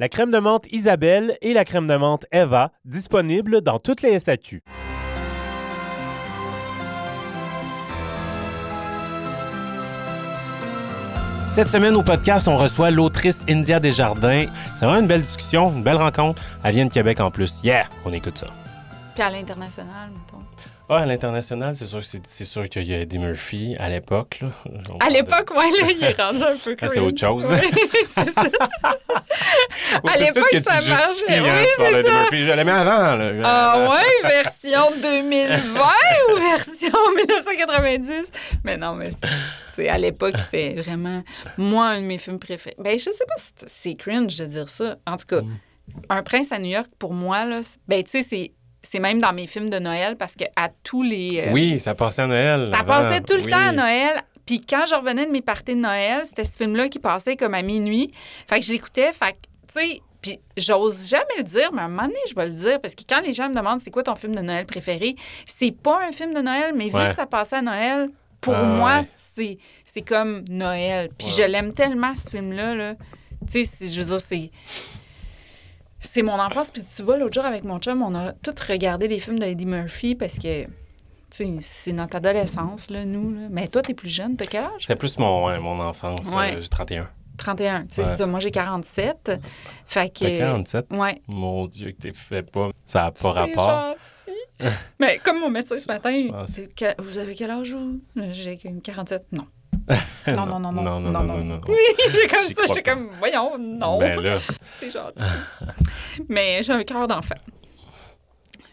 [0.00, 4.18] La crème de menthe Isabelle et la crème de menthe Eva, disponibles dans toutes les
[4.18, 4.62] SAQ.
[11.46, 14.46] Cette semaine au podcast, on reçoit l'autrice India Desjardins.
[14.74, 16.42] C'est vraiment une belle discussion, une belle rencontre.
[16.64, 17.60] Elle vient de Québec en plus.
[17.62, 18.46] Yeah, on écoute ça.
[19.12, 20.42] Puis à l'international, mettons.
[20.92, 24.40] Ah, à l'international, c'est sûr, c'est, c'est sûr qu'il y a Eddie Murphy à l'époque.
[24.98, 26.90] À l'époque, ouais, là, il est rendu un peu Ah, cringe.
[26.92, 27.48] c'est autre chose.
[27.48, 27.58] Oui,
[28.06, 28.42] c'est ça.
[28.42, 28.48] de...
[30.02, 31.38] Ou à de l'époque, ça marchait.
[31.38, 32.10] hein, Oui, c'est ça.
[32.20, 32.44] Murphy.
[32.44, 33.16] Je l'aimais avant.
[33.16, 33.32] Là.
[33.44, 35.90] Ah ouais, version 2020
[36.32, 38.32] ou version 1990?
[38.64, 39.08] Mais non, mais
[39.88, 41.22] à l'époque, c'était vraiment,
[41.56, 42.76] moi, un de mes films préférés.
[42.78, 44.96] Ben, je sais pas si c'est- cringe de dire ça.
[45.06, 45.40] En tout cas,
[46.08, 49.32] Un prince à New York, pour moi, là, ben, tu sais, c'est- c'est même dans
[49.32, 51.44] mes films de Noël parce que à tous les...
[51.46, 52.66] euh, Oui, ça passait à Noël.
[52.66, 52.86] Ça avant.
[52.86, 53.50] passait tout le Oui.
[53.50, 54.22] temps à Noël.
[54.46, 57.54] Puis quand je revenais de mes parties de Noël, c'était ce film-là qui passait comme
[57.54, 58.10] à minuit.
[58.48, 59.12] Fait que je l'écoutais.
[59.12, 59.36] Fait que,
[59.80, 62.54] tu sais, puis j'ose jamais le dire, mais à un moment donné, je vais le
[62.54, 62.80] dire.
[62.80, 65.14] Parce que quand les gens me demandent c'est quoi ton film de Noël préféré,
[65.46, 67.06] c'est pas un film de Noël, mais vu Ouais.
[67.08, 68.08] que ça passait à Noël,
[68.40, 69.00] pour Ah, moi,
[69.36, 69.58] ouais.
[69.84, 71.10] c'est, comme Noël.
[71.16, 71.34] Puis Ouais.
[71.38, 72.74] je l'aime tellement, ce film-là.
[72.74, 72.94] Là.
[73.50, 74.50] Tu sais, c'est- je veux dire, c'est.
[76.00, 76.70] C'est mon enfance.
[76.70, 79.44] Puis tu vois, l'autre jour avec mon chum, on a tous regardé les films de
[79.46, 80.66] Eddie Murphy parce que.
[81.30, 83.32] c'est notre adolescence, là, nous.
[83.32, 83.48] Là.
[83.50, 84.80] Mais toi, t'es plus jeune, t'as quel âge?
[84.80, 86.32] C'était plus mon, ouais, mon enfance.
[86.34, 86.56] Ouais.
[86.56, 87.08] euh, J'ai 31.
[87.36, 87.82] 31.
[87.82, 88.08] Tu sais, Ouais.
[88.08, 88.26] c'est ça.
[88.26, 89.32] Moi, j'ai 47.
[89.86, 90.24] Fait que.
[90.24, 90.86] T'as 47?
[90.90, 91.20] Ouais.
[91.28, 92.70] Mon Dieu, que t'es fait pas.
[92.84, 93.94] Ça n'a pas C'est rapport.
[94.60, 94.70] gentil.
[94.98, 98.00] Mais comme mon médecin ce matin, c'est que- vous avez quel âge, vous?
[98.32, 99.24] J'ai 47.
[99.32, 99.46] Non.
[100.28, 100.82] Non, non, non, non.
[100.82, 101.60] Non, non, non, non, non.
[102.12, 102.62] c'est comme ça.
[102.68, 103.98] J'étais comme, voyons, non.
[103.98, 105.22] Ben là, C'est gentil.
[106.28, 107.34] Mais j'ai un cœur d'enfant.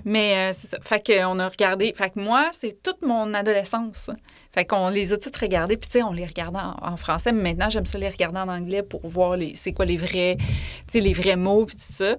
[0.05, 0.77] Mais euh, c'est ça.
[0.81, 1.93] Fait qu'on a regardé.
[1.95, 4.09] Fait que moi, c'est toute mon adolescence.
[4.53, 5.75] Fait qu'on les a toutes regardées.
[5.75, 7.31] Puis, tu sais, on les regardait en, en français.
[7.33, 10.37] Mais maintenant, j'aime ça les regarder en anglais pour voir les, c'est quoi les vrais,
[10.39, 10.45] tu
[10.87, 12.15] sais, les vrais mots, puis tout ça,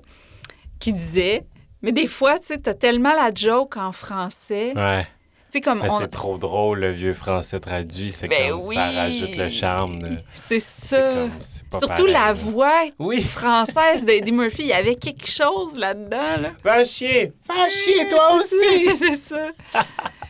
[0.79, 1.47] qui disaient.
[1.81, 4.73] Mais des fois, tu sais, t'as tellement la joke en français.
[4.77, 5.07] ouais.
[5.51, 5.99] Tu sais, comme Mais on.
[5.99, 8.11] c'est trop drôle, le vieux français traduit.
[8.11, 8.75] C'est Ben comme oui.
[8.75, 9.99] ça rajoute le charme.
[10.01, 11.15] de- C'est ça.
[11.15, 13.23] comme, Surtout pareil, la voix Oui.
[13.23, 14.63] française d'Eddie Murphy.
[14.65, 16.51] Il y avait quelque chose là-dedans, là.
[16.63, 17.33] Va chier!
[17.49, 18.97] Va chier, toi aussi!
[18.99, 19.49] c'est ça.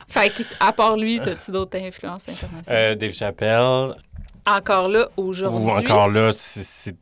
[0.07, 2.93] fait que, à part lui, as-tu d'autres influences internationales?
[2.93, 3.97] Euh, Dave Chappelle,
[4.47, 5.67] encore là, aujourd'hui.
[5.67, 6.97] ou encore là, c'est- c'est.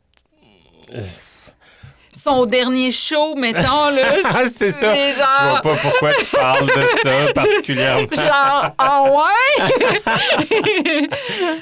[2.27, 4.15] Son dernier show, mettons, là.
[4.25, 4.93] Ah, c'est ça!
[4.93, 5.61] c'est Je vois genre.
[5.61, 8.07] pas pourquoi tu parles de ça particulièrement.
[8.11, 11.07] Genre, ah ouais?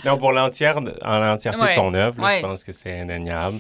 [0.05, 1.69] Non, pour l'entière, en l'entièreté Ouais.
[1.69, 2.37] de son œuvre, Ouais.
[2.37, 3.59] je pense que c'est indéniable.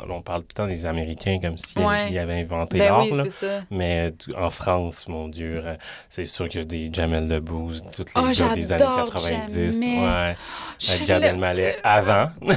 [0.00, 2.16] On parle tout le temps des Américains comme s'ils Ouais.
[2.18, 3.02] avaient inventé ben l'art.
[3.02, 3.20] oui.
[3.70, 5.74] Mais en France, mon Dieu, euh,
[6.08, 9.10] c'est sûr qu'il y a des Jamel Debbouze, tous les Oh, gars des années j'adore
[9.10, 9.80] 90.
[9.80, 10.28] Jamel.
[10.30, 10.36] Ouais.
[10.78, 11.24] Je Gad
[11.84, 12.30] avant.
[12.40, 12.54] Ouais,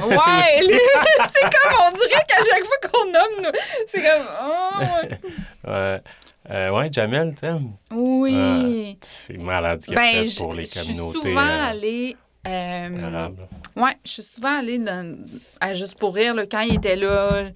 [1.28, 3.52] c'est comme, on dirait qu'à chaque fois qu'on nomme,
[3.86, 6.00] c'est comme, oh, ouais.
[6.48, 7.72] Euh, ouais, Jamel, t'aimes?
[7.92, 8.96] Oui.
[9.00, 12.16] C'est malade ce qu'il ben, fait je pour les je suis communautés souvent euh, allée.
[12.46, 13.28] Euh.
[13.76, 15.16] Ouais, je suis souvent allée dans,
[15.60, 17.50] à Juste pour rire, là, quand il était là.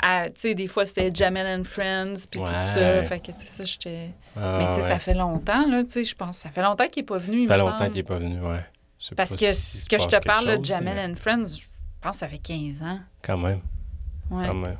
[0.00, 2.62] Tu sais, des fois, c'était Jamel and Friends, puis tout Ouais.
[2.62, 3.02] ça.
[3.04, 4.10] Fait que, tu sais, ça, j'étais.
[4.36, 4.88] Ah, Mais, tu sais, ouais.
[4.88, 6.38] ça fait longtemps, là, tu sais, je pense.
[6.38, 8.18] Ça fait longtemps qu'il n'est pas venu, il Ça fait me longtemps qu'il n'est pas
[8.18, 8.60] venu, ouais.
[8.98, 11.62] Je sais Parce que si que je te parle, de Jamel mais and Friends, je
[12.00, 12.98] pense que ça fait 15 ans.
[13.22, 13.60] Quand même,
[14.30, 14.46] Ouais.
[14.46, 14.76] quand même.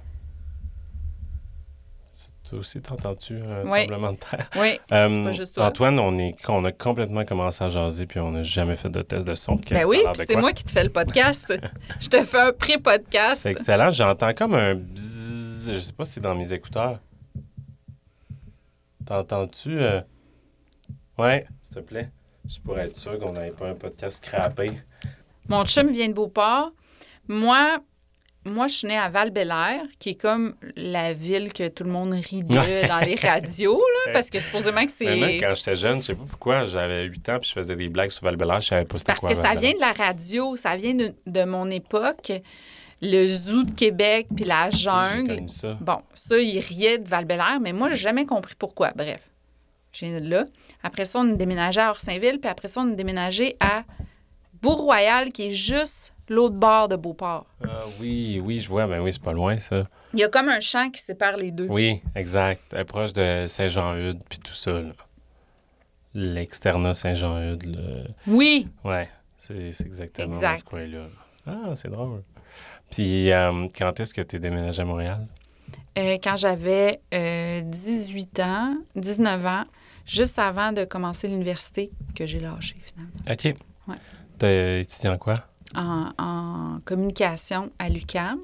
[2.53, 3.87] Toi aussi, t'entends-tu un Oui.
[3.87, 4.51] tremblement de terre?
[4.57, 5.65] Oui, c'est Euh, pas juste toi.
[5.69, 9.01] Antoine, on, est, on a complètement commencé à jaser, puis on n'a jamais fait de
[9.01, 9.55] test de son.
[9.71, 11.51] Ben oui, puis c'est moi qui te fais le podcast.
[11.99, 13.45] je te fais un pré-podcast.
[13.45, 13.91] C'est excellent.
[13.91, 15.73] J'entends comme un bzzz.
[15.73, 16.99] Je sais pas si c'est dans mes écouteurs.
[19.07, 19.79] T'entends-tu?
[19.81, 20.03] euh?
[21.17, 22.11] Ouais, s'il te plaît.
[22.47, 24.73] Je pourrais être sûr qu'on n'avait pas un podcast scrappé.
[25.49, 26.73] Mon chum vient de Beauport.
[27.29, 27.79] Moi,
[28.45, 29.33] moi, je suis née à val
[29.99, 34.13] qui est comme la ville que tout le monde rit de dans les radios, là,
[34.13, 35.05] parce que supposément que c'est...
[35.05, 37.89] Maintenant, quand j'étais jeune, je sais pas pourquoi, j'avais 8 ans puis je faisais des
[37.89, 39.61] blagues sur val je savais pas c'était parce quoi que ça Val-Bélair.
[39.61, 42.33] vient de la radio, ça vient de, de mon époque.
[43.01, 45.49] Le zoo de Québec, puis la jungle.
[45.49, 45.77] ça.
[45.81, 47.27] Bon, ça, il riait de val
[47.61, 48.93] mais moi, j'ai jamais compris pourquoi.
[48.95, 49.29] Bref,
[49.93, 50.47] je viens de là.
[50.85, 53.83] Après ça, on a déménagé à Orsainville, puis après ça, on a déménagé à
[54.63, 57.47] Beau-Royal, qui est juste l'autre bord de Beauport.
[57.65, 58.87] Ah oui, oui, je vois.
[58.87, 59.87] Ben oui, c'est pas loin, ça.
[60.13, 61.67] Il y a comme un champ qui sépare les deux.
[61.69, 62.63] Oui, exact.
[62.73, 64.91] Elle est proche de Saint-Jean-Eudes, puis tout ça, là.
[66.15, 68.05] L'externat Saint-Jean-Eudes, là.
[68.27, 69.09] Oui, Ouais,
[69.39, 70.59] c'est exactement dans Exact.
[70.59, 71.07] ce coin-là.
[71.47, 72.23] Ah, c'est drôle.
[72.91, 75.27] Puis, euh, quand est-ce que tu es déménagé à Montréal?
[75.99, 79.65] Euh, quand j'avais euh, 18 ans, 19 ans,
[80.05, 83.13] juste avant de commencer l'université, que j'ai lâché finalement.
[83.31, 83.45] OK.
[83.89, 83.97] Ouais.
[84.39, 85.47] T'as étudié en quoi?
[85.75, 88.41] En, en communication à l'UCAM.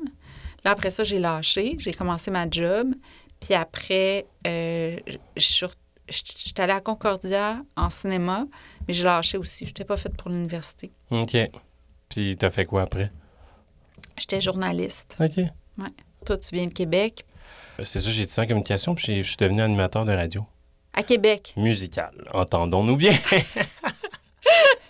[0.64, 1.76] Là, après ça, j'ai lâché.
[1.78, 2.94] J'ai commencé ma job.
[3.40, 4.98] Puis après, euh,
[5.36, 5.66] je
[6.08, 8.46] suis allée à Concordia en cinéma,
[8.86, 9.64] mais j'ai lâché aussi.
[9.64, 10.90] Je n'étais pas faite pour l'université.
[11.10, 11.36] OK.
[12.08, 13.12] Puis, t'as fait quoi après?
[14.16, 15.16] J'étais journaliste.
[15.20, 15.44] OK.
[16.24, 17.24] Toi, tu viens de Québec.
[17.84, 20.44] C'est ça, j'ai étudié en communication, puis je suis devenu animateur de radio.
[20.92, 21.54] À Québec.
[21.56, 22.12] Musical.
[22.32, 23.12] Entendons-nous bien.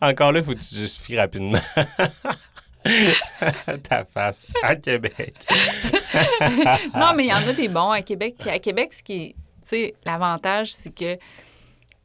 [0.00, 1.58] Encore là, il faut que tu justifies rapidement.
[3.88, 5.34] Ta face à Québec.
[6.94, 8.36] Non, mais il y en a des bons à Québec.
[8.38, 9.34] Puis à Québec, ce qui
[9.72, 11.18] est, l'avantage, c'est que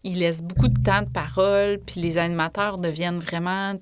[0.04, 3.74] ils laissent beaucoup de temps de parole, puis les animateurs deviennent vraiment,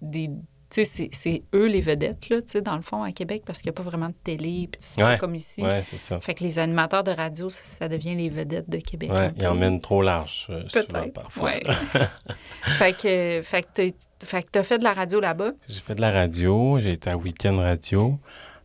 [0.00, 0.30] des...
[0.72, 3.58] Tu sais, c'est- eux les vedettes, là, tu sais, dans le fond, à Québec, parce
[3.60, 5.18] qu'il n'y a pas vraiment de télé, puis tout ça, Ouais.
[5.18, 5.60] comme ici.
[5.62, 6.18] Ouais, c'est ça.
[6.20, 9.10] Fait que les animateurs de radio, ça, ça devient les vedettes de Québec.
[9.10, 9.30] peu.
[9.36, 11.50] ils emmènent trop large, euh, souvent, parfois.
[11.50, 11.62] Ouais.
[12.78, 15.50] fait que, fait que que t'as fait de la radio là-bas?
[15.68, 18.18] J'ai fait de la radio, j'ai été à Weekend Radio.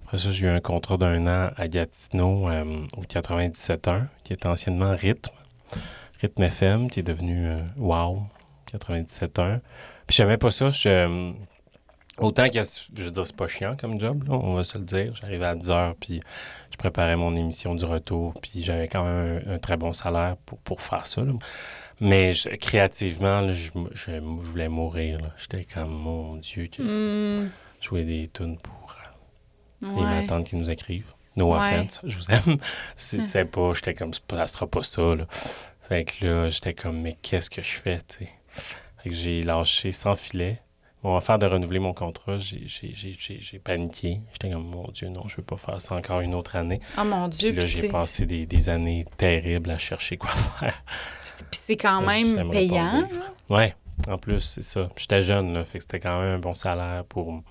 [0.05, 4.47] Après ça, j'ai eu un contrat d'un an à Gatineau euh, au 97.1, qui était
[4.47, 5.35] anciennement Rythme.
[6.21, 8.21] Rythme FM, qui est devenu euh, Wow,
[8.71, 9.59] 97.1.
[10.07, 10.69] Puis j'aimais pas ça.
[10.69, 11.33] je,
[12.19, 14.83] autant que, je veux dire, c'est pas chiant comme job, là, on va se le
[14.83, 15.13] dire.
[15.15, 16.21] J'arrivais à 10 heures, puis
[16.71, 20.35] je préparais mon émission du retour, puis j'avais quand même un, un très bon salaire
[20.45, 21.21] pour, pour faire ça.
[21.23, 21.33] là.
[21.99, 25.19] Mais je- créativement, là, je, je- je voulais mourir.
[25.37, 27.49] J'étais comme, mon Dieu, que Hmm,
[27.81, 28.95] jouer des tunes pour
[29.83, 30.09] euh, les ouais.
[30.09, 31.11] matantes qui nous écrivent.
[31.35, 31.59] No Ouais.
[31.59, 32.57] offense, je vous aime.
[32.97, 35.25] C'était pas, j'étais comme, ça sera pas ça, là.
[35.87, 38.29] Fait que là, j'étais comme, mais qu'est-ce que je fais, tu sais?
[38.97, 40.59] Fait que j'ai lâché sans filet.
[41.07, 44.19] Bon, affaire de renouveler mon contrat, j'ai- paniqué.
[44.33, 46.81] J'étais comme, mon Dieu, non, je veux pas faire ça encore une autre année.
[46.99, 47.53] Oh mon Dieu.
[47.53, 50.83] Puis là, j'ai passé des, des années terribles à chercher quoi faire.
[51.23, 53.07] Puis c'est quand Là, même payant.
[53.49, 53.73] Ouais,
[54.09, 54.89] en plus, c'est ça.
[54.97, 57.41] J'étais jeune, là, fait que c'était quand même un bon salaire pour,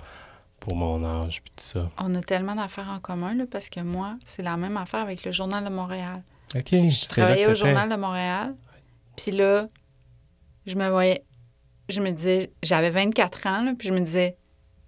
[0.61, 1.89] pour mon âge, puis tout ça.
[1.97, 5.25] On a tellement d'affaires en commun, là, parce que moi, c'est la même affaire avec
[5.25, 6.23] le Journal de Montréal.
[6.55, 7.55] OK, Je travaillais au.
[7.55, 8.55] Journal de Montréal,
[9.17, 9.67] puis là,
[10.67, 11.25] je me voyais,
[11.89, 14.37] je me disais, j'avais 24 ans, là, puis je me disais,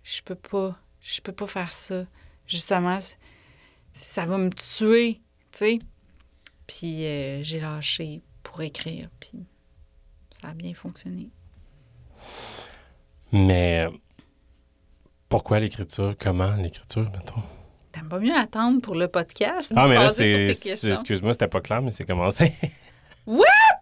[0.03, 2.05] je peux pas, je peux pas faire ça.
[2.47, 2.99] Justement,
[3.93, 5.21] ça va me tuer,
[5.53, 5.79] tu sais.
[6.67, 9.33] Puis euh, j'ai lâché pour écrire, puis
[10.31, 11.31] ça a bien fonctionné.
[13.33, 13.87] Mais
[15.29, 16.15] pourquoi l'écriture?
[16.19, 17.43] Comment l'écriture, mettons?
[17.93, 19.73] T'aimes pas mieux attendre pour le podcast?
[19.77, 20.49] Ah, mais là, c'est.
[20.49, 22.53] Excuse-moi, c'était pas clair, mais c'est commencé.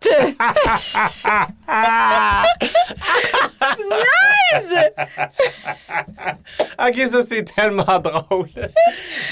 [6.78, 8.48] ok, ça, c'est tellement drôle.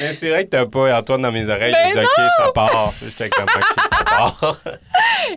[0.01, 1.73] mais c'est vrai que t'as pas Antoine dans mes oreilles.
[1.73, 2.93] Ben il dit, ok, ça part.
[3.03, 4.61] J'étais comme, ok, ça part.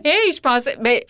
[0.04, 0.76] Hey, je pensais.
[0.80, 1.00] Ben.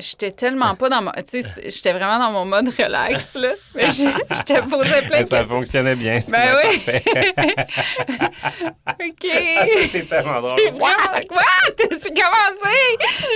[0.00, 1.10] J'étais tellement pas dans mon.
[1.28, 3.50] Tu sais, j'étais vraiment dans mon mode relax, là.
[3.74, 4.04] Mais je,
[4.44, 5.56] te posais plein de ça questions.
[5.56, 6.18] fonctionnait bien.
[6.30, 6.82] Ben oui.
[8.86, 9.26] OK.
[9.58, 10.52] Ah, c'est tellement drôle.
[10.56, 11.12] C'est vraiment.
[11.32, 11.74] What?
[12.00, 12.76] C'est commencé!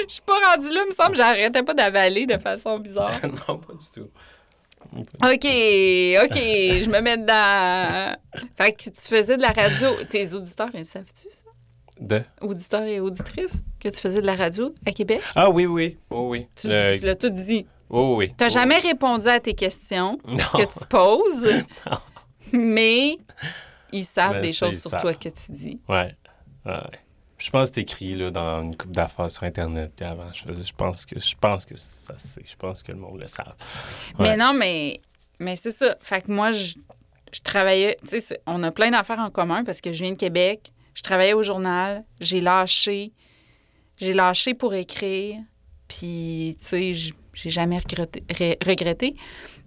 [0.08, 1.16] Je suis pas rendue là, il me semble.
[1.16, 3.18] J'arrêtais pas d'avaler de façon bizarre.
[3.48, 4.08] non, pas du tout.
[4.94, 8.14] OK, OK, je me mets dedans.
[8.56, 9.88] Fait que tu faisais de la radio.
[10.08, 11.41] Tes auditeurs, ils savent-tu ça?
[12.06, 12.22] De...
[12.40, 15.20] Auditeurs et auditrices, que tu faisais de la radio à Québec?
[15.34, 15.96] Ah oui, oui.
[16.10, 16.46] Oh oui.
[16.56, 17.66] Tu, Le- tu l'as tout dit.
[17.88, 18.32] Oh oui.
[18.36, 20.36] T'as Oh, jamais répondu à tes questions Non.
[20.54, 21.46] que tu poses,
[22.52, 23.16] mais
[23.92, 25.00] ils savent Ben, des choses sur savent.
[25.02, 25.80] toi que tu dis.
[25.88, 26.14] Ouais.
[26.66, 26.72] ouais.
[27.38, 30.32] Je pense que écrit là, dans une coupe d'affaires sur Internet avant.
[30.32, 32.46] Je, faisais- je pense que je pense que ça c'est.
[32.48, 33.54] Je pense que le monde le savent.
[34.18, 35.00] Mais non, mais,
[35.40, 35.96] mais c'est ça.
[36.00, 36.74] Fait que moi, je,
[37.32, 37.96] je travaillais.
[38.08, 40.72] Tu sais, on a plein d'affaires en commun parce que je viens de Québec.
[40.94, 42.04] Je travaillais au journal.
[42.20, 43.12] J'ai lâché.
[43.98, 45.38] J'ai lâché pour écrire.
[45.88, 46.92] Puis, tu sais,
[47.34, 49.16] j'ai jamais regretté.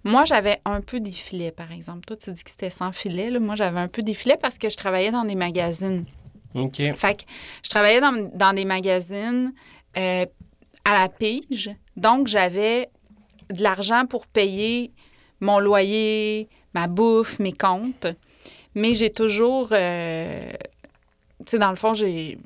[0.04, 2.06] Moi, j'avais un peu des filets, par exemple.
[2.06, 3.30] Toi, tu dis que c'était sans filet.
[3.30, 3.40] Là.
[3.40, 6.06] Moi, j'avais un peu des filets parce que je travaillais dans des magazines.
[6.54, 6.82] OK.
[6.96, 7.24] Fait que
[7.64, 9.54] je travaillais dans, dans des magazines
[9.98, 10.26] euh,
[10.84, 11.72] à la pige.
[11.96, 12.90] Donc, j'avais
[13.52, 14.92] de l'argent pour payer
[15.40, 18.08] mon loyer, ma bouffe, mes comptes.
[18.74, 19.70] Mais j'ai toujours...
[19.72, 20.52] euh,
[21.52, 22.38] sais, dans le fond, j'ai...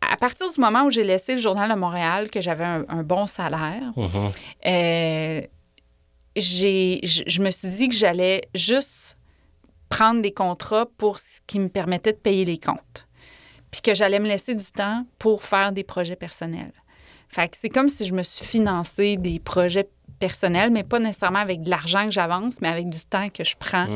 [0.00, 3.02] à partir du moment où j'ai laissé le Journal de Montréal, que j'avais un, un
[3.02, 4.30] bon salaire, Mhm.
[4.66, 5.40] euh,
[6.36, 9.16] je me suis dit que j'allais juste
[9.88, 13.06] prendre des contrats pour ce qui me permettait de payer les comptes.
[13.70, 16.72] Puis que j'allais me laisser du temps pour faire des projets personnels.
[17.28, 19.88] Fait que c'est comme si je me suis financé des projets
[20.20, 23.56] personnels, mais pas nécessairement avec de l'argent que j'avance, mais avec du temps que je
[23.58, 23.86] prends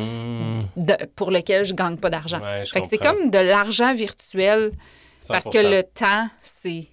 [0.77, 2.41] de- pour lequel je gagne pas d'argent.
[2.41, 4.73] Ouais, je fait que c'est comme de l'argent virtuel
[5.29, 5.71] parce que 100%.
[5.71, 6.89] le temps, c'est.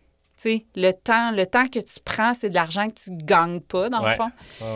[0.76, 4.02] Le temps, le temps que tu prends, c'est de l'argent que tu gagnes pas, dans
[4.04, 4.10] Ouais.
[4.10, 4.32] le fond.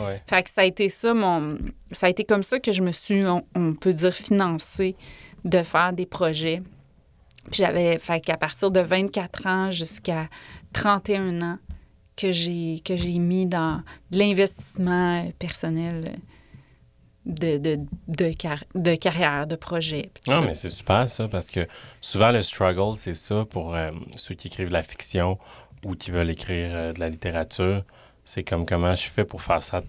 [0.06, 0.22] Ouais.
[0.30, 1.48] Fait que ça a été ça, mon.
[1.90, 4.94] Ça a été comme ça que je me suis, on, on peut dire, financée
[5.44, 6.62] de faire des projets.
[7.50, 7.98] Puis j'avais.
[7.98, 10.28] Fait qu'à partir de 24 ans jusqu'à
[10.72, 11.58] 31 ans,
[12.16, 16.18] que j'ai, que j'ai mis dans de l'investissement personnel
[17.26, 20.10] de, de, de, car- de carrière, de projet.
[20.28, 20.40] Non, ça.
[20.42, 21.66] mais c'est super ça, parce que
[22.00, 25.38] souvent le struggle, c'est ça pour euh, ceux qui écrivent de la fiction
[25.84, 27.82] ou qui veulent écrire euh, de la littérature.
[28.24, 29.82] C'est comme comment je fais pour faire ça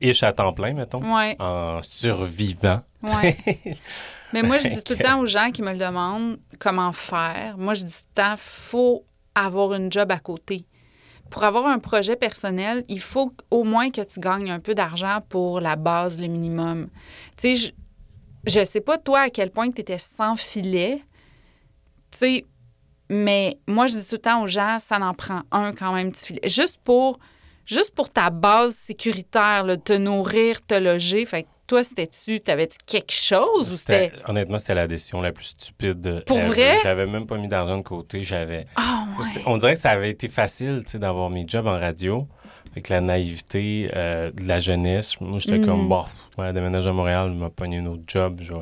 [0.00, 1.36] ish à temps plein, mettons, Ouais.
[1.38, 2.80] en survivant.
[3.02, 3.36] Ouais.
[4.32, 7.56] Mais moi, je dis tout le temps aux gens qui me le demandent comment faire.
[7.58, 10.64] Moi, je dis tout le temps, faut avoir une job à côté.
[11.32, 15.20] Pour avoir un projet personnel, il faut au moins que tu gagnes un peu d'argent
[15.30, 16.88] pour la base, le minimum.
[17.38, 17.72] Tu sais,
[18.44, 21.02] je, je sais pas toi à quel point tu étais sans filet.
[22.10, 22.44] Tu sais,
[23.08, 26.12] mais moi, je dis tout le temps aux gens, ça en prend un quand même,
[26.12, 26.40] petit filet.
[26.44, 27.18] Juste pour,
[27.64, 31.24] juste pour ta base sécuritaire, te nourrir, te loger.
[31.24, 34.12] Fait toi, c'était-tu, t'avais-tu quelque chose ou c'était.
[34.26, 36.24] Honnêtement, c'était la décision la plus stupide.
[36.26, 36.78] Pour vrai?
[36.82, 38.24] J'avais même pas mis d'argent de côté.
[38.24, 38.66] J'avais.
[38.76, 39.42] Ah, ouais.
[39.46, 42.26] On dirait que ça avait été facile, tu sais, d'avoir mes jobs en radio.
[42.72, 45.20] Avec la naïveté euh, de la jeunesse.
[45.20, 45.66] Moi, j'étais Mm.
[45.66, 46.04] comme, bon,
[46.38, 48.40] ouais, déménage à Montréal, m'a pogné un autre job.
[48.42, 48.54] Je.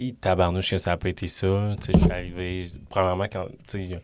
[0.00, 1.46] Et tabarnouche que ça n'a pas été ça.
[1.80, 4.00] Tu sais, je suis arrivé, premièrement, quand, tu sais,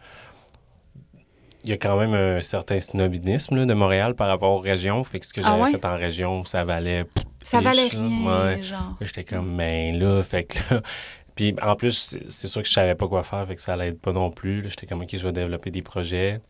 [1.65, 5.03] il y a- quand même un certain snobinisme là, de Montréal par rapport aux régions.
[5.05, 5.71] Fait que ce que Ah j'avais ouais?
[5.73, 7.05] fait en région, ça valait...
[7.43, 8.63] Ça valait rien, Ouais.
[8.63, 8.97] genre.
[9.01, 10.83] J'étais comme, ben là, fait que là.
[11.35, 13.99] Puis en plus, c'est sûr que je savais pas quoi faire, fait que ça l'aide
[13.99, 14.63] pas non plus.
[14.69, 16.41] J'étais comme, OK, je vais développer des projets.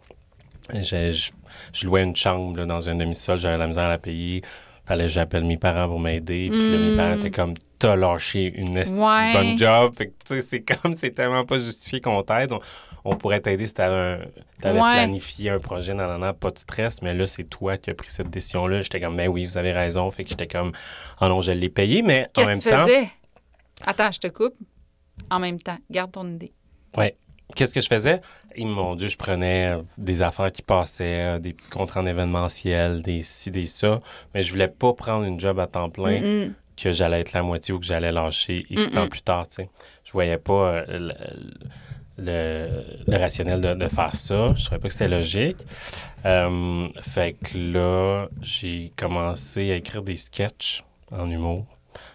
[0.72, 1.30] Je, je,
[1.72, 4.42] je louais une chambre là, dans un demi-sol, j'avais la misère à la payer.
[4.86, 6.48] Fallait que j'appelle mes parents pour m'aider.
[6.50, 9.32] Puis là, mes parents étaient comme, t'as lâché une Ouais.
[9.32, 9.94] bonne job.
[9.96, 12.52] Fait que, tu sais, c'est comme, c'est tellement pas justifié qu'on t'aide.
[12.52, 12.60] On,
[13.04, 14.26] on pourrait t'aider si t'avais, un-
[14.60, 14.92] t'avais Ouais.
[14.94, 17.02] planifié un projet, nan, nan, nan, pas de stress.
[17.02, 18.82] Mais là, c'est toi qui as pris cette décision-là.
[18.82, 20.10] J'étais comme, ben oui, vous avez raison.
[20.10, 20.72] Fait que j'étais comme,
[21.20, 22.02] oh non, je l'ai payé.
[22.02, 22.84] Mais en Qu'est-ce même que tu temps.
[22.86, 23.08] faisais?
[23.86, 24.54] Attends, je te coupe.
[25.30, 26.52] En même temps, garde ton idée.
[26.96, 27.16] Ouais.
[27.54, 28.20] Qu'est-ce que je faisais?
[28.56, 32.06] Et mon Dieu, je prenais euh, des affaires qui passaient, euh, des petits contrats en
[32.06, 34.00] événementiel, des ci, des ça.
[34.34, 37.74] Mais je voulais pas prendre une job à temps plein que j'allais être la moitié
[37.74, 39.68] ou que j'allais lâcher X temps plus tard, tu sais.
[40.04, 41.12] Je voyais pas euh,
[42.18, 44.54] le, le- rationnel de, faire ça.
[44.54, 45.58] Je trouvais pas que c'était logique.
[46.24, 51.66] Euh, fait que là, j'ai commencé à écrire des sketchs en humour.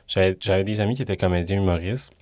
[0.08, 2.14] J'avais des amis qui étaient comédiens humoristes.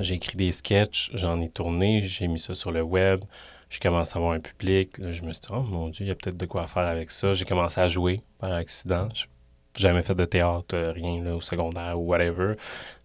[0.00, 3.24] J'ai écrit des sketchs, j'en ai tourné, j'ai mis ça sur le web.
[3.70, 4.96] J'ai commencé à avoir un public.
[4.98, 7.10] Je me suis dit, oh mon Dieu, il y a peut-être de quoi faire avec
[7.10, 7.34] ça.
[7.34, 9.08] J'ai commencé à jouer par accident.
[9.14, 9.26] J'ai
[9.74, 12.54] jamais fait de théâtre, euh, rien là, au secondaire ou whatever.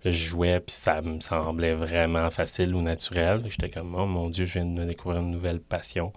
[0.06, 3.42] Je jouais, puis ça me semblait vraiment facile ou naturel.
[3.50, 6.14] J'étais comme, oh mon Dieu, je viens de découvrir une nouvelle passion.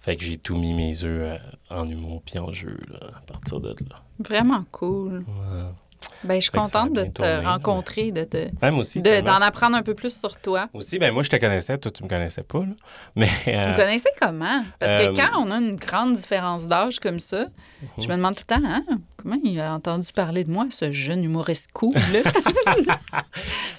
[0.00, 1.38] Fait que j'ai tout mis mes œufs euh,
[1.70, 4.02] en humour puis en jeu là, à partir de là.
[4.18, 5.18] Vraiment cool.
[5.28, 5.62] Ouais.
[6.24, 9.76] Ben, je suis contente de bien te rencontrer, de te, Même aussi, de- d'en apprendre
[9.76, 10.68] un peu plus sur toi.
[10.72, 12.74] Aussi, ben moi, je te connaissais, toi, tu me connaissais pas, là.
[13.16, 13.26] Mais.
[13.44, 14.62] Tu euh, me connaissais comment?
[14.78, 17.46] Parce euh, que quand on a une grande différence d'âge comme ça,
[17.98, 18.84] je me demande tout le temps, hein,
[19.16, 22.20] comment il a entendu parler de moi, ce jeune humoriste cool, là?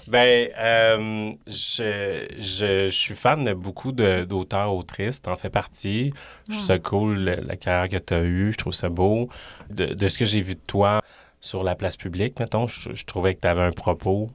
[0.06, 5.22] Ben, euh, je, je, je suis fan de beaucoup de- d'auteurs, autrices.
[5.22, 6.12] T'en fais partie.
[6.48, 8.52] Je trouve ça cool, le- la carrière que tu as eue.
[8.52, 9.28] Je trouve ça beau.
[9.70, 11.00] De, de ce que j'ai vu de toi
[11.44, 14.30] sur la place publique, mettons, je, je trouvais que tu avais un propos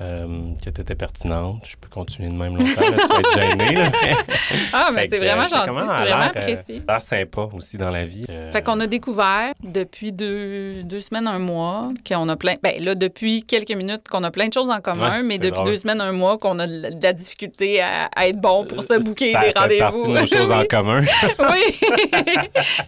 [0.00, 0.26] euh,
[0.64, 1.62] que tu étais pertinente.
[1.64, 2.80] Je peux continuer de même longtemps.
[2.80, 3.74] là, tu vas être gêné.
[3.74, 3.90] Là.
[4.72, 6.82] ah, mais c'est vraiment euh, gentil, c'est vraiment euh, apprécié.
[6.86, 8.24] l'air sympa aussi dans la vie.
[8.30, 12.54] Euh, Fait qu'on a découvert depuis deux, deux semaines, un mois, qu'on a plein.
[12.62, 15.40] Ben là, depuis quelques minutes, qu'on a plein de choses en commun, Ouais, mais c'est
[15.40, 15.66] depuis drôle.
[15.66, 18.98] deux semaines, un mois, qu'on a de la difficulté à, à être bon pour se
[18.98, 20.06] booker ça des fait partie rendez-vous.
[20.14, 21.00] de nos choses en commun.
[21.38, 21.78] oui.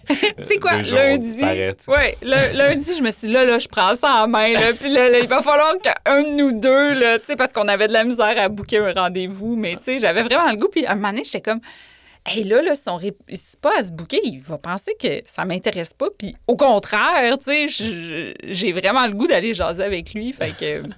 [0.07, 1.41] tu sais quoi, jours, lundi.
[1.43, 4.93] le- lundi, je me suis dit, là, là, je prends ça en main, là, puis
[4.93, 7.89] là, là, il va falloir qu'un de nous deux, là, tu sais, parce qu'on avait
[7.89, 10.87] de la misère à booker un rendez-vous, mais tu sais, j'avais vraiment le goût, puis
[10.87, 11.61] à un moment donné, j'étais comme,
[12.27, 15.45] hey, là, là, si on réussit pas à se booker, il va penser que ça
[15.45, 20.33] m'intéresse pas, puis au contraire, tu sais, j'ai vraiment le goût d'aller jaser avec lui,
[20.33, 20.83] fait que.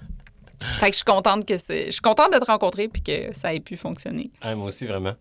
[0.79, 1.87] Fait que je suis contente que c'est.
[1.87, 4.31] Je suis contente de te rencontrer puis que ça ait pu fonctionner.
[4.55, 5.11] Moi aussi, vraiment.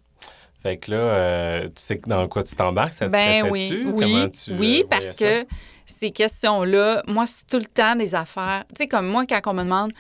[0.62, 3.86] Fait que là, euh, tu sais dans quoi tu t'embarques, ça te Ben oui, dessus?
[3.86, 5.44] oui, Comment tu, oui, euh, parce que
[5.84, 8.62] ces questions-là, moi, c'est tout le temps des affaires.
[8.68, 9.92] Tu sais, comme moi, quand on me demande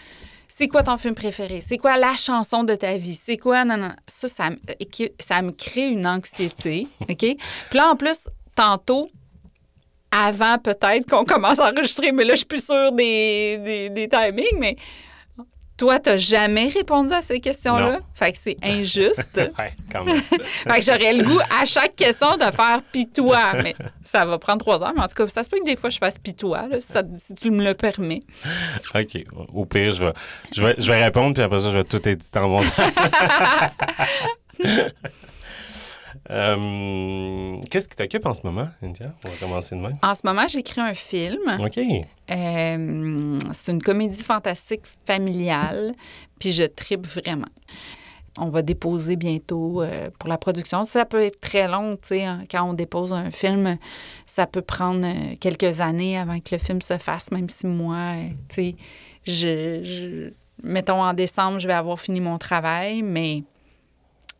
[0.54, 3.76] c'est quoi ton film préféré, c'est quoi la chanson de ta vie, c'est quoi, non,
[3.78, 4.56] non, ça, ça, me-
[4.90, 7.16] qui- ça me crée une anxiété, OK?
[7.18, 7.36] Puis
[7.72, 9.08] là, en plus, tantôt,
[10.10, 14.08] avant peut-être qu'on commence à enregistrer, mais là, je suis plus sûre des, des, des
[14.08, 14.76] timings, mais
[15.82, 17.98] toi, t'as jamais répondu à ces questions-là?
[18.14, 19.40] Fait que c'est injuste.
[19.58, 20.20] Ouais, quand même.
[20.22, 23.54] Fait que j'aurais le goût à chaque question de faire pitois.
[23.64, 24.92] Mais ça va prendre trois heures.
[24.94, 26.86] Mais en tout cas, ça se peut que des fois je fasse pitois, là, si,
[26.86, 28.20] ça- si tu me le permets.
[28.94, 29.24] OK.
[29.52, 30.12] Au pire, je vais,
[30.54, 32.62] je vais, je vais répondre, puis après ça, je vais tout éditer en mon
[36.30, 39.12] Euh, Qu'est-ce qui t'occupe en ce moment, India?
[39.24, 39.96] On va commencer de même.
[40.02, 41.40] En ce moment, j'écris un film.
[41.58, 41.78] OK.
[42.30, 45.94] Euh, c'est une comédie fantastique familiale.
[46.38, 47.48] Puis je tripe vraiment.
[48.38, 50.84] On va déposer bientôt euh, pour la production.
[50.84, 52.24] Ça peut être très long, tu sais.
[52.24, 52.40] hein.
[52.50, 53.76] Quand on dépose un film,
[54.24, 55.06] ça peut prendre
[55.38, 58.14] quelques années avant que le film se fasse, même si moi,
[58.48, 58.76] tu sais,
[59.26, 60.32] je, je-
[60.64, 63.42] Mettons, en décembre, je vais avoir fini mon travail, mais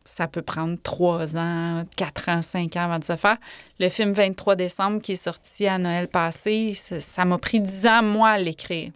[0.04, 3.36] ça peut prendre trois ans, quatre ans, cinq ans avant de se faire.
[3.78, 8.02] Le film 23 décembre qui est sorti à Noël passé, ça m'a pris dix ans,
[8.02, 8.90] moi, à l'écrire.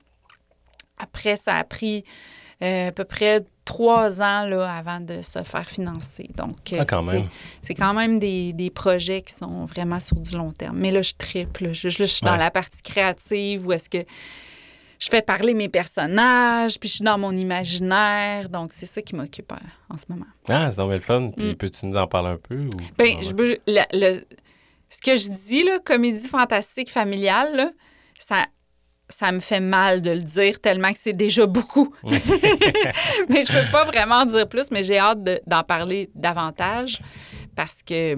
[0.98, 2.04] Après, ça a pris
[2.62, 6.30] euh, à peu près trois ans là, avant de se faire financer.
[6.36, 7.02] Donc, euh, Ah, quand
[7.60, 10.78] c'est- quand même des, des projets qui sont vraiment sur du long terme.
[10.78, 11.74] Mais là, je triple.
[11.74, 13.98] Je, je- je suis dans la partie créative où est-ce que
[14.98, 18.48] je fais parler mes personnages, puis je suis dans mon imaginaire.
[18.48, 19.56] Donc, c'est ça qui m'occupe euh,
[19.90, 20.26] en ce moment.
[20.48, 21.30] Ah, c'est bien le fun.
[21.36, 21.54] Puis Mm.
[21.56, 22.56] peux-tu nous en parler un peu?
[22.56, 22.70] Ou...
[22.96, 23.58] Ben, Ah, je le-
[23.92, 24.24] le-
[24.88, 27.70] ce que je dis, là, comédie fantastique familiale, là,
[28.18, 28.46] ça,
[29.08, 31.94] ça me fait mal de le dire tellement que c'est déjà beaucoup.
[32.04, 37.00] mais je peux pas vraiment en dire plus, mais j'ai hâte de- d'en parler davantage
[37.54, 38.16] parce que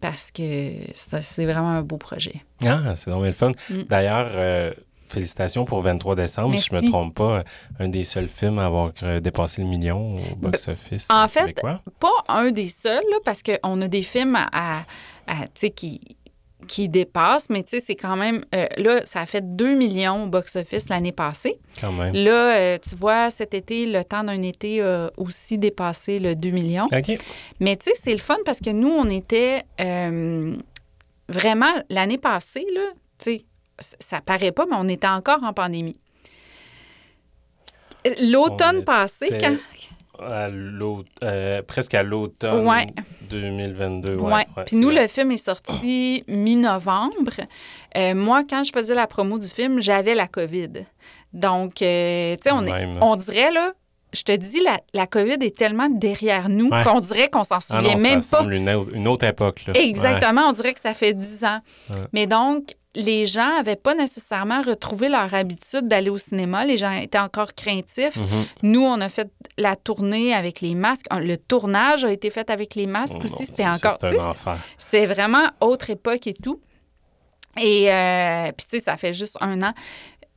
[0.00, 2.42] parce que c'est vraiment un beau projet.
[2.64, 3.52] Ah, c'est bien le fun.
[3.70, 3.82] Mm.
[3.88, 4.72] D'ailleurs, euh,
[5.12, 6.56] félicitations pour 23 décembre.
[6.58, 6.90] Si je me Merci.
[6.90, 7.44] trompe pas,
[7.78, 11.80] un des seuls films à avoir dépassé le million au box-office en fait, québécois.
[12.00, 14.84] Pas un des seuls, là, parce qu'on a des films à,
[15.76, 16.00] qui
[16.68, 18.44] qui dépassent, mais c'est quand même...
[18.54, 21.58] euh, là, ça a fait 2 millions au box-office l'année passée.
[21.80, 22.14] Quand même.
[22.14, 26.50] Là, euh, tu vois, cet été, le temps d'un été a aussi dépassé le 2
[26.50, 26.86] millions.
[26.92, 27.18] OK.
[27.60, 30.56] Mais tu sais, c'est le fun parce que nous, on était euh,
[31.28, 33.44] vraiment l'année passée, là, tu sais,
[33.78, 35.96] ça paraît pas, mais on était encore en pandémie.
[38.20, 39.56] L'automne passé, quand.
[40.20, 40.48] À
[41.24, 42.86] euh, presque à l'automne Ouais.
[43.30, 44.14] 2022.
[44.14, 44.32] Ouais, Ouais.
[44.56, 45.02] ouais, Puis nous, vrai.
[45.02, 47.32] le film est sorti mi-novembre.
[47.96, 50.70] Euh, moi, quand je faisais la promo du film, j'avais la COVID.
[51.32, 53.72] Donc, euh, tu sais, on, est- on dirait, là,
[54.12, 56.84] je te dis, la, la COVID est tellement derrière nous Ouais.
[56.84, 58.44] qu'on dirait qu'on s'en Ah souvient non, même ça pas.
[58.44, 59.64] une, une autre époque.
[59.66, 59.72] Là.
[59.74, 61.60] Exactement, on dirait que ça fait 10 ans.
[61.90, 61.96] Ouais.
[62.12, 66.64] Mais donc, les gens n'avaient pas nécessairement retrouvé leur habitude d'aller au cinéma.
[66.64, 68.16] Les gens étaient encore craintifs.
[68.16, 68.44] Mhm.
[68.62, 71.06] Nous, on a fait la tournée avec les masques.
[71.10, 73.46] Le tournage a été fait avec les masques Oh aussi.
[73.46, 73.98] C'était encore...
[74.76, 76.60] C'est vraiment autre époque et tout.
[77.60, 79.72] Et euh, puis, tu sais, ça fait juste un an.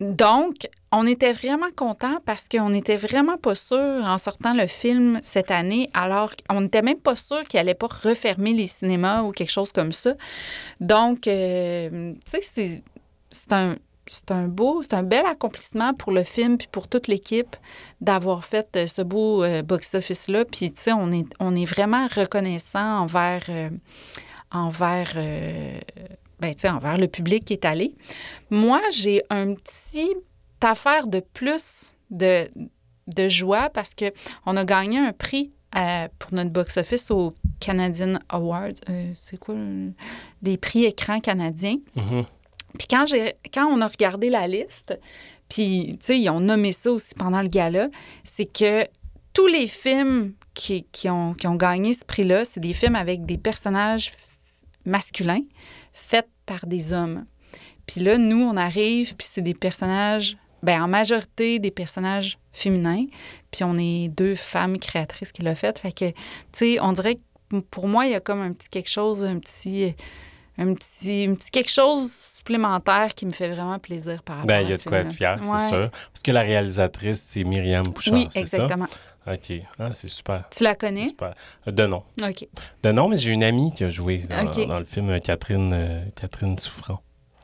[0.01, 5.19] Donc, on était vraiment contents parce qu'on n'était vraiment pas sûr en sortant le film
[5.23, 9.31] cette année, alors qu'on n'était même pas sûr qu'il allait pas refermer les cinémas ou
[9.31, 10.13] quelque chose comme ça.
[10.81, 12.41] Donc, euh, tu sais,
[13.31, 13.75] c'est- un,
[14.07, 17.55] c'est un beau, c'est un bel accomplissement pour le film puis pour toute l'équipe
[18.01, 20.45] d'avoir fait euh, ce beau euh, box-office-là.
[20.45, 23.43] Puis, tu sais, on est, on est vraiment reconnaissant envers,
[26.39, 27.95] ben, envers le public qui est allé.
[28.49, 30.13] Moi, j'ai un petit
[30.61, 32.49] affaire de plus de,
[33.07, 34.05] de joie parce que
[34.45, 38.69] on a gagné un prix euh, pour notre box-office au Canadian Awards.
[38.89, 39.55] Euh, c'est quoi?
[39.55, 39.89] euh,
[40.41, 41.77] Les prix écran canadiens?
[41.95, 42.25] Mhm.
[42.79, 44.99] Puis quand, j'ai, quand on a regardé la liste,
[45.49, 47.89] puis, tu sais, ils ont nommé ça aussi pendant le gala,
[48.23, 48.85] c'est que
[49.33, 53.25] tous les films qui, qui ont, qui ont gagné ce prix-là, c'est des films avec
[53.25, 54.11] des personnages
[54.85, 55.41] masculins
[55.95, 57.25] faits par des hommes.
[57.87, 63.05] Puis là, nous, on arrive, puis c'est des personnages, ben en majorité, des personnages féminins.
[63.51, 65.77] Puis on est deux femmes créatrices qui l'ont fait.
[65.79, 66.15] Fait que, tu
[66.53, 69.39] sais, on dirait que pour moi, il y a comme un petit quelque chose, un
[69.39, 69.95] petit
[70.57, 74.55] un petit, un petit quelque chose supplémentaire qui me fait vraiment plaisir par rapport Ben,
[74.59, 75.57] à il y a de quoi être fier, Ouais.
[75.59, 75.89] c'est sûr.
[75.91, 78.87] Parce que la réalisatrice, c'est Myriam Bouchard, Oui, c'est exactement.
[78.87, 78.97] ça?
[79.27, 79.53] OK.
[79.79, 80.43] Ah, c'est super.
[80.49, 81.05] Tu la connais?
[81.05, 81.33] Super.
[81.65, 82.03] De nom.
[82.21, 82.47] OK.
[82.83, 86.03] De nom, mais j'ai une amie qui a joué dans, le film euh, Catherine, euh,
[86.15, 87.01] Catherine Souffrant.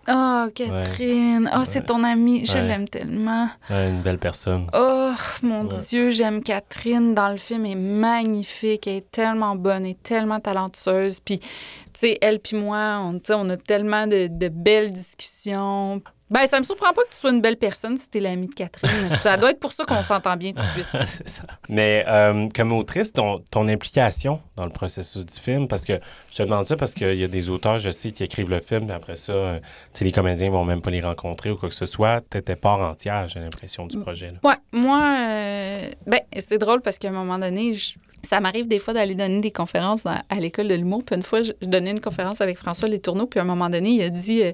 [0.08, 1.50] Oh, Catherine.
[1.56, 2.46] Oh, c'est ton amie.
[2.46, 2.64] Je Ouais.
[2.68, 3.48] l'aime tellement.
[3.70, 4.68] Ouais, une belle personne.
[4.74, 5.12] Oh,
[5.44, 5.76] mon Ouais.
[5.90, 7.14] Dieu, j'aime Catherine.
[7.14, 8.88] Dans le film, elle est magnifique.
[8.88, 11.20] Elle est tellement bonne et tellement talentueuse.
[11.20, 11.48] Puis, tu
[11.94, 16.02] sais, elle puis moi, on, on a tellement de, de belles discussions.
[16.32, 18.54] Ben, ça me surprend pas que tu sois une belle personne si t'es l'amie de
[18.56, 19.10] Catherine.
[19.22, 20.88] ça doit être pour ça qu'on s'entend bien tout de suite.
[21.08, 21.44] c'est ça.
[21.70, 26.00] Mais euh, comme autrice, ton, ton implication dans le processus du film, parce que
[26.32, 28.62] je te demande ça parce qu'il y a des auteurs, je sais, qui écrivent le
[28.62, 29.66] film, puis après ça, euh, tu
[30.00, 32.22] sais, les comédiens vont même pas les rencontrer ou quoi que ce soit.
[32.30, 34.32] T'étais part entière, j'ai l'impression, du projet.
[34.32, 34.38] là.
[34.50, 38.80] Ouais, moi, euh, ben, c'est drôle parce qu'à un moment donné, je- ça m'arrive des
[38.80, 41.04] fois d'aller donner des conférences dans- à l'école de l'humour.
[41.04, 43.70] Puis une fois, je, je donnais une conférence avec François Letourneau, puis à un moment
[43.70, 44.54] donné, il a dit euh,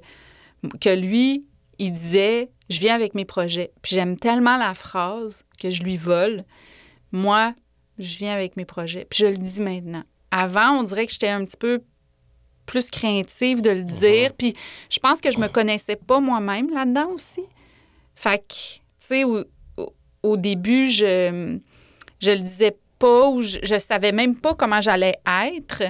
[0.82, 1.46] que lui,
[1.80, 3.72] il disait Je viens avec mes projets.
[3.82, 6.44] Puis j'aime tellement la phrase que je lui vole.
[7.12, 7.54] Moi,
[7.98, 9.06] je viens avec mes projets.
[9.10, 10.04] Puis je le dis maintenant.
[10.32, 11.82] Avant, on dirait que j'étais un petit peu
[12.66, 14.34] plus craintive de le dire.
[14.34, 14.54] Puis
[14.90, 17.44] je pense que je me connaissais pas moi-même là-dedans aussi.
[18.16, 19.44] Fait que, tu sais, au,
[19.78, 21.58] au- au début, je,
[22.20, 25.84] je le disais pas ou je, je savais même pas comment j'allais être.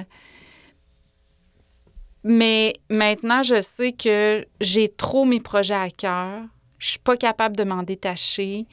[2.30, 6.42] Mais maintenant, je sais que j'ai trop mes projets à cœur.
[6.76, 8.66] Je suis pas capable de m'en détacher.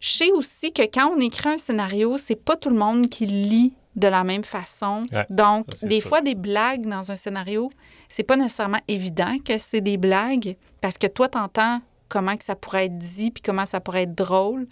[0.00, 3.24] Je sais aussi que quand on écrit un scénario, c'est pas tout le monde qui
[3.24, 5.04] lit de la même façon.
[5.12, 6.08] Ouais, Donc, ça, des sûr.
[6.08, 7.70] fois, des blagues dans un scénario,
[8.08, 12.56] c'est pas nécessairement évident que c'est des blagues parce que toi, t'entends comment que ça
[12.56, 14.66] pourrait être dit puis comment ça pourrait être drôle.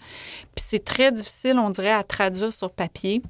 [0.53, 3.21] Puis c'est très difficile, on dirait, à traduire sur papier.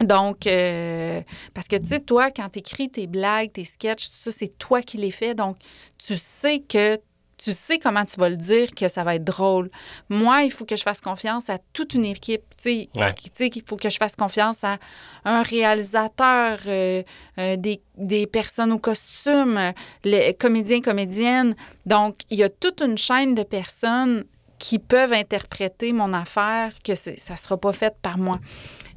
[0.00, 1.20] Donc, euh,
[1.54, 4.58] parce que, tu sais, toi, quand tu écris tes blagues, tes sketchs, tout ça, c'est
[4.58, 5.34] toi qui les fais.
[5.34, 5.56] Donc,
[5.98, 6.98] tu sais que
[7.36, 9.70] tu sais comment tu vas le dire, que ça va être drôle.
[10.08, 12.42] Moi, il faut que je fasse confiance à toute une équipe.
[12.60, 13.14] Tu sais, Ouais.
[13.48, 14.78] qu'il faut que je fasse confiance à
[15.24, 17.02] un réalisateur, euh,
[17.38, 19.72] euh, des, des personnes au costume,
[20.04, 21.54] les comédiens, comédiennes.
[21.86, 24.24] Donc, il y a toute une chaîne de personnes
[24.58, 28.38] qui peuvent interpréter mon affaire, que ça ne sera pas fait par moi.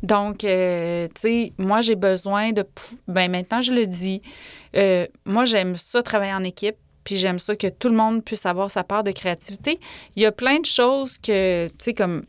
[0.03, 2.65] Donc, euh, tu sais, moi, j'ai besoin de...
[3.07, 4.21] Ben maintenant, je le dis.
[4.75, 6.75] euh, moi, j'aime ça, travailler en équipe.
[7.03, 9.79] Puis j'aime ça que tout le monde puisse avoir sa part de créativité.
[10.15, 12.25] Il y a plein de choses que, tu sais, comme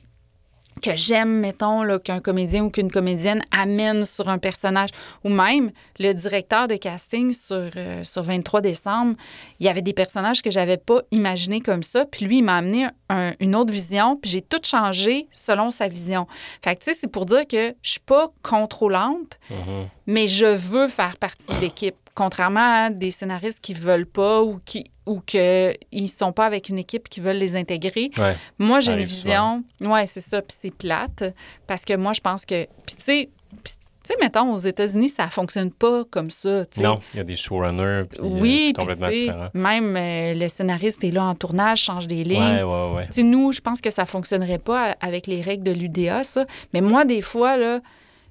[0.83, 4.90] que j'aime, mettons, là, qu'un comédien ou qu'une comédienne amène sur un personnage.
[5.25, 9.14] Ou même le directeur de casting sur, euh, sur 23 décembre,
[9.61, 12.05] il y avait des personnages que j'avais pas imaginés comme ça.
[12.05, 15.88] Puis lui, il m'a amené un- une autre vision, puis j'ai tout changé selon sa
[15.88, 16.27] vision.
[16.62, 19.88] Fait que, tu sais, c'est pour dire que je suis pas contrôlante, Mhm.
[20.07, 21.95] mais je veux faire partie de l'équipe.
[22.14, 26.69] Contrairement à des scénaristes qui veulent pas ou qui ou que ils sont pas avec
[26.69, 28.11] une équipe qui veulent les intégrer.
[28.19, 28.37] Ouais.
[28.59, 29.65] Moi, j'ai une vision.
[29.81, 30.41] Ouais, c'est ça.
[30.43, 31.25] Puis c'est plate.
[31.67, 32.65] Parce que moi, je pense que.
[32.87, 33.29] Puis tu sais,
[33.65, 33.73] tu
[34.05, 36.65] sais, mettons, aux États-Unis, ça fonctionne pas comme ça.
[36.79, 39.49] Non, il y a des showrunners, puis euh, Oui, complètement différent.
[39.55, 42.41] même euh, le scénariste est là en tournage, change des lignes.
[42.43, 43.07] Ouais, ouais, ouais.
[43.07, 46.47] Tu sais, nous, je pense que ça fonctionnerait pas avec les règles de l'UDA, ça.
[46.73, 47.79] Mais moi, des fois, là,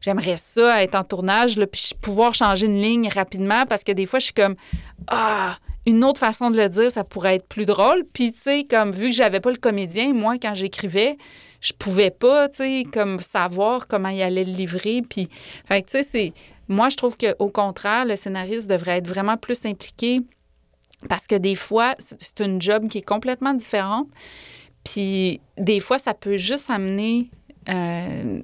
[0.02, 4.06] j'aimerais ça être en tournage, là, puis pouvoir changer une ligne rapidement parce que des
[4.06, 4.56] fois, je suis comme
[5.08, 8.04] Ah, une autre façon de le dire, ça pourrait être plus drôle.
[8.14, 11.18] Puis, tu sais, comme vu que j'avais pas le comédien, moi, quand j'écrivais,
[11.60, 15.02] je pouvais pas, tu sais, comme savoir comment il allait le livrer.
[15.08, 15.28] Puis,
[15.66, 16.34] fait que, tu sais, c'est.
[16.68, 20.22] Moi, je trouve qu'au contraire, le scénariste devrait être vraiment plus impliqué
[21.10, 24.08] parce que des fois, c'est c'est une job qui est complètement différente.
[24.84, 27.30] Puis des fois, ça peut juste amener,
[27.70, 28.40] euh,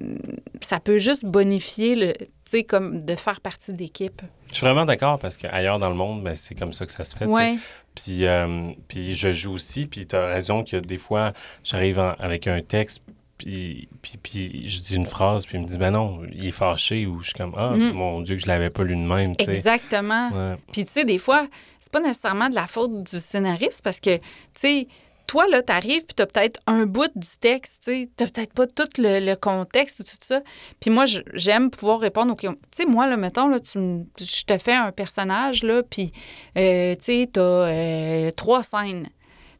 [0.60, 4.22] ça peut juste bonifier le, tu sais, comme de faire partie de l'équipe.
[4.50, 7.04] Je suis vraiment d'accord parce qu'ailleurs dans le monde, ben, c'est comme ça que ça
[7.04, 7.26] se fait.
[7.26, 7.56] Ouais,
[7.94, 11.32] Puis, euh, puis je joue aussi, puis tu as raison que des fois,
[11.64, 13.02] j'arrive avec un texte,
[13.36, 16.52] puis, puis, puis je dis une phrase, puis il me dit, ben non, il est
[16.52, 17.92] fâché, ou je suis comme, ah, Mhm.
[17.92, 20.28] mon Dieu, que je l'avais pas lu de même, exactement.
[20.30, 20.56] Ouais.
[20.72, 21.46] Puis tu sais, des fois,
[21.78, 24.22] c'est pas nécessairement de la faute du scénariste parce que, tu
[24.54, 24.88] sais,
[25.28, 28.88] toi, là, t'arrives puis t'as peut-être un bout du texte, tu t'as peut-être pas tout
[28.96, 30.40] le, le contexte ou tout ça.
[30.80, 32.36] Puis moi, j'aime pouvoir répondre aux.
[32.36, 33.78] Tu sais, moi, là, mettons, là, tu
[34.18, 36.12] je te fais un personnage, là, puis,
[36.56, 39.08] euh, tu sais, t'as euh, trois scènes.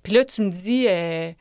[0.02, 1.32] Puis là, tu me dis, euh,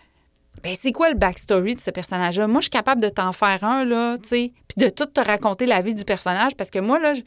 [0.63, 2.47] ben, c'est quoi le backstory de ce personnage-là?
[2.47, 5.21] Moi, je suis capable de t'en faire un, là, tu sais, puis de tout te
[5.21, 7.21] raconter la vie du personnage, parce que moi, là, je,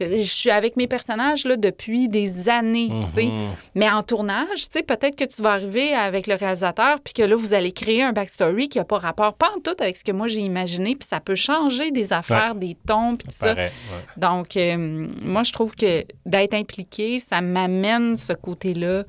[0.00, 3.26] je suis avec mes personnages, là, depuis des années, tu sais.
[3.26, 3.50] Mhm.
[3.74, 7.22] Mais en tournage, tu sais, peut-être que tu vas arriver avec le réalisateur, puis que
[7.22, 10.04] là, vous allez créer un backstory qui n'a pas rapport, pas en tout avec ce
[10.04, 13.48] que moi j'ai imaginé, puis ça peut changer des affaires, des tons, puis tout Ça
[13.48, 13.54] ça.
[13.54, 14.04] paraît, ouais.
[14.16, 19.04] Donc, euh, moi, je trouve que d'être impliqué, ça m'amène ce côté-là.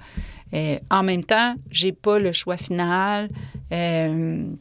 [0.54, 3.30] Euh, en même temps, j'ai pas le choix final.
[3.72, 4.52] Euh,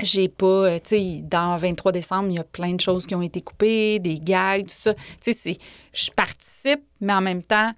[0.00, 3.14] j'ai pas, euh, tu sais, dans 23 décembre, il y a plein de choses qui
[3.14, 4.94] ont été coupées, des gags, tout ça.
[5.20, 5.56] Tu sais,
[5.92, 7.72] je participe, mais en même temps,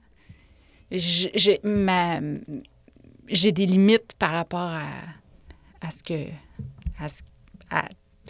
[0.90, 1.58] j'ai
[3.52, 4.86] des limites par rapport à,
[5.80, 6.26] à ce que
[6.98, 7.22] à ce
[7.70, 7.84] à,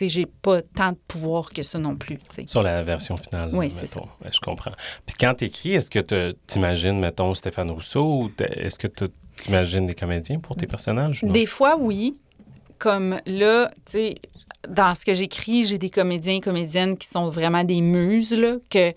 [0.08, 2.18] j'ai pas tant de pouvoir que ça non plus.
[2.46, 3.50] Sur la version finale.
[3.52, 4.00] Oui, c'est ça.
[4.30, 4.72] je comprends.
[5.06, 9.04] Puis quand tu écris, est-ce que tu imagines, mettons, Stéphane Rousseau ou est-ce que tu
[9.48, 11.22] imagines des comédiens pour tes personnages?
[11.24, 12.20] Des fois, oui.
[12.78, 14.14] Comme là, tu sais,
[14.66, 18.56] dans ce que j'écris, j'ai des comédiens et comédiennes qui sont vraiment des muses, là,
[18.70, 18.94] que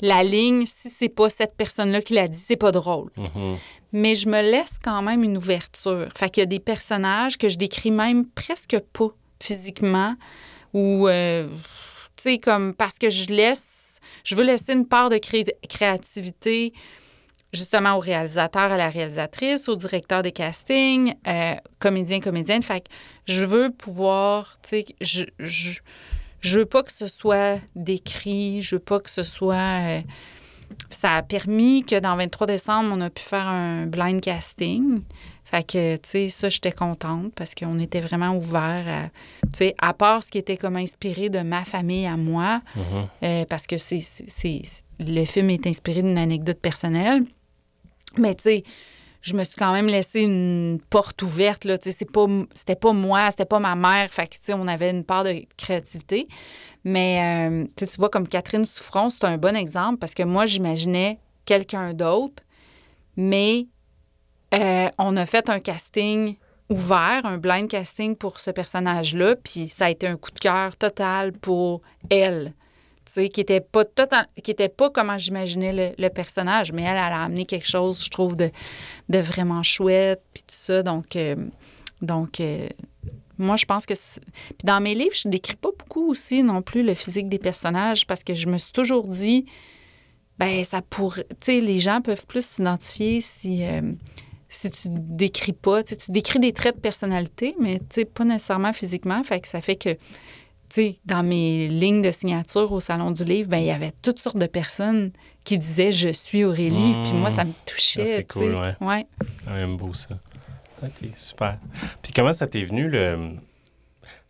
[0.00, 3.10] la ligne, si c'est pas cette personne-là qui l'a dit, c'est pas drôle.
[3.16, 3.56] Mm-hmm.
[3.92, 6.08] Mais je me laisse quand même une ouverture.
[6.16, 9.10] Fait qu'il y a des personnages que je décris même presque pas
[9.44, 10.16] physiquement
[10.72, 11.46] ou, euh,
[12.16, 15.18] tu sais, comme parce que je laisse, je veux laisser une part de
[15.68, 16.72] créativité
[17.52, 22.62] justement au réalisateur, à la réalisatrice, au directeur de casting, euh, comédien, comédienne.
[22.62, 22.88] Fait que
[23.26, 25.78] je veux pouvoir, tu sais, je, je,
[26.40, 29.54] je, veux pas que ce soit décrit, je veux pas que ce soit...
[29.54, 30.00] Euh,
[30.90, 35.02] ça a permis que dans 23 décembre, on a pu faire un blind casting.
[35.44, 39.08] Fait que, tu sais, ça, j'étais contente parce qu'on était vraiment ouvert à,
[39.48, 43.06] tu sais, à part ce qui était comme inspiré de ma famille à moi, mm-hmm.
[43.22, 44.00] euh, parce que c'est,
[44.98, 47.24] le film est inspiré d'une anecdote personnelle.
[48.16, 48.62] Mais, tu sais,
[49.20, 51.76] je me suis quand même laissé une porte ouverte, là.
[51.76, 54.10] Tu sais, c'est pas, c'était pas moi, c'était pas ma mère.
[54.12, 56.26] Fait que, tu sais, on avait une part de créativité.
[56.84, 61.18] Mais, euh, tu vois, comme Catherine Souffrance, c'est un bon exemple parce que moi, j'imaginais
[61.44, 62.42] quelqu'un d'autre,
[63.16, 63.66] mais
[64.54, 66.36] euh, on a fait un casting
[66.70, 70.76] ouvert, un blind casting pour ce personnage-là, puis ça a été un coup de cœur
[70.76, 72.54] total pour elle.
[73.06, 77.12] sais, qui était pas total, qui était pas comment j'imaginais le, personnage, mais elle, elle
[77.12, 78.50] a amené quelque chose, je trouve, de,
[79.08, 80.82] de vraiment chouette, puis tout ça.
[80.82, 81.36] Donc, euh,
[82.00, 82.68] donc euh,
[83.36, 83.94] moi, je pense que...
[83.94, 88.06] Puis dans mes livres, je décris pas beaucoup aussi non plus le physique des personnages
[88.06, 89.44] parce que je me suis toujours dit,
[90.38, 91.26] ben ça pourrait...
[91.30, 93.64] Tu sais, les gens peuvent plus s'identifier si
[94.54, 97.80] si tu décris pas, tu décris des traits de personnalité, mais
[98.14, 99.22] pas nécessairement physiquement.
[99.24, 99.96] Fait que ça fait que,
[100.70, 104.18] tu dans mes lignes de signature au Salon du Livre, ben il y avait toutes
[104.18, 105.12] sortes de personnes
[105.44, 108.06] qui disaient «Je suis Aurélie Puis moi, ça me touchait.
[108.06, 108.74] C'est cool, ouais.
[108.80, 109.06] ouais.
[109.46, 110.16] Ah, beau, ça.
[110.82, 111.58] OK, super.
[112.02, 113.30] Puis comment ça t'est venu, le,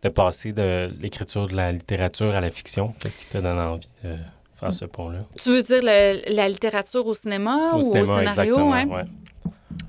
[0.03, 2.93] de passer de l'écriture de la littérature à la fiction?
[2.99, 4.15] Qu'est-ce qui te donne envie de
[4.55, 5.19] faire ce pont-là?
[5.41, 8.19] Tu veux dire la littérature au cinéma ou au scénario?
[8.19, 9.05] Exactement, ouais.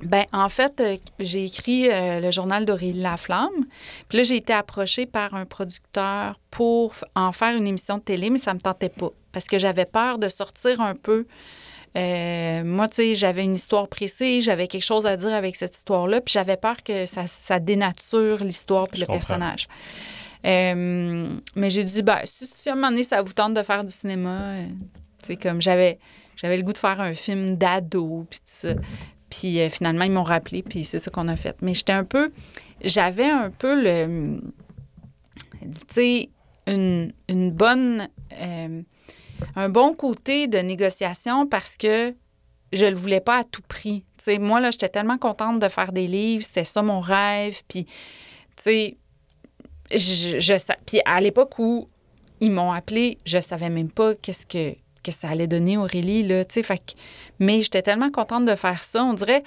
[0.03, 3.65] Ben, en fait, euh, j'ai écrit euh, le journal d'Aurélie Laflamme.
[4.09, 8.31] Puis là, j'ai été approchée par un producteur pour en faire une émission de télé,
[8.31, 11.27] mais ça me tentait pas parce que j'avais peur de sortir un peu.
[11.97, 15.77] Euh, moi, tu sais, j'avais une histoire précise, j'avais quelque chose à dire avec cette
[15.77, 19.69] histoire-là, puis j'avais peur que ça, ça dénature l'histoire puis le personnage.
[20.45, 23.93] mais j'ai dit, ben, si, à un moment donné, ça vous tente de faire du
[23.93, 24.57] cinéma,
[25.23, 25.99] c'est comme j'avais
[26.37, 28.75] j'avais le goût de faire un film d'ado, puis tout ça.
[29.31, 31.57] Puis euh, finalement, ils m'ont rappelé, puis c'est ça qu'on a fait.
[31.63, 32.31] Mais j'étais un peu.
[32.83, 34.41] J'avais un peu le.
[35.61, 36.29] Tu sais,
[36.67, 38.09] une, une, bonne.
[38.33, 38.83] Euh,
[39.55, 42.15] un bon côté de négociation parce que
[42.73, 44.05] je le voulais pas à tout prix.
[44.19, 47.63] Tu sais, moi, là, j'étais tellement contente de faire des livres, c'était ça mon rêve.
[47.69, 47.93] Puis, tu
[48.59, 48.97] sais,
[49.91, 51.89] je, je, puis à l'époque où
[52.41, 56.45] ils m'ont appelé, je savais même pas qu'est-ce que que ça allait donner Aurélie, là,
[56.45, 56.81] tu sais.
[57.39, 59.05] Mais j'étais tellement contente de faire ça.
[59.05, 59.43] On dirait,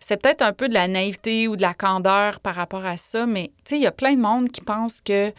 [0.00, 3.26] c'est peut-être un peu de la naïveté ou de la candeur par rapport à ça,
[3.26, 5.32] mais tu sais, il y a plein de monde qui pense que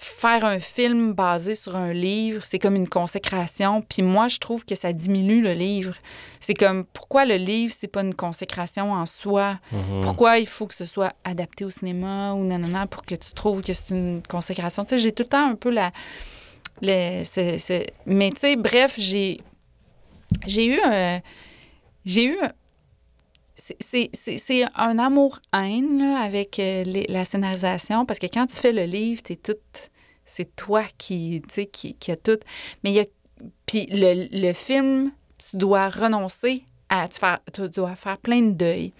[0.00, 3.82] faire un film basé sur un livre, c'est comme une consécration.
[3.82, 5.94] Puis moi, je trouve que ça diminue le livre.
[6.38, 9.58] C'est comme, pourquoi le livre, c'est pas une consécration en soi?
[9.72, 10.00] Mm-hmm.
[10.02, 13.60] Pourquoi il faut que ce soit adapté au cinéma ou nanana pour que tu trouves
[13.60, 14.84] que c'est une consécration?
[14.84, 15.90] Tu sais, j'ai tout le temps un peu la
[16.82, 19.40] mais tu sais, bref, j'ai
[20.46, 21.20] j'ai eu un.
[22.04, 22.38] J'ai eu.
[23.56, 29.36] C'est un amour-haine avec euh, la scénarisation parce que quand tu fais le livre, es
[29.36, 29.52] tout.
[30.24, 32.38] C'est toi qui, qui, qui a tout.
[32.82, 33.04] Mais il y a.
[33.66, 37.08] Puis le, le, film, tu dois renoncer à.
[37.08, 37.40] Tu, faire,
[37.74, 38.92] dois faire plein de deuil.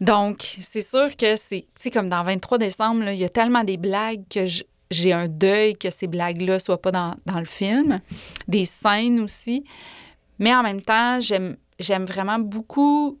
[0.00, 3.62] Donc, c'est sûr que c'est, tu sais, comme dans 23 décembre, il y a tellement
[3.62, 8.00] des blagues que je, j'ai un deuil que ces blagues-là soient pas dans, le film,
[8.48, 9.64] des scènes aussi.
[10.38, 11.56] Mais en même temps, j'aime,
[12.04, 13.18] vraiment beaucoup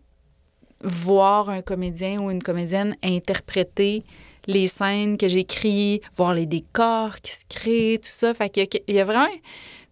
[0.84, 4.02] voir un comédien ou une comédienne interpréter
[4.46, 8.34] les scènes que j'écris, voir les décors qui se créent, tout ça.
[8.34, 9.28] Fait qu'il y a, vraiment...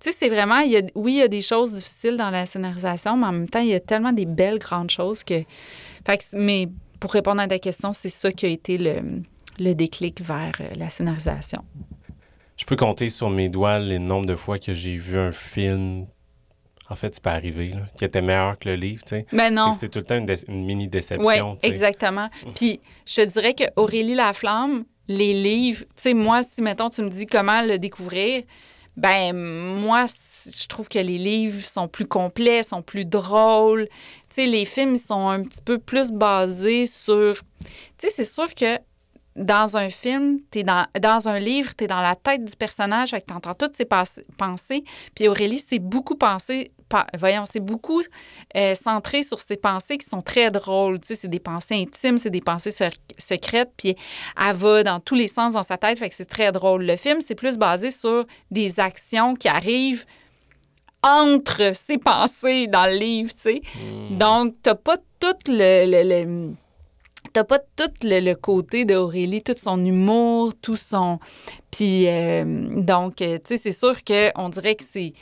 [0.01, 0.59] Tu sais, c'est vraiment...
[0.59, 3.33] Il y a, oui, il y a des choses difficiles dans la scénarisation, mais en
[3.33, 5.43] même temps, il y a tellement des belles grandes choses que...
[6.05, 9.23] Fait que mais pour répondre à ta question, c'est ça qui a été le,
[9.61, 11.63] le déclic vers euh, la scénarisation.
[12.57, 16.07] Je peux compter sur mes doigts le nombre de fois que j'ai vu un film
[16.91, 19.27] en fait, c'est pas arrivé, là, qui était meilleur que le livre, tu sais.
[19.31, 19.71] Mais non.
[19.71, 21.69] C'est tout le temps une, mini Oui, déception, sais.
[21.69, 22.29] exactement.
[22.57, 27.03] Puis je te dirais que Aurélie Laflamme, les livres, tu sais, moi, si, mettons, tu
[27.03, 28.43] me dis comment le découvrir,
[28.97, 33.87] ben moi, je trouve que les livres sont plus complets, sont plus drôles.
[34.29, 37.37] Tu sais, les films ils sont un petit peu plus basés sur...
[37.99, 38.79] Tu sais, c'est sûr que
[39.37, 43.11] dans un film, t'es dans, dans un livre, tu es dans la tête du personnage,
[43.11, 44.85] tu entends toutes ses pensées.
[45.15, 48.03] Puis Aurélie, c'est beaucoup pensé, pa- voyons, c'est beaucoup
[48.57, 50.99] euh, centré sur ses pensées qui sont très drôles.
[51.01, 53.95] Tu sais, c'est des pensées intimes, c'est des pensées sec- secrètes, puis
[54.37, 56.85] elle va dans tous les sens dans sa tête, fait que c'est très drôle.
[56.85, 60.05] Le film, c'est plus basé sur des actions qui arrivent
[61.03, 63.63] entre ses pensées dans le livre, tu sais.
[64.19, 65.87] Donc, t'as pas tout le...
[65.87, 66.55] le- le-
[67.33, 71.19] T'as pas tout le, le côté d'Aurélie, tout son humour, tout son...
[71.71, 72.45] Puis, euh,
[72.83, 75.13] donc, euh, tu sais, c'est sûr qu'on dirait que c'est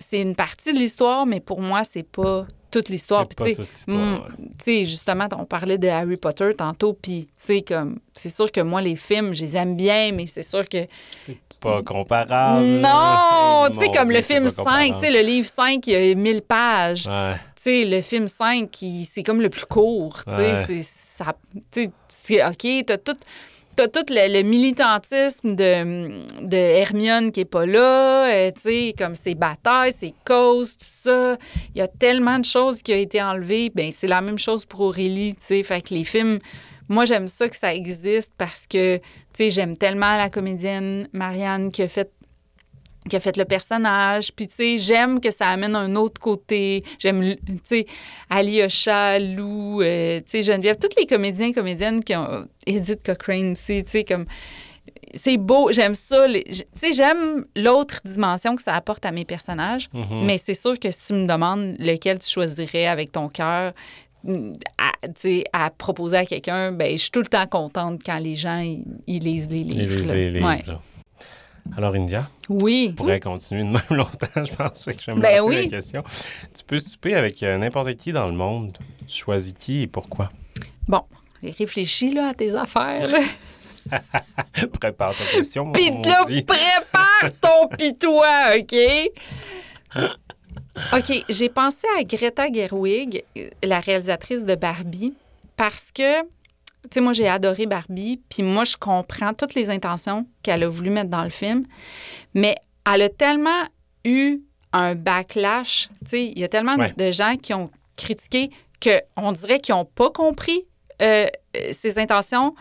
[0.00, 3.26] c'est une partie de l'histoire, mais pour moi, c'est pas toute l'histoire.
[3.28, 7.32] Puis, tu sais, mm, tu sais, justement, on parlait de Harry Potter tantôt, puis, tu
[7.36, 10.68] sais, comme, c'est sûr que moi, les films, je les aime bien, mais c'est sûr
[10.68, 10.86] que.
[11.16, 12.64] C'est pas comparable.
[12.64, 13.68] non!
[13.72, 14.94] Tu sais, comme le film pas 5, comparable.
[14.94, 17.06] tu sais, le livre 5, il y a 1000 pages.
[17.06, 17.34] Ouais.
[17.62, 20.20] Sais, le film 5, il- c'est comme le plus court.
[20.24, 20.64] Tu sais, Ouais.
[20.66, 21.34] c'est ça.
[21.70, 23.16] Tu sais, c'est OK, t'as tout.
[23.76, 28.94] T'as tout le, le militantisme de, de Hermione qui est pas là, euh, tu sais,
[28.98, 31.36] comme ses batailles, ses causes, tout ça.
[31.74, 33.70] Il y a tellement de choses qui ont été enlevées.
[33.74, 35.62] Ben c'est la même chose pour Aurélie, tu sais.
[35.62, 36.38] Fait que les films,
[36.88, 39.02] moi, j'aime ça que ça existe parce que, tu
[39.34, 42.10] sais, j'aime tellement la comédienne Marianne qui a fait
[43.08, 44.32] qui a fait le personnage.
[44.34, 46.82] Puis, tu sais, j'aime que ça amène un autre côté.
[46.98, 47.86] J'aime, tu sais,
[48.28, 52.46] Alyosha, Lou, euh, tu sais, Geneviève, tous les comédiens, comédiennes qui ont...
[52.66, 54.26] Edith Cochrane aussi, tu sais, comme...
[55.14, 56.26] C'est beau, j'aime ça.
[56.28, 59.88] les- Tu sais, j'aime l'autre dimension que ça apporte à mes personnages.
[59.92, 60.24] Mhm.
[60.24, 63.72] Mais c'est sûr que si tu me demandes lequel tu choisirais avec ton cœur,
[64.24, 68.36] mm, à, à proposer à quelqu'un, ben, je suis tout le temps contente quand les
[68.36, 70.00] gens ils, ils lisent les Et livres.
[70.00, 70.14] les, là.
[70.14, 70.46] les livres.
[70.48, 70.62] Ouais.
[71.76, 72.88] Alors, India, Oui.
[72.92, 75.62] on pourrait continuer de même longtemps, je pense que je vais me Ben lancer oui.
[75.64, 76.02] la question.
[76.54, 78.76] Tu peux souper avec euh, n'importe qui dans le monde.
[79.06, 80.30] Tu choisis qui et pourquoi?
[80.88, 81.02] Bon,
[81.42, 83.08] réfléchis là, à tes affaires.
[84.80, 88.76] Prépare ta question, mon Puis là, prépare ton pitois, OK?
[90.92, 93.24] OK, j'ai pensé à Greta Gerwig,
[93.62, 95.14] la réalisatrice de Barbie,
[95.56, 96.22] parce que,
[96.84, 100.68] tu sais, moi, j'ai adoré Barbie, puis moi, je comprends toutes les intentions qu'elle a
[100.68, 101.66] voulu mettre dans le film,
[102.34, 102.56] mais
[102.90, 103.64] elle a tellement
[104.04, 104.40] eu
[104.72, 106.92] un backlash, tu sais, il y a tellement Ouais.
[106.96, 107.66] de gens qui ont
[107.96, 108.50] critiqué
[108.82, 110.64] qu'on dirait qu'ils n'ont pas compris
[111.02, 112.54] euh, euh, ses intentions,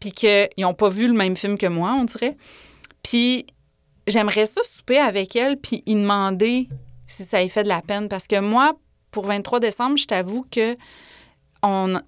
[0.00, 2.36] puis qu'ils n'ont pas vu le même film que moi, on dirait.
[3.02, 3.46] Puis
[4.06, 6.68] j'aimerais ça souper avec elle, puis y demander
[7.06, 8.08] si ça lui fait de la peine.
[8.08, 8.74] Parce que moi,
[9.10, 10.76] pour 23 décembre, je t'avoue que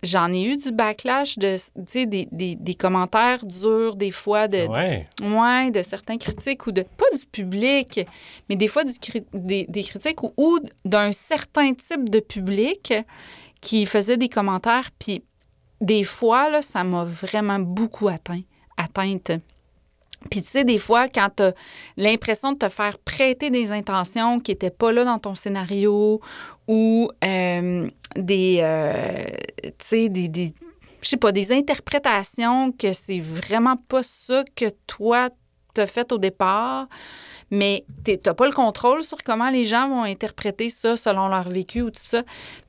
[0.03, 1.57] j'en ai eu du backlash, de,
[2.05, 5.07] des, des- des commentaires durs, des fois, de, Ouais.
[5.23, 8.01] Ouais, de certains critiques ou de pas du public,
[8.49, 8.93] mais des fois du
[9.33, 12.95] des, des critiques ou, ou d'un certain type de public
[13.61, 14.91] qui faisait des commentaires.
[14.99, 15.23] Puis
[15.81, 18.43] des fois, là, ça m'a vraiment beaucoup atteint,
[18.77, 19.33] atteinte.
[20.31, 21.53] Puis tu sais, des fois, quand tu as
[21.97, 26.21] l'impression de te faire prêter des intentions qui n'étaient pas là dans ton scénario
[26.69, 28.63] ou des,
[31.51, 35.29] interprétations que c'est vraiment pas ça que toi
[35.75, 36.89] t'as fait au départ,
[37.51, 37.85] mais
[38.23, 41.91] t'as pas le contrôle sur comment les gens vont interpréter ça selon leur vécu ou
[41.91, 42.23] tout ça.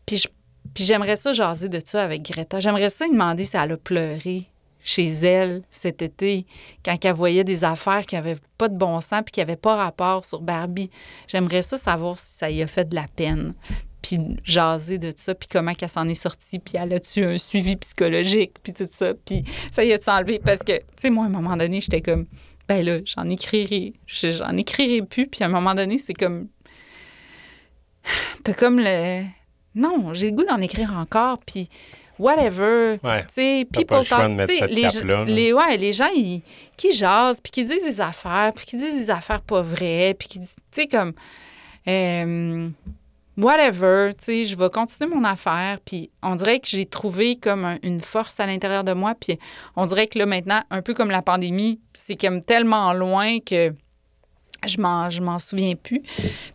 [0.06, 0.28] Puis
[0.76, 2.60] j'aimerais ça jaser de ça avec Greta.
[2.60, 4.50] J'aimerais ça lui demander si elle a pleuré
[4.88, 6.46] chez elle cet été
[6.84, 9.76] quand elle voyait des affaires qui n'avaient pas de bon sens puis qui n'avaient pas
[9.76, 10.90] rapport sur Barbie.
[11.28, 13.54] J'aimerais ça savoir si ça y a fait de la peine
[14.02, 17.76] puis jaser de ça, puis comment qu'elle s'en est sortie, puis elle a-tu un suivi
[17.76, 20.40] psychologique, puis tout ça, puis ça y a-tu enlevé?
[20.40, 22.26] Parce que, tu sais, moi, à un moment donné, j'étais comme,
[22.70, 26.48] ben là, j'en écrirai, j'en écrirai plus, puis à un moment donné, c'est comme,
[28.44, 29.24] t'as comme le,
[29.76, 31.68] non, j'ai le goût d'en écrire encore, puis
[32.20, 33.26] whatever, Ouais.
[33.38, 35.24] le people talk, cette les, cape-là, là.
[35.26, 36.42] les, ouais, les gens, ils,
[36.76, 40.28] qui jasent, puis qui disent des affaires, puis qui disent des affaires pas vraies, puis
[40.28, 41.14] qui disent, tu sais, comme,
[41.88, 42.70] euh,
[43.38, 47.66] whatever, tu sais, je vais continuer mon affaire, puis on dirait que j'ai trouvé comme
[47.66, 49.38] un- une force à l'intérieur de moi, puis
[49.76, 53.74] on dirait que là, maintenant, un peu comme la pandémie, c'est comme tellement loin que
[54.68, 56.02] je m'en, je m'en souviens plus,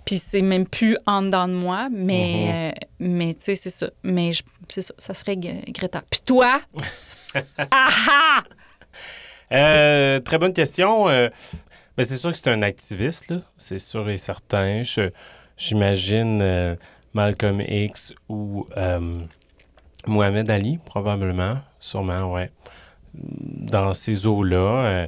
[0.04, 3.90] puis c'est même plus en dedans de moi, mais, euh, mais tu sais, c'est ça.
[4.02, 6.02] Mais je- c'est ça, ça serait Greta.
[6.10, 6.60] Puis toi?
[7.58, 8.42] ah ah!
[9.52, 11.08] Euh, très bonne question.
[11.08, 11.28] Euh,
[11.96, 13.38] ben, c'est sûr que c'est un activiste, là.
[13.56, 14.82] C'est sûr et certain.
[14.82, 15.10] Je,
[15.58, 16.74] j'imagine euh,
[17.12, 18.66] Malcolm X ou
[20.06, 22.50] Mohamed Ali, probablement, sûrement, ouais.
[23.14, 25.06] Dans ces eaux-là,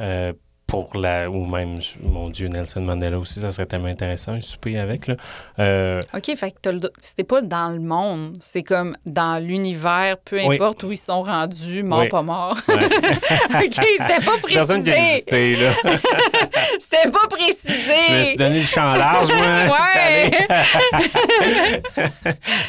[0.00, 0.32] euh,
[0.66, 1.30] pour la.
[1.30, 5.14] Ou même, mon Dieu, Nelson Mandela aussi, ça serait tellement intéressant, un souper avec, là.
[5.60, 10.56] Euh, OK, fait que c'était pas dans le monde, c'est comme dans l'univers, peu Oui.
[10.56, 12.08] importe où ils sont rendus, morts, Oui.
[12.08, 12.56] pas morts.
[12.68, 12.74] ouais.
[13.66, 15.12] OK, c'était pas Personne qui précisé.
[15.12, 15.70] existé, là.
[16.78, 17.94] C'était pas précisé.
[18.08, 19.46] Je me suis donné le champ large, moi.
[19.76, 20.30] Ouais.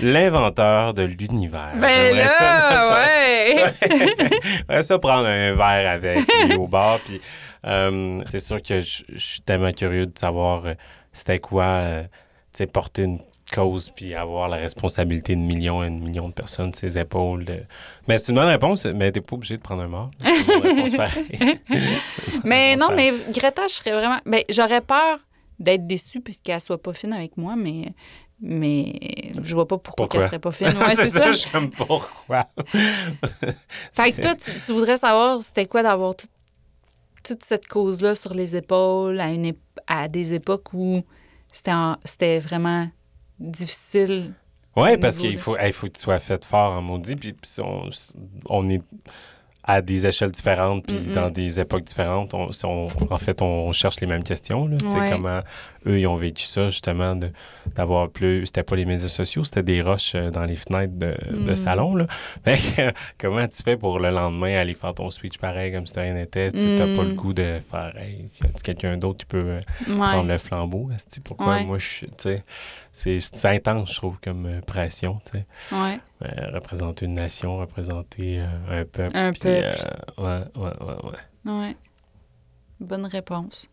[0.02, 1.72] L'inventeur de l'univers.
[1.76, 3.64] Ben J'aimerais ça, là, ouais.
[4.68, 7.00] J'aimerais ça prendre un verre avec lui au bar.
[7.06, 7.22] Puis,
[7.68, 10.74] euh, c'est sûr que je je suis tellement curieux de savoir euh,
[11.14, 12.04] c'était quoi, euh,
[12.74, 13.20] porter une
[13.54, 17.46] cause puis avoir la responsabilité de millions et de millions de personnes sur ses épaules.
[17.46, 17.64] de-
[18.08, 20.12] Mais c'est une bonne réponse, mais t'es pas obligé de prendre un mort.
[22.44, 24.20] Mais non, mais Greta, je serais vraiment.
[24.26, 25.20] Ben, j'aurais peur
[25.60, 27.94] d'être déçue puisqu'elle soit pas fine avec moi, mais.
[28.40, 30.20] Mais je vois pas pourquoi, Pourquoi?
[30.20, 30.68] qu'elle serait pas fine.
[30.80, 31.50] Ouais, c'est c'est ça, ça.
[31.52, 32.48] comme pourquoi?
[33.94, 36.28] Fait que toi, tu, tu voudrais savoir c'était quoi d'avoir tout-
[37.28, 39.58] toute cette cause-là sur les épaules à, une ép-
[39.88, 41.02] à des époques où
[41.52, 42.88] c'était en- c'était vraiment
[43.40, 44.34] difficile.
[44.76, 47.16] Oui, parce qu'il de- faut, hey, faut que tu sois fait fort en maudit.
[47.16, 47.90] Puis, puis on,
[48.48, 48.82] on est
[49.70, 52.34] à des échelles différentes, puis dans des époques différentes.
[52.34, 52.50] On,
[53.10, 54.66] en fait, on cherche les mêmes questions.
[54.66, 55.10] Là, Tu sais, Ouais.
[55.12, 55.42] comment
[55.86, 57.16] eux, ils ont vécu ça, justement,
[57.76, 58.46] d'avoir plus...
[58.46, 61.14] C'était pas les médias sociaux, c'était des roches euh, dans les fenêtres de,
[61.46, 61.56] de Mm.
[61.58, 61.96] salon.
[61.96, 62.08] Là.
[62.46, 66.00] Fait que, comment tu fais pour le lendemain aller faire ton switch pareil, comme si
[66.00, 66.52] rien n'était?
[66.52, 67.10] Tu n'as pas Mm.
[67.10, 69.60] le goût de faire, hey, y a quelqu'un d'autre qui peut euh,
[69.90, 69.96] Ouais.
[69.96, 70.90] prendre le flambeau?
[71.26, 71.64] Pourquoi Ouais.
[71.66, 72.06] moi, je...
[72.06, 72.44] Tu sais,
[72.98, 75.46] c'est intense, je trouve, comme euh, pression, tu sais.
[75.72, 76.00] Ouais.
[76.24, 79.16] Euh, représenter une nation, représenter euh, un peuple.
[79.16, 79.48] Un peuple.
[79.48, 80.64] euh, ouais,
[81.46, 81.78] ouais, ouais.
[82.80, 83.70] Bonne réponse.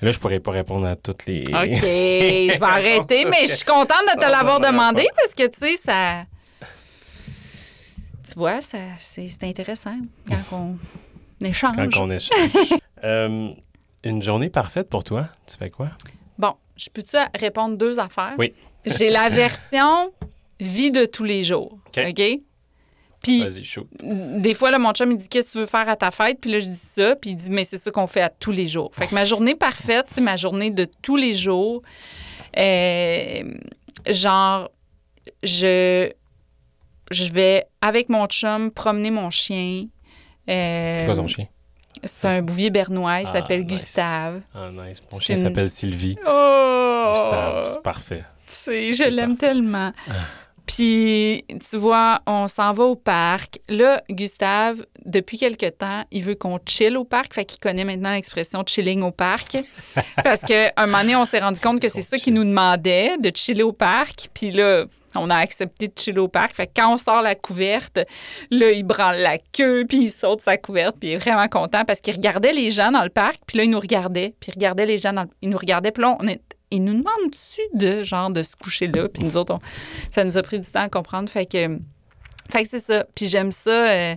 [0.00, 1.40] Mais là, je pourrais pas répondre à toutes les.
[1.40, 5.58] OK, je vais arrêter, mais je suis contente de te l'avoir demandé parce que, tu
[5.58, 6.24] sais, ça...
[8.22, 9.96] Tu vois, ça, c'est intéressant
[10.28, 11.74] quand on échange.
[11.76, 12.38] Quand on échange.
[14.04, 15.90] Une journée parfaite pour toi, tu fais quoi?
[16.82, 18.34] Je peux-tu répondre deux affaires?
[18.38, 18.52] Oui.
[18.84, 20.12] J'ai la version
[20.58, 21.78] vie de tous les jours.
[21.96, 22.04] OK.
[22.08, 22.22] OK?
[23.22, 23.44] Puis,
[24.02, 26.40] des fois, là, mon chum, il dit Qu'est-ce que tu veux faire à ta fête?
[26.40, 27.14] Puis là, je dis ça.
[27.14, 28.90] Puis il dit Mais c'est ça qu'on fait à tous les jours.
[28.94, 31.82] Fait que ma journée parfaite, c'est ma journée de tous les jours.
[32.58, 33.42] Euh,
[34.08, 34.70] genre,
[35.44, 36.10] je,
[37.12, 39.86] je vais avec mon chum promener mon chien.
[40.48, 41.46] Euh, C'est quoi ton chien?
[42.04, 43.20] C'est un bouvier bernois.
[43.20, 43.82] Il Ah, s'appelle nice.
[43.82, 44.40] Gustave.
[44.54, 45.02] Ah, nice.
[45.12, 46.16] Mon chien une- s'appelle Sylvie.
[46.26, 47.12] Oh!
[47.14, 48.24] Gustave, c'est parfait.
[48.46, 49.92] Tu sais, je l'aime tellement.
[50.74, 53.58] Puis, tu vois, on s'en va au parc.
[53.68, 57.34] Là, Gustave, depuis quelque temps, il veut qu'on chill au parc.
[57.34, 59.58] Fait qu'il connaît maintenant l'expression chilling au parc.
[60.24, 63.18] Parce qu'à un moment donné, on s'est rendu compte que c'est ça qu'il nous demandait,
[63.18, 64.30] de chiller au parc.
[64.32, 66.54] Puis là, on a accepté de chiller au parc.
[66.54, 68.00] Fait que quand on sort la couverte,
[68.50, 71.84] là, il branle la queue, puis il saute sa couverte, puis il est vraiment content
[71.84, 74.54] parce qu'il regardait les gens dans le parc, puis là, il nous regardait, puis il
[74.54, 75.28] regardait les gens dans le...
[75.42, 76.40] Il nous regardait, puis là, on est...
[76.72, 79.08] il nous demande-tu de, genre, de se coucher là?
[79.08, 79.60] Puis nous autres, on-
[80.10, 81.28] ça nous a pris du temps à comprendre.
[81.28, 81.78] Fait que,
[82.50, 83.04] fait que c'est ça.
[83.14, 83.70] Puis j'aime ça.
[83.90, 84.16] euh,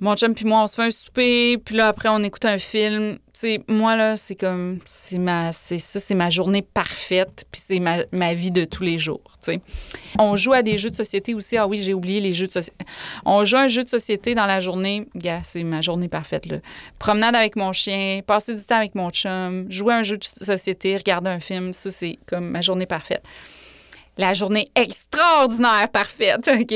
[0.00, 2.58] Mon chum puis moi, on se fait un souper, puis là, après, on écoute un
[2.58, 3.18] film.
[3.40, 4.80] Sais, moi, là, c'est comme...
[4.84, 5.50] C'est ma...
[5.50, 8.00] C'est ça, c'est ma journée parfaite, puis c'est ma...
[8.12, 9.60] ma vie de tous les jours, tu sais.
[10.18, 11.56] On joue à des jeux de société aussi.
[11.56, 12.84] Ah oui, j'ai oublié les jeux de société.
[13.24, 15.08] On joue à un jeu de société dans la journée.
[15.16, 16.58] Gars, c'est ma journée parfaite, là.
[16.98, 20.44] Promenade avec mon chien, passer du temps avec mon chum, jouer à un jeu de
[20.44, 21.72] société, regarder un film.
[21.72, 23.24] Ça, c'est comme ma journée parfaite.
[24.18, 26.74] La journée extraordinaire parfaite, OK?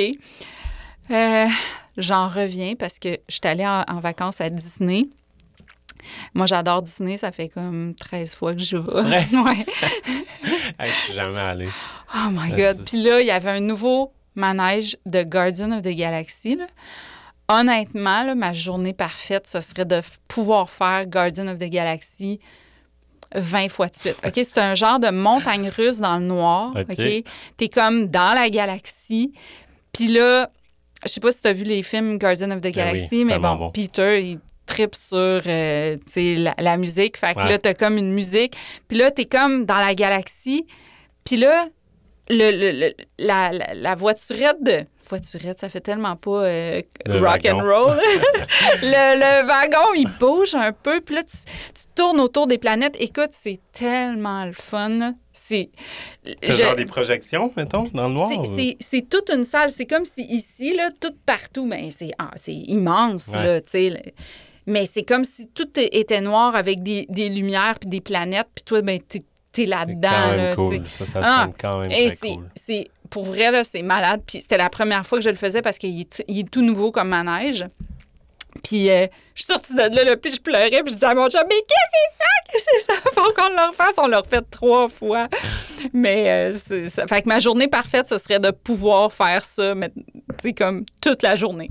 [1.10, 1.46] Euh,
[1.98, 5.08] J'en reviens parce que je suis allée en vacances à Disney.
[6.34, 7.16] Moi, j'adore Disney.
[7.16, 9.02] Ça fait comme 13 fois que je vais.
[9.02, 9.26] Vrai?
[9.32, 9.66] ouais.
[10.78, 11.68] Hey, je suis jamais allé.
[12.14, 12.84] Oh my Ah, God.
[12.86, 16.56] Puis là, il y avait un nouveau manège de Guardian of the Galaxy.
[16.56, 16.66] là.
[17.48, 22.40] Honnêtement, là, ma journée parfaite, ce serait de pouvoir faire Guardian of the Galaxy
[23.34, 24.16] 20 fois de suite.
[24.24, 24.32] OK?
[24.34, 26.70] C'est un genre de montagne russe dans le noir.
[26.76, 26.86] OK.
[26.98, 27.24] OK?
[27.56, 29.32] T'es comme dans la galaxie.
[29.92, 30.50] Puis là,
[31.04, 33.24] je sais pas si tu as vu les films Guardian of the Ben oui, Galaxy,
[33.24, 33.70] mais bon.
[33.70, 37.16] Peter, il tripe sur euh, la, la musique.
[37.16, 37.48] Fait que Ouais.
[37.50, 38.56] là, t'as comme une musique.
[38.88, 40.66] Puis là, t'es comme dans la galaxie.
[41.24, 41.66] Puis là,
[42.30, 44.84] le, le- le- la, la, la voiturette de...
[45.10, 47.60] Voiturette, ça fait tellement pas euh, Le rock wagon.
[47.60, 47.92] and roll.
[48.82, 51.02] le, le wagon, il bouge un peu.
[51.02, 52.96] Puis là, tu, tu tournes autour des planètes.
[52.98, 55.12] Écoute, c'est tellement le fun.
[55.30, 55.68] C'est...
[56.24, 58.30] Je- genre des projections, mettons, dans le noir?
[58.32, 59.70] c'est- ou- c'est- C'est toute une salle.
[59.70, 63.44] C'est comme si ici, là, tout partout, mais c'est ah, c'est immense, Ouais.
[63.44, 64.14] là, tu sais.
[64.66, 68.48] Mais c'est comme si tout était noir avec des, des lumières puis des planètes.
[68.54, 68.98] Puis toi, ben,
[69.52, 70.36] t'es là-dedans.
[70.36, 70.86] Là, cool.
[70.86, 72.44] Ça, ça ah, sonne quand même et très cool.
[72.54, 74.22] C'est, pour vrai, là, c'est malade.
[74.26, 76.62] Puis c'était la première fois que je le faisais parce qu'il est, il est tout
[76.62, 77.66] nouveau comme manège.
[78.62, 81.14] Puis euh, je suis sortie de là, là, puis je pleurais, puis je disais à
[81.14, 82.24] mon chat, mais qu'est-ce que c'est ça?
[82.52, 83.10] Qu'est-ce que c'est ça?
[83.14, 83.98] Faut qu'on le refasse.
[83.98, 85.28] On l'a refait trois fois.
[85.92, 87.06] mais euh, c'est ça.
[87.06, 90.04] Fait que ma journée parfaite, ce serait de pouvoir faire ça, mais tu
[90.40, 91.70] sais, comme toute la journée.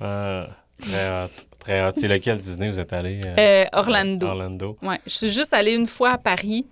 [0.00, 0.48] Ah,
[0.80, 1.47] très hâte.
[1.58, 1.90] Très.
[1.96, 3.20] C'est lequel Disney vous êtes allé?
[3.26, 4.26] Euh, Orlando.
[4.26, 4.76] Orlando?
[4.82, 4.98] Ouais.
[5.06, 6.66] Je suis juste allée une fois à Paris.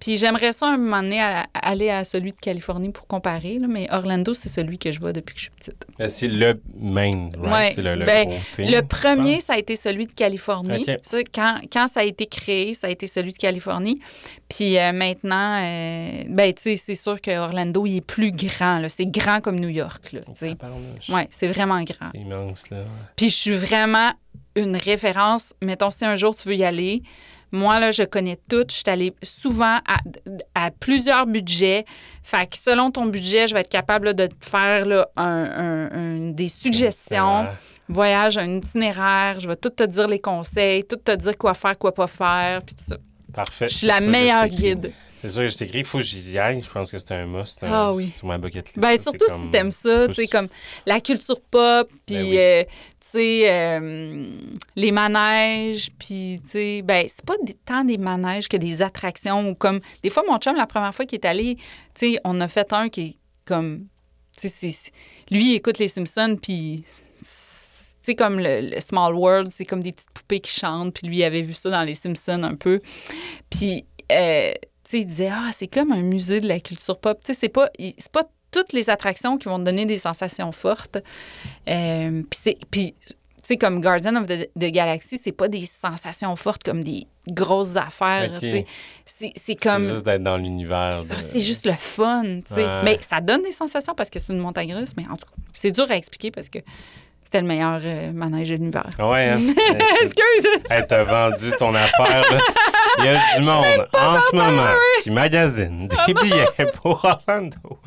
[0.00, 1.20] Puis j'aimerais ça un moment donné
[1.54, 5.12] aller à celui de Californie pour comparer, là, mais Orlando, c'est celui que je vois
[5.12, 5.86] depuis que je suis petite.
[6.08, 7.76] C'est le main, right?
[7.76, 10.86] Ouais, le, ben, le, premier, ça a été celui de Californie.
[11.34, 14.00] quand, quand, ça a été créé, ça a été celui de Californie.
[14.48, 18.82] Puis euh, maintenant, euh, ben, c'est sûr que Orlando, il est plus grand.
[18.88, 20.14] C'est grand comme New York.
[21.08, 22.10] Oui, c'est vraiment grand.
[22.12, 22.70] C'est immense.
[22.70, 22.84] Là.
[23.16, 24.12] Puis je suis vraiment
[24.54, 25.54] une référence.
[25.62, 27.02] Mettons, si un jour tu veux y aller,
[27.52, 28.64] moi, là, je connais tout.
[28.68, 29.78] Je suis allée souvent
[30.54, 31.84] à, plusieurs budgets.
[32.22, 36.48] Fait que selon ton budget, je vais être capable de te faire là, un, des
[36.48, 37.46] suggestions.
[37.88, 39.38] Voyage, un itinéraire.
[39.38, 42.62] Je vais tout te dire les conseils, tout te dire quoi faire, quoi pas faire,
[42.62, 42.96] puis tout ça.
[43.34, 43.68] Parfait.
[43.68, 44.92] Je suis la meilleure guide.
[45.22, 46.60] C'est sûr que je t'écris, il faut que j'y aille.
[46.60, 47.60] Je pense que c'est un must.
[47.62, 48.08] Ah oui.
[48.08, 48.78] Sur ma bucket list.
[48.80, 50.48] Ben, surtout si t'aimes ça, tu sais, comme
[50.84, 54.26] la culture pop, puis, ben euh, tu sais, euh,
[54.74, 59.54] les manèges, puis, tu sais, ben, c'est pas tant des manèges que des attractions ou
[59.54, 59.78] comme.
[60.02, 62.72] Des fois, mon chum, la première fois qu'il est allé, tu sais, on a fait
[62.72, 63.86] un qui est comme.
[64.36, 64.74] Tu sais,
[65.30, 66.82] lui, il écoute les Simpsons, puis
[67.20, 67.26] tu
[68.02, 71.24] sais, comme le, Small World, c'est comme des petites poupées qui chantent, puis lui, il
[71.24, 72.80] avait vu ça dans les Simpsons un peu.
[73.50, 74.52] Puis, euh,
[74.92, 77.18] il disait Ah, c'est comme un musée de la culture pop.
[77.22, 80.52] Tu sais, c'est pas, c'est pas toutes les attractions qui vont te donner des sensations
[80.52, 80.98] fortes.
[81.68, 82.22] Euh,
[82.70, 87.06] puis, tu sais, comme Guardian of the, Galaxy, c'est pas des sensations fortes comme des
[87.28, 88.38] grosses affaires.
[89.06, 89.84] C'est comme.
[89.84, 90.92] C'est juste d'être dans l'univers.
[91.18, 92.40] C'est juste le fun.
[92.84, 95.42] Mais ça donne des sensations parce que c'est une montagne russe, mais en tout cas,
[95.52, 96.58] c'est dur à expliquer parce que
[97.32, 98.90] c'était le meilleur euh, manège de l'univers.
[98.98, 99.40] Ouais, hein?
[100.02, 100.46] Excuse!
[100.68, 102.24] Elle t'a vendu ton affaire.
[102.98, 107.56] Il y a du monde en ce moment qui magasine des billets pour Orlando.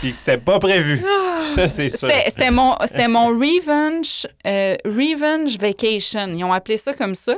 [0.00, 1.04] Puis que c'était pas prévu.
[1.06, 1.68] Ah.
[1.68, 2.08] c'est ça.
[2.26, 2.74] C'était mon,
[3.10, 6.32] mon Revenge, euh, Revenge Vacation.
[6.34, 7.36] Ils ont appelé ça comme ça.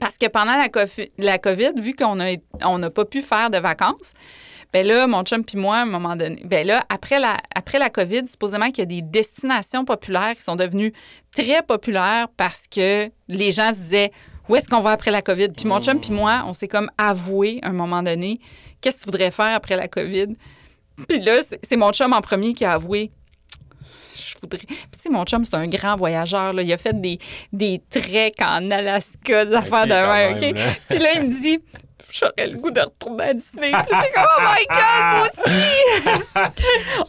[0.00, 2.32] Parce que pendant la COVID, la COVID vu qu'on n'a
[2.64, 4.12] on pas pu faire de vacances,
[4.72, 7.78] ben là, mon chum puis moi, à un moment donné, ben là, après la, après
[7.78, 10.92] la COVID, supposément qu'il y a des destinations populaires qui sont devenues
[11.34, 14.12] très populaires parce que les gens se disaient
[14.48, 15.48] où est-ce qu'on va après la COVID?
[15.50, 18.40] Puis mon chum puis moi, on s'est comme avoué à un moment donné
[18.80, 20.28] qu'est-ce que tu voudrais faire après la COVID?
[21.08, 23.10] Puis là, c'est mon chum en premier qui a avoué
[24.14, 24.58] je voudrais.
[24.66, 26.52] Puis, tu sais, mon chum, c'est un grand voyageur.
[26.52, 26.62] Là.
[26.62, 27.18] Il a fait des,
[27.52, 30.34] des treks en Alaska, des affaires de.
[30.34, 30.54] OK?
[30.88, 31.60] Puis là, il me dit
[32.12, 33.70] j'aurais le goût de retourner à Disney.
[33.88, 36.52] Puis comme, oh my God, moi aussi!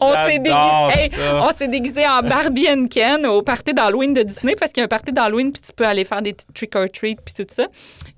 [0.00, 4.54] on s'est déguisé, on s'est déguisé en Barbie and Ken au party d'Halloween de Disney
[4.56, 6.86] parce qu'il y a un party d'Halloween puis tu peux aller faire des trick or
[6.92, 7.66] treat puis tout ça.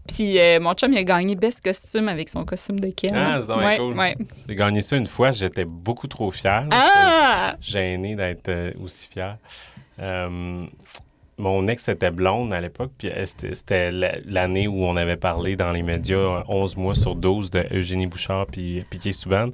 [0.07, 3.15] Puis euh, mon chum, il a gagné Best Costume avec son costume de Ken.
[3.15, 3.97] Ah, c'est ouais, cool.
[3.99, 4.17] Ouais.
[4.49, 5.33] J'ai gagné ça une fois.
[5.33, 6.67] J'étais beaucoup trop fier.
[6.71, 7.57] Ah!
[7.61, 9.37] Gêné d'être euh, aussi fier.
[9.99, 10.67] Euh,
[11.39, 13.11] mon ex était blonde à l'époque, puis
[13.53, 18.07] c'était l'année où on avait parlé dans les médias 11 mois sur 12 de Eugénie
[18.07, 19.49] Bouchard puis Piquet Souban.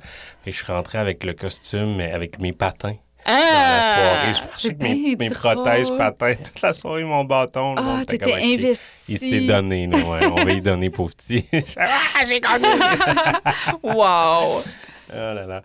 [0.47, 2.97] Et je suis rentré avec le costume, mais avec mes patins.
[3.27, 3.95] dans la ah!
[3.95, 4.33] soirée.
[4.33, 7.75] Je marchais avec mes, protèges patins toute la soirée, mon bâton.
[7.77, 9.13] Ah, t'étais investi.
[9.13, 11.47] Il, s'est donné, on va y donner pour petit.
[11.77, 12.69] ah, j'ai gagné!
[13.83, 14.61] wow!
[14.65, 15.63] Oh là là.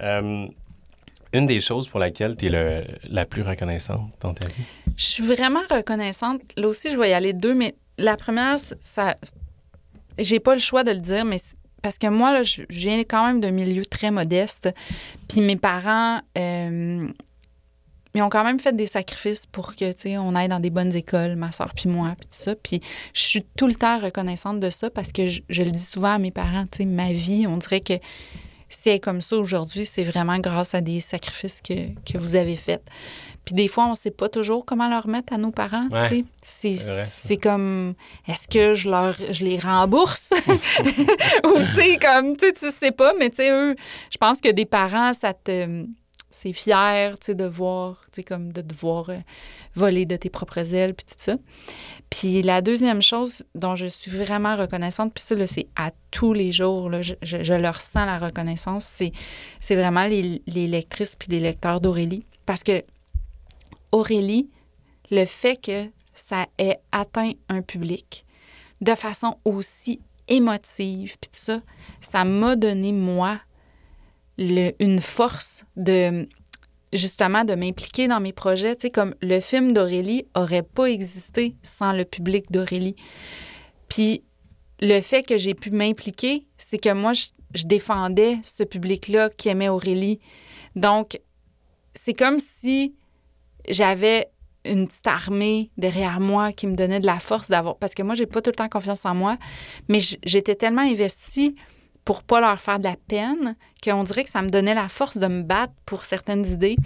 [0.00, 0.46] Euh,
[1.36, 4.64] une des choses pour laquelle tu es la plus reconnaissante dans ta vie?
[4.96, 6.40] Je suis vraiment reconnaissante.
[6.56, 9.16] Là aussi, je vais y aller deux, mais la première, ça.
[10.18, 11.36] J'ai pas le choix de le dire, mais
[11.82, 14.70] parce que moi, là, je viens quand même d'un milieu très modeste.
[15.28, 17.06] Puis mes parents, euh,
[18.14, 20.70] ils ont quand même fait des sacrifices pour que, tu sais, on aille dans des
[20.70, 22.54] bonnes écoles, ma soeur puis moi, puis tout ça.
[22.54, 22.80] Puis
[23.12, 26.14] je suis tout le temps reconnaissante de ça parce que je, je le dis souvent
[26.14, 27.94] à mes parents, tu sais, ma vie, on dirait que
[28.68, 32.36] si elle est comme ça aujourd'hui, c'est vraiment grâce à des sacrifices que, que vous
[32.36, 32.82] avez faits.
[33.44, 35.88] Puis des fois, on ne sait pas toujours comment leur remettre à nos parents.
[36.42, 37.94] c'est comme,
[38.26, 40.32] est-ce que je leur je les rembourse?
[40.48, 43.76] Ou tu sais, comme, tu sais pas, mais tu sais, eux,
[44.10, 45.86] je pense que des parents, ça te
[46.36, 49.16] c'est fier, tu sais, de voir, tu sais, comme de devoir euh,
[49.74, 51.36] voler de tes propres ailes, puis tout ça.
[52.10, 56.52] Puis la deuxième chose dont je suis vraiment reconnaissante, puis ça, c'est à tous les
[56.52, 61.40] jours, là, je, je, leur sens la reconnaissance, c'est, vraiment les, les lectrices puis les
[61.40, 62.24] lecteurs d'Aurélie.
[62.46, 62.84] Parce que
[63.92, 64.48] Aurélie,
[65.10, 68.24] le fait que ça ait atteint un public
[68.80, 71.60] de façon aussi émotive, puis tout ça,
[72.00, 73.38] ça m'a donné, moi,
[74.38, 76.28] le- une force de
[76.92, 78.76] justement de m'impliquer dans mes projets.
[78.76, 82.96] Tu sais, comme le film d'Aurélie aurait pas existé sans le public d'Aurélie.
[83.88, 84.22] Puis
[84.80, 87.26] le fait que j'ai pu m'impliquer, c'est que moi, je,
[87.64, 90.20] défendais ce public-là qui aimait Aurélie.
[90.74, 91.18] Donc,
[91.94, 92.94] c'est comme si
[93.68, 94.28] j'avais
[94.66, 97.78] une petite armée derrière moi qui me donnait de la force d'avoir.
[97.78, 99.38] Parce que moi, j'ai pas tout le temps confiance en moi,
[99.88, 101.54] mais j'étais tellement investie
[102.06, 105.18] pour pas leur faire de la peine qu'on dirait que ça me donnait la force
[105.18, 106.76] de me battre pour certaines idées.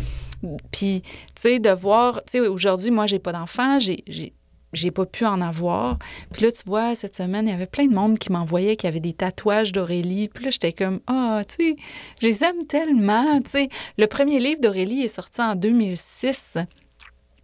[0.73, 4.03] Puis, tu sais, de voir, tu sais, aujourd'hui, moi, j'ai pas d'enfant, j'ai.
[4.73, 5.99] j'ai pas pu en avoir.
[6.33, 8.87] Puis là, tu vois, cette semaine, il y avait plein de monde qui m'envoyait qui
[8.87, 10.29] avait des tatouages d'Aurélie.
[10.29, 11.77] Puis là, j'étais comme, ah, tu sais,
[12.23, 13.69] je les aime tellement, tu sais.
[13.99, 16.57] Le premier livre d'Aurélie est sorti en 2006.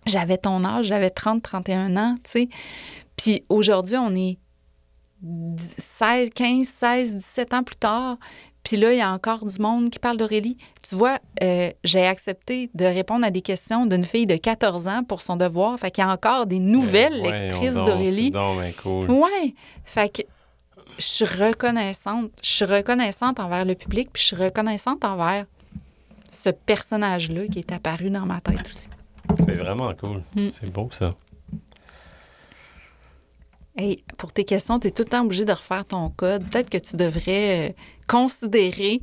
[0.07, 2.49] J'avais ton âge, j'avais 30, 31 ans, tu sais.
[3.17, 4.39] Puis aujourd'hui, on est 10,
[5.57, 8.17] 16, 15, 16, 17 ans plus tard.
[8.63, 10.57] Puis là, il y a encore du monde qui parle d'Aurélie.
[10.83, 15.05] Tu vois, euh, j'ai accepté de répondre à des questions d'une fille de 14 ans
[15.05, 15.79] pour son devoir.
[15.79, 18.33] Fait qu'il y a encore des nouvelles Ben, lectrices voyons donc, d'Aurélie.
[18.83, 19.11] Cool.
[19.11, 19.55] Ouais.
[19.85, 20.23] Fait que
[20.99, 22.31] je suis reconnaissante.
[22.43, 25.47] Je suis reconnaissante envers le public, puis je suis reconnaissante envers
[26.33, 28.89] ce personnage-là qui est apparu dans ma tête aussi.
[29.45, 30.23] C'est vraiment cool.
[30.35, 30.51] Mm.
[30.51, 31.15] C'est beau, ça.
[33.79, 36.49] Hey, pour tes questions, tu es tout le temps obligé de refaire ton code.
[36.49, 37.73] Peut-être que tu devrais euh,
[38.09, 39.03] considérer.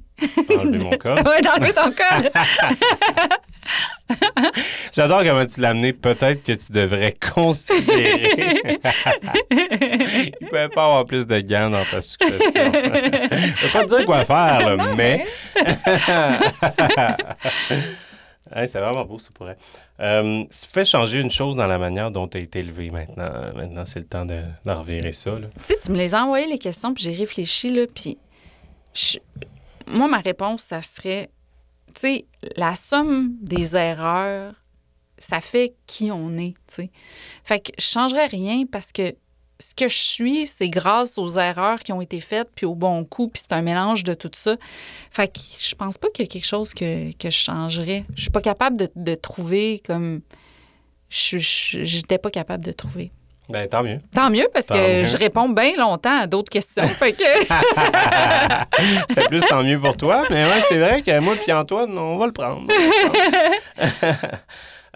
[0.49, 1.27] Enlever mon code.
[1.27, 2.31] ouais, d'enlever ton code.
[4.91, 5.93] J'adore comment tu l'as amené.
[5.93, 8.79] Peut-être que tu devrais considérer.
[9.51, 12.71] Il peut pas avoir plus de gants dans ta succession.
[12.73, 15.27] Je vais pas te dire quoi faire, là, mais.
[18.55, 19.57] Hey, c'est vraiment beau, ça pourrait.
[19.99, 23.31] Euh, ça fait changer une chose dans la manière dont tu as été élevé maintenant.
[23.55, 25.31] Maintenant, c'est le temps de, de revirer ça.
[25.37, 25.47] là.
[25.59, 28.17] Tu sais, tu me les as envoyées les questions, puis j'ai réfléchi, là, puis
[29.87, 31.29] moi, ma réponse, ça serait,
[31.99, 32.21] tu
[32.55, 34.53] la somme des erreurs,
[35.17, 36.89] ça fait qui on est, tu.
[37.43, 39.15] Fait que je changerais rien parce que
[39.69, 43.03] ce que je suis, c'est grâce aux erreurs qui ont été faites, puis au bon
[43.05, 44.55] coup, puis c'est un mélange de tout ça.
[45.11, 48.05] Fait que je pense pas qu'il y a quelque chose que, que je changerais.
[48.15, 50.21] Je suis pas capable de, de trouver comme...
[51.09, 53.11] J'étais pas capable de trouver.
[53.49, 53.99] Ben, tant mieux.
[54.15, 55.03] Tant mieux, parce Tant que mieux.
[55.03, 56.83] je réponds bien longtemps à d'autres questions.
[56.87, 57.23] fait que...
[59.09, 62.17] C'était plus tant mieux pour toi, mais ouais, c'est vrai que moi et Antoine, on
[62.17, 62.65] va le prendre.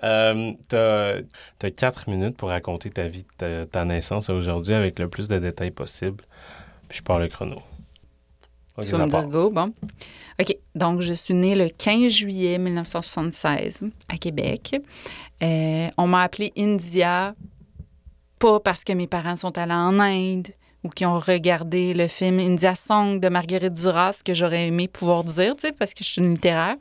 [0.03, 1.21] Euh, t'as,
[1.57, 5.39] t'as quatre minutes pour raconter ta vie, ta, ta naissance aujourd'hui avec le plus de
[5.39, 6.23] détails possible.
[6.87, 7.57] Puis je pars le chrono.
[8.77, 9.73] Ok, Tu vas me dire go, bon.
[10.39, 10.55] OK.
[10.75, 14.75] Donc, je suis née le 15 juillet 1976 à Québec.
[15.41, 17.33] Euh, on m'a appelée India,
[18.37, 20.49] pas parce que mes parents sont allés en Inde
[20.83, 25.23] ou qui ont regardé le film India Song de Marguerite Duras, que j'aurais aimé pouvoir
[25.23, 26.75] dire, tu sais, parce que je suis une littéraire.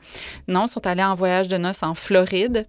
[0.48, 2.66] Non, ils sont allés en voyage de noces en Floride.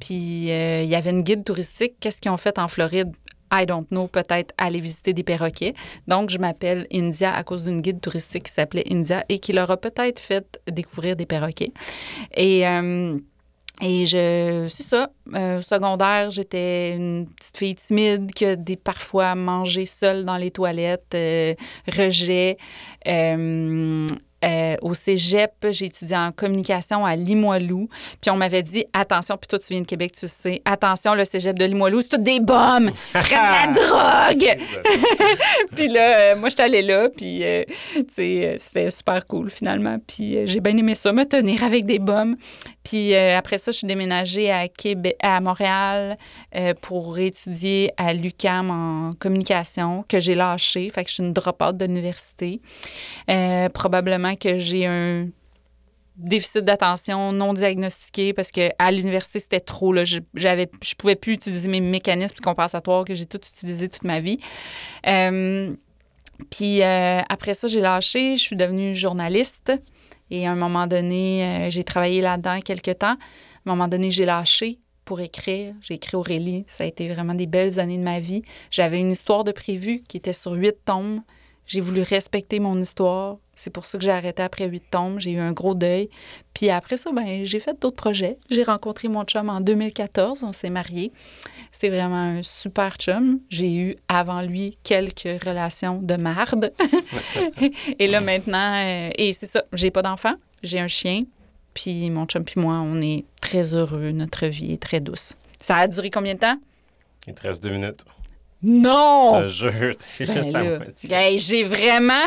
[0.00, 1.94] Puis, euh, il y avait une guide touristique.
[2.00, 3.12] Qu'est-ce qu'ils ont fait en Floride?
[3.52, 5.74] I don't know, peut-être aller visiter des perroquets.
[6.06, 9.70] Donc, je m'appelle India à cause d'une guide touristique qui s'appelait India et qui leur
[9.70, 11.72] a peut-être fait découvrir des perroquets.
[12.36, 13.18] Et, euh,
[13.82, 15.10] et je, c'est ça.
[15.34, 21.16] Euh, secondaire, j'étais une petite fille timide qui a parfois mangé seule dans les toilettes,
[21.88, 22.56] rejet.
[24.42, 27.88] Euh, au cégep, j'ai étudié en communication à Limoilou.
[28.20, 31.24] Puis on m'avait dit, attention, puis toi, tu viens de Québec, tu sais, attention, le
[31.24, 34.58] cégep de Limoilou, c'est toutes des bombes, prennent la drogue.
[35.76, 37.64] puis là, euh, moi, j'étais allée là, puis, euh,
[37.94, 39.98] tu sais, euh, c'était super cool, finalement.
[40.06, 42.36] Puis j'ai bien aimé ça, me tenir avec des bombes.
[42.82, 46.16] Puis après ça, je suis déménagée à, Québec, à Montréal
[46.80, 50.88] pour étudier à l'UCAM en communication, que j'ai lâché.
[50.88, 52.60] Fait que je suis une drop-out de l'université.
[53.28, 53.68] Euh,
[54.36, 55.28] que j'ai un
[56.16, 60.04] déficit d'attention non diagnostiqué parce que à l'université c'était trop là.
[60.34, 64.38] J'avais je pouvais plus utiliser mes mécanismes compensatoires que j'ai tout utilisé toute ma vie.
[65.06, 65.74] Euh,
[66.50, 69.72] puis euh, après ça j'ai lâché je suis devenue journaliste
[70.30, 73.16] et à un moment donné euh, j'ai travaillé là-dedans quelques temps.
[73.16, 74.78] À un moment donné j'ai lâché
[75.10, 75.74] pour écrire.
[75.80, 76.64] J'ai écrit Aurélie.
[76.68, 78.42] Ça a été vraiment des belles années de ma vie.
[78.70, 81.22] J'avais une histoire de prévu qui était sur huit tomes.
[81.66, 83.38] J'ai voulu respecter mon histoire.
[83.60, 85.20] C'est pour ça que j'ai arrêté après huit tomes.
[85.20, 86.08] J'ai eu un gros deuil.
[86.54, 88.38] Puis après ça, ben, j'ai fait d'autres projets.
[88.48, 90.44] J'ai rencontré mon chum en 2014.
[90.44, 91.12] On s'est mariés.
[91.70, 93.40] C'est vraiment un super chum.
[93.50, 96.72] J'ai eu avant lui quelques relations de marde.
[97.98, 100.36] et là maintenant, euh, et c'est ça, j'ai pas d'enfant.
[100.62, 101.24] J'ai un chien.
[101.74, 104.10] Puis mon chum puis moi, on est très heureux.
[104.12, 105.34] Notre vie est très douce.
[105.60, 106.56] Ça a duré combien de temps?
[107.26, 108.06] Il te reste deux minutes.
[108.62, 109.46] Non!
[109.48, 111.12] Je te jure, t'es Ben juste à là, moitié.
[111.14, 112.22] hey, j'ai vraiment.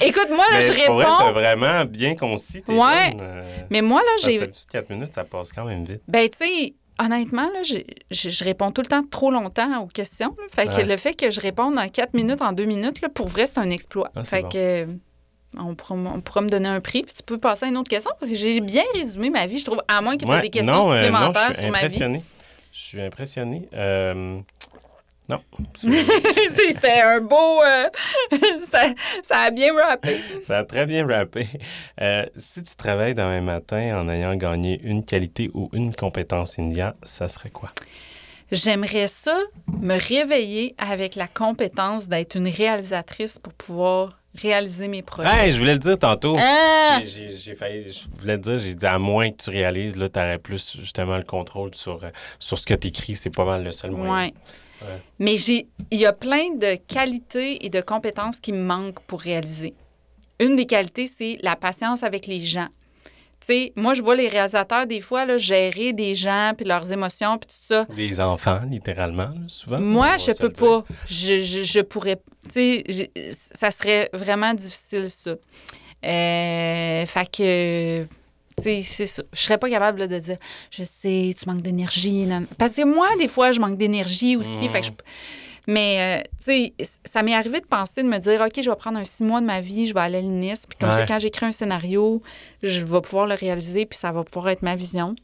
[0.00, 1.32] Écoute, moi, là, Mais je pour vrai, t'as réponds.
[1.32, 3.16] vraiment bien concis tes Ouais.
[3.20, 4.38] euh, Mais moi, là, parce que j'ai.
[4.38, 6.02] d'habitude, 4 minutes, ça passe quand même vite.
[6.06, 9.86] Ben, tu sais, honnêtement, là, j'ai- je, je réponds tout le temps trop longtemps aux
[9.86, 10.34] questions.
[10.38, 10.44] là.
[10.54, 10.84] Fait que Ouais.
[10.84, 13.58] le fait que je réponde en 4 minutes, en 2 minutes, là, pour vrai, c'est
[13.58, 14.10] un exploit.
[14.14, 14.48] Ah, fait bon.
[14.50, 14.58] que.
[14.58, 14.86] euh,
[15.58, 17.76] On pourra, m- on pourra me donner un prix, puis tu peux passer à une
[17.76, 20.30] autre question, parce que j'ai bien résumé ma vie, je trouve, à moins que tu
[20.30, 21.84] aies Ouais, des questions non, euh, non, supplémentaires je suis sur ma vie.
[21.86, 22.22] impressionné.
[22.72, 23.68] Je suis impressionné.
[23.74, 24.38] Euh,
[25.30, 25.40] non.
[26.48, 27.62] C'était un beau...
[27.62, 27.88] euh,
[28.70, 28.82] ça,
[29.22, 30.18] ça a bien rappé.
[30.42, 31.46] Ça a très bien rappé.
[32.00, 36.94] Euh, si tu travailles demain matin en ayant gagné une qualité ou une compétence India,
[37.04, 37.70] ça serait quoi?
[38.52, 39.38] J'aimerais ça,
[39.80, 45.28] me réveiller avec la compétence d'être une réalisatrice pour pouvoir réaliser mes projets.
[45.28, 46.36] Hey, je voulais le dire tantôt.
[46.38, 46.98] Ah!
[47.04, 50.18] J'ai- failli, je voulais te dire, j'ai dit à moins que tu réalises, là, tu
[50.18, 53.16] aurais plus justement le contrôle sur, euh, sur ce que tu écris.
[53.16, 54.12] C'est pas mal le seul moyen.
[54.26, 54.34] Ouais.
[54.82, 55.02] Ouais.
[55.18, 55.66] Mais il
[55.98, 59.74] y a plein de qualités et de compétences qui me manquent pour réaliser.
[60.38, 62.68] Une des qualités, c'est la patience avec les gens.
[63.40, 66.92] Tu sais, moi, je vois les réalisateurs, des fois, là, gérer des gens, puis leurs
[66.92, 67.86] émotions, puis tout ça.
[67.96, 69.80] Des enfants, littéralement, souvent.
[69.80, 70.84] Moi, je peux pas.
[71.06, 72.20] Je, je, je pourrais.
[72.52, 75.30] Tu sais, ça serait vraiment difficile, ça.
[76.04, 78.06] Euh, fait que.
[78.58, 79.22] C'est ça.
[79.32, 80.36] Je serais pas capable là, de dire,
[80.70, 82.28] je sais, tu manques d'énergie.
[82.58, 84.68] Parce que moi, des fois, je manque d'énergie aussi.
[84.68, 84.92] Fait que je-
[85.66, 86.74] Mais, euh, tu sais,
[87.04, 89.40] ça m'est arrivé de penser, de me dire, OK, je vais prendre un six mois
[89.40, 91.04] de ma vie, je vais aller à l'UNIS, puis comme ça, Ouais.
[91.06, 92.22] quand j'écris un scénario,
[92.62, 95.14] je vais pouvoir le réaliser, puis ça va pouvoir être ma vision.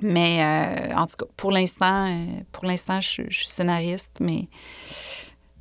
[0.00, 4.48] Mais euh, en tout cas, pour l'instant, euh, pour l'instant, je, je suis scénariste, mais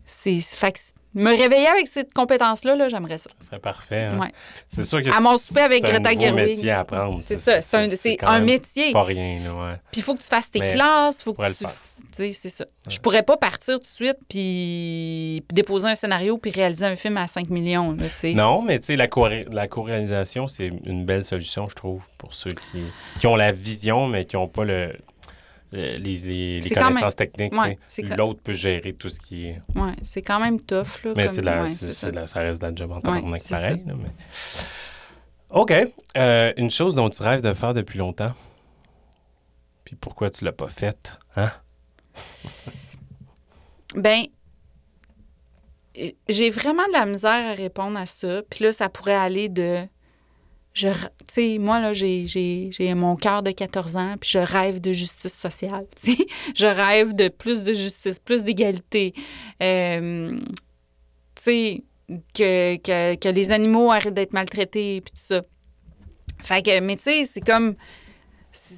[0.06, 3.30] c'est fait me réveiller avec cette compétence-là, là, j'aimerais ça.
[3.40, 4.04] Ce serait parfait.
[4.04, 4.18] hein.
[4.20, 4.32] Ouais.
[4.70, 6.48] C'est sûr que À mon souper avec c'est Greta un nouveau Gerwig.
[6.56, 7.20] métier à apprendre.
[7.20, 8.92] C'est ça, c'est un, c'est un métier.
[8.92, 9.76] Pas rien, ouais.
[9.92, 11.64] Puis il faut que tu fasses tes Mais classes, faut pourrais que le tu.
[11.66, 11.74] faire.
[12.16, 12.66] Tu sais, c'est ça.
[12.88, 16.96] Je pourrais pas partir tout de suite puis, puis déposer un scénario puis réaliser un
[16.96, 18.34] film à 5 millions, là, tu sais.
[18.34, 22.34] Non, mais tu sais, la, co- la co-réalisation, c'est une belle solution, je trouve, pour
[22.36, 22.84] ceux qui,
[23.20, 24.96] qui ont la vision, mais qui n'ont pas le-
[25.74, 27.54] les, les- les connaissances techniques.
[27.54, 27.78] tu Ouais.
[28.16, 29.62] L'autre peut gérer tout ce qui est.
[29.76, 31.14] Ouais, c'est quand même tough, là.
[31.16, 32.12] Mais comme- la, ouais, ça.
[32.12, 33.02] de la- ça reste de la job en
[33.40, 33.84] c'est pareil.
[33.86, 34.10] là, mais...
[35.50, 35.74] OK.
[36.18, 38.34] Euh, une chose dont tu rêves de faire depuis longtemps.
[39.86, 41.18] Puis pourquoi tu l'as pas faite?
[41.36, 41.52] Hein?
[43.96, 44.24] Ben,
[46.00, 48.42] euh, j'ai vraiment de la misère à répondre à ça.
[48.50, 49.86] Puis là, ça pourrait aller de.
[50.74, 55.86] Je, moi, là, j'ai, mon cœur de 14 ans, puis je rêve de justice sociale.
[55.96, 56.26] tu sais.
[56.56, 59.14] Je rêve de plus de justice, plus d'égalité.
[59.62, 60.40] Euh,
[62.34, 65.42] que, que, que les animaux arrêtent d'être maltraités, puis tout ça.
[66.42, 67.76] Fait que, mais tu sais, c'est comme.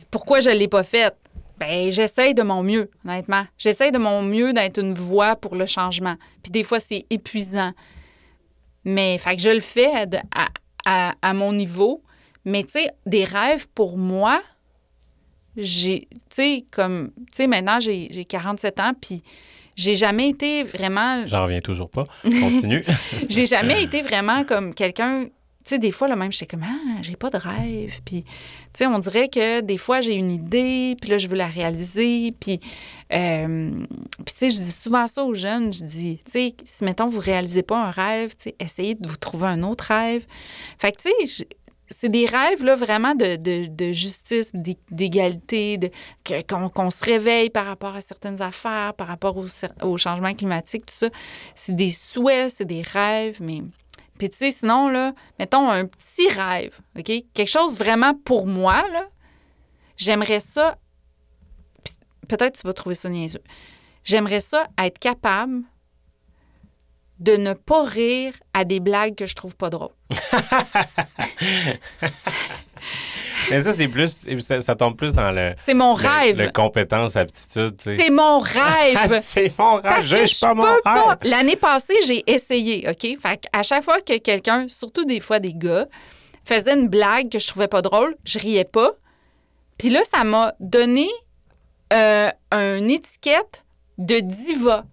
[0.09, 1.15] Pourquoi je l'ai pas faite?
[1.57, 3.45] Ben, j'essaye de mon mieux, honnêtement.
[3.57, 6.15] J'essaye de mon mieux d'être une voix pour le changement.
[6.43, 7.71] Puis des fois, c'est épuisant.
[8.83, 10.47] Mais, fait que je le fais à,
[10.85, 12.03] à- à mon niveau.
[12.45, 14.41] Mais, tu sais, des rêves pour moi,
[15.57, 19.23] j'ai, tu sais, comme, tu sais, maintenant, j'ai j'ai 47 ans, puis
[19.75, 22.03] j'ai jamais été vraiment J'en reviens toujours pas.
[22.23, 22.83] Continue.
[23.29, 25.27] j'ai jamais été vraiment comme quelqu'un.
[25.65, 27.99] Tu sais, des fois, là, même, j'étais comme, ah, j'ai pas de rêve.
[28.05, 28.29] Puis, tu
[28.75, 32.33] sais, on dirait que des fois, j'ai une idée, puis là, je veux la réaliser.
[32.39, 32.59] Puis,
[33.11, 33.71] euh,
[34.23, 35.73] puis tu sais, je dis souvent ça aux jeunes.
[35.73, 39.47] Je dis, tu sais, si, mettons, vous réalisez pas un rêve, essayez de vous trouver
[39.47, 40.27] un autre rêve.
[40.77, 41.47] Fait que, tu sais,
[41.87, 45.89] c'est des rêves, là, vraiment de, de, de justice, d'é- d'égalité, de,
[46.47, 49.45] qu'on se réveille par rapport à certaines affaires, par rapport au,
[49.81, 51.09] au changement climatique, tout ça.
[51.55, 53.61] C'est des souhaits, c'est des rêves, mais...
[54.17, 57.11] Puis, tu sais, sinon, là, mettons un petit rêve, OK?
[57.33, 59.09] Quelque chose vraiment pour moi, là.
[59.97, 60.77] J'aimerais ça...
[62.27, 63.43] Peut-être tu vas trouver ça niaiseux.
[64.03, 65.63] J'aimerais ça être capable
[67.19, 69.93] de ne pas rire à des blagues que je trouve pas drôles.
[73.49, 74.27] Mais ça, c'est plus.
[74.39, 75.53] Ça, ça tombe plus dans le.
[75.57, 76.41] C'est mon le- rêve.
[76.41, 77.97] Le, compétence, aptitude, tu sais.
[77.97, 79.19] C'est mon rêve.
[79.21, 79.83] c'est mon rêve.
[79.83, 81.17] Parce Je que suis pas mon peux rêve.
[81.23, 83.19] L'année passée, j'ai essayé, OK?
[83.21, 85.87] Fait à chaque fois que quelqu'un, surtout des fois des gars,
[86.43, 88.91] faisait une blague que je trouvais pas drôle, je riais pas.
[89.77, 91.07] Puis là, ça m'a donné
[91.93, 93.63] euh, une étiquette
[93.97, 94.85] de diva.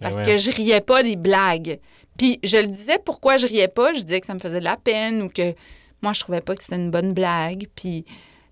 [0.00, 0.38] Parce Ben que ouais.
[0.38, 1.80] je riais pas des blagues.
[2.16, 3.92] Puis je le disais pourquoi je riais pas.
[3.92, 5.54] Je disais que ça me faisait de la peine ou que
[6.02, 7.66] moi, je trouvais pas que c'était une bonne blague.
[7.74, 8.04] Puis,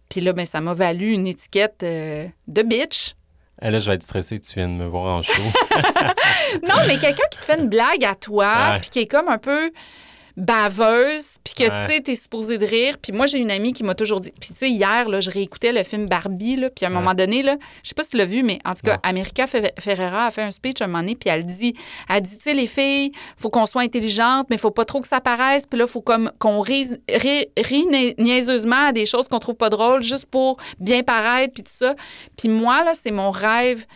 [0.09, 3.15] puis là, ben, ça m'a valu une étiquette euh, de bitch.
[3.63, 5.43] Eh, là, je vais être stressé que tu viennes me voir en show.
[6.63, 9.39] Non, mais quelqu'un qui te fait une blague à toi, puis qui est comme un
[9.39, 9.73] peu.
[10.37, 11.87] Baveuse, puis que, Ouais.
[11.87, 12.97] tu sais, t'es supposé de rire.
[13.01, 14.31] Puis moi, j'ai une amie qui m'a toujours dit...
[14.39, 16.99] Puis, tu sais, hier, là, je réécoutais le film Barbie, là, puis à un Ouais.
[16.99, 18.99] moment donné, là, je sais pas si tu l'as vu, mais en tout cas.
[19.03, 21.75] America Fe- Ferrera a fait un speech un moment donné, puis elle dit,
[22.09, 25.09] elle dit, tu sais, les filles, faut qu'on soit intelligentes, mais faut pas trop que
[25.09, 27.49] ça paraisse, puis là, faut comme qu'on rit, rit
[27.87, 31.73] nia- niaiseusement à des choses qu'on trouve pas drôles, juste pour bien paraître, puis tout
[31.75, 31.95] ça.
[32.37, 33.87] Puis moi, là, c'est mon rêve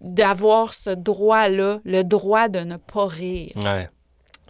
[0.00, 3.52] d'avoir ce droit-là, le droit de ne pas rire.
[3.56, 3.88] Ouais.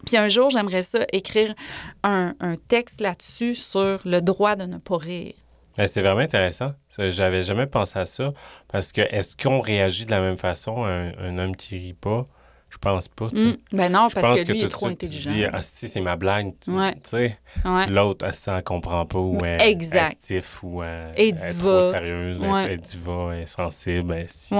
[0.06, 1.54] Puis un jour, j'aimerais ça écrire
[2.02, 5.34] un, un texte là-dessus sur le droit de ne pas rire.
[5.76, 6.72] Ben, c'est vraiment intéressant.
[6.98, 8.32] J'avais jamais pensé à ça.
[8.68, 11.92] Parce que est-ce qu'on réagit de la même façon à un, un homme qui rit
[11.94, 12.26] pas?
[12.70, 13.28] Je pense pas.
[13.30, 13.44] tu.
[13.44, 13.56] Mm.
[13.72, 15.32] Ben non, parce que lui, tout est trop suite, tu intelligent.
[15.32, 16.52] dis, ah, si, c'est ma blague.
[16.60, 16.94] Tu Ouais.
[16.94, 17.86] tu sais, Ouais.
[17.88, 20.16] l'autre, ah, si, elle comprend pas ou elle Exact.
[20.62, 22.62] ou elle, elle est trop sérieuse, elle- Ouais.
[22.64, 24.14] elle est diva, elle est sensible.
[24.14, 24.54] elle- si.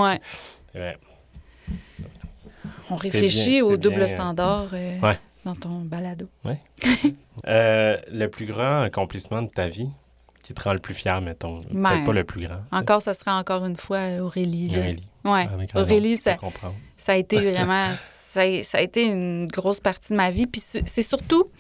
[2.91, 5.13] On réfléchit bien, au double bien, euh, standard euh.
[5.45, 6.29] Dans ton balado.
[7.47, 9.89] Euh, le plus grand accomplissement de ta vie
[10.45, 11.63] qui te rend le plus fier, mettons.
[11.63, 12.57] Peut-être pas le plus grand.
[12.57, 12.77] tu sais.
[12.83, 14.69] Encore, ça serait encore une fois Aurélie.
[14.77, 15.09] Aurélie.
[15.25, 15.49] Ouais.
[15.75, 16.37] Aurélie, ça,
[17.09, 20.47] a été vraiment, ça, a- ça a été une grosse partie de ma vie.
[20.47, 21.51] Puis c'est c'est surtout,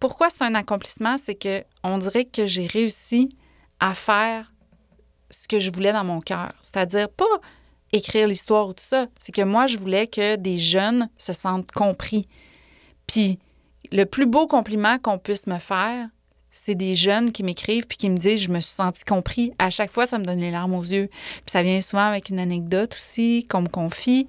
[0.00, 3.36] pourquoi c'est un accomplissement, c'est que on dirait que j'ai réussi
[3.80, 4.52] à faire
[5.28, 6.52] ce que je voulais dans mon cœur.
[6.62, 7.24] C'est-à-dire pas
[7.92, 9.06] écrire l'histoire ou tout ça.
[9.18, 12.26] C'est que moi, je voulais que des jeunes se sentent compris.
[13.06, 13.38] Puis
[13.92, 16.08] le plus beau compliment qu'on puisse me faire,
[16.50, 19.52] c'est des jeunes qui m'écrivent puis qui me disent je me suis senti compris.
[19.58, 21.08] À chaque fois, ça me donne les larmes aux yeux.
[21.08, 24.26] Puis ça vient souvent avec une anecdote aussi qu'on me confie.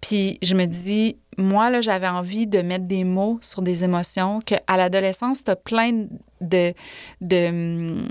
[0.00, 4.40] Puis je me dis, moi, là, j'avais envie de mettre des mots sur des émotions,
[4.40, 6.06] qu'à l'adolescence, tu as plein
[6.40, 6.74] de,
[7.20, 8.06] de,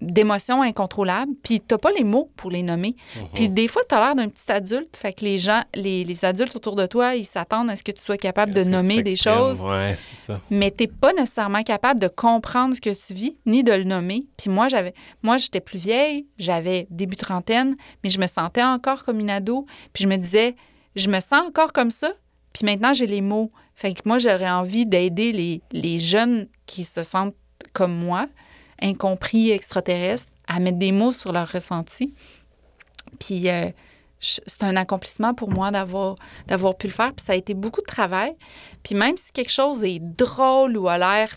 [0.00, 2.94] d'émotions incontrôlables, puis tu pas les mots pour les nommer.
[3.16, 3.22] Mhm.
[3.34, 6.24] Puis des fois, tu as l'air d'un petit adulte, fait que les gens, les, les
[6.24, 9.16] adultes autour de toi, ils s'attendent à ce que tu sois capable de nommer des
[9.16, 10.40] choses Ouais, c'est ça.
[10.50, 14.26] mais t'es pas nécessairement capable de comprendre ce que tu vis ni de le nommer.
[14.36, 17.74] Puis moi, j'avais, moi, j'étais plus vieille, j'avais début trentaine,
[18.04, 19.66] mais je me sentais encore comme une ado.
[19.92, 20.54] Puis je me disais,
[20.94, 22.12] je me sens encore comme ça.
[22.52, 23.50] Puis maintenant, j'ai les mots.
[23.74, 27.34] Fait que moi, j'aurais envie d'aider les, les jeunes qui se sentent
[27.72, 28.26] comme moi,
[28.82, 32.14] incompris, extraterrestres, à mettre des mots sur leurs ressentis.
[33.20, 33.70] Puis euh,
[34.20, 36.14] c'est un accomplissement pour moi d'avoir
[36.46, 37.12] d'avoir pu le faire.
[37.14, 38.34] Puis ça a été beaucoup de travail.
[38.82, 41.28] Puis même si quelque chose est drôle ou a l'air,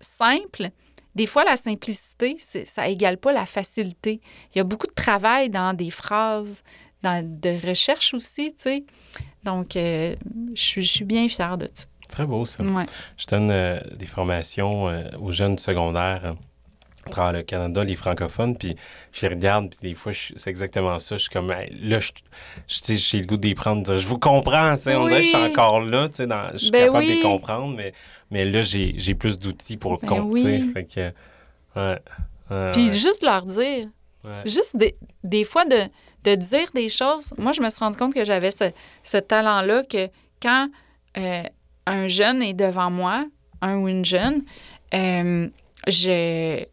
[0.00, 0.70] simple,
[1.14, 4.20] des fois, la simplicité, c'est- ça égale pas la facilité.
[4.54, 6.62] Il y a beaucoup de travail dans des phrases,
[7.02, 8.84] dans de recherche aussi, tu sais.
[9.42, 10.14] Donc, euh,
[10.54, 11.86] je suis- je suis bien fière de ça.
[12.10, 12.62] Très beau, ça.
[12.62, 12.84] Ouais.
[13.16, 16.34] Je donne euh, des formations euh, aux jeunes secondaires
[17.06, 18.76] à travers le Canada, les francophones, puis
[19.12, 21.16] je les regarde, puis des fois, c'est exactement ça.
[21.16, 22.10] Je suis comme, Hey, là, je,
[22.68, 25.20] je, j'ai le goût de les prendre, dire, je vous comprends, tu sais, on dirait
[25.20, 27.74] que je suis encore là, tu sais, dans- je suis Ben capable de les comprendre,
[27.76, 27.92] mais,
[28.30, 30.60] mais là, j'ai plus d'outils pour le Ben compte, tu sais.
[30.62, 30.72] oui.
[30.72, 31.00] Fait que,
[31.80, 31.98] ouais.
[32.50, 33.88] ouais, Puis ouais, juste leur dire,
[34.44, 35.82] juste des, des fois de,
[36.24, 37.32] de dire des choses.
[37.38, 38.64] Moi, je me suis rendu compte que j'avais ce,
[39.04, 40.08] ce talent-là que
[40.42, 40.68] quand
[41.16, 41.42] euh,
[41.86, 43.24] un jeune est devant moi,
[43.62, 44.42] un ou une jeune,
[44.94, 45.48] euh,
[45.86, 46.64] je,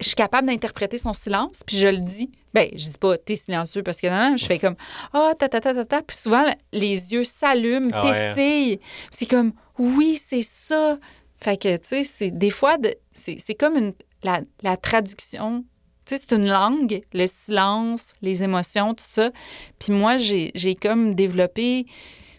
[0.00, 2.30] je suis capable d'interpréter son silence, puis je le dis.
[2.54, 4.76] Ben, je dis pas t'es silencieux parce que non, je fais comme
[5.12, 8.34] ah ta ta ta ta ta, puis souvent les yeux s'allument, Ah ouais.
[8.34, 8.80] pétillent.
[9.10, 10.98] C'est comme oui c'est ça.
[11.42, 15.64] Fait que tu sais c'est des fois de- c'est c'est comme une la, la traduction.
[16.04, 19.30] Tu sais c'est une langue, le silence, les émotions, tout ça.
[19.78, 21.86] Puis moi j'ai j'ai comme développé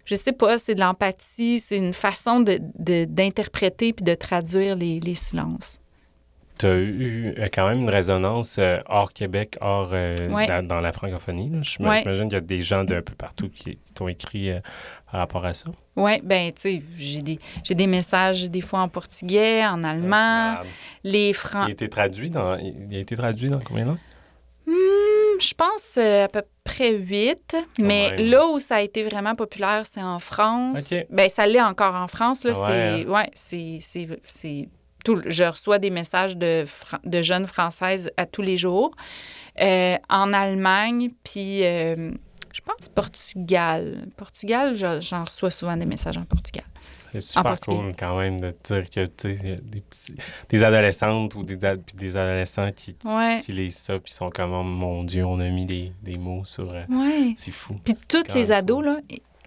[0.05, 4.75] je sais pas, c'est de l'empathie, c'est une façon de- de- d'interpréter puis de traduire
[4.75, 5.77] les, les silences.
[6.60, 10.47] Tu as eu euh, quand même une résonance euh, hors Québec, hors euh, Ouais.
[10.47, 11.49] dans, dans la francophonie.
[11.49, 11.62] Ouais.
[11.64, 14.51] J'imagine qu'il y a des gens d'un peu partout qui, qui t'ont écrit
[15.12, 15.66] par rapport à ça.
[15.95, 20.58] Oui, ben tu sais, j'ai des, j'ai des messages des fois en portugais, en allemand,
[20.62, 21.68] c'est les Il francs.
[21.68, 23.97] a été traduit dans, il a été traduit dans combien de langues?
[24.66, 29.84] Hmm, je pense à peu près huit, mais là où ça a été vraiment populaire,
[29.86, 30.91] c'est en France.
[30.93, 31.06] OK.
[31.10, 33.08] Ben ça l'est encore en France, là, Ah ouais, c'est...
[33.10, 33.78] Ouais, c'est...
[33.82, 34.70] c'est, c'est
[35.04, 36.66] tout, je reçois des messages de,
[37.22, 38.91] jeunes Françaises à tous les jours.
[39.62, 42.12] Euh, en Allemagne, puis euh,
[42.51, 44.08] je pense Portugal.
[44.18, 46.66] Portugal, je- j'en reçois souvent des messages en Portugal.
[47.12, 50.16] C'est super cool quand même de dire que tu sais, il y a des, petits,
[50.49, 51.60] des adolescentes ou des,
[51.93, 55.47] des adolescents qui, Ouais, qui lisent ça puis sont comme oh, mon Dieu, on a
[55.49, 56.74] mis des, des mots sur.
[56.74, 57.36] euh, ouais.
[57.38, 57.76] c'est fou.
[57.86, 58.86] Puis toutes les ados, cool.
[58.86, 58.97] là,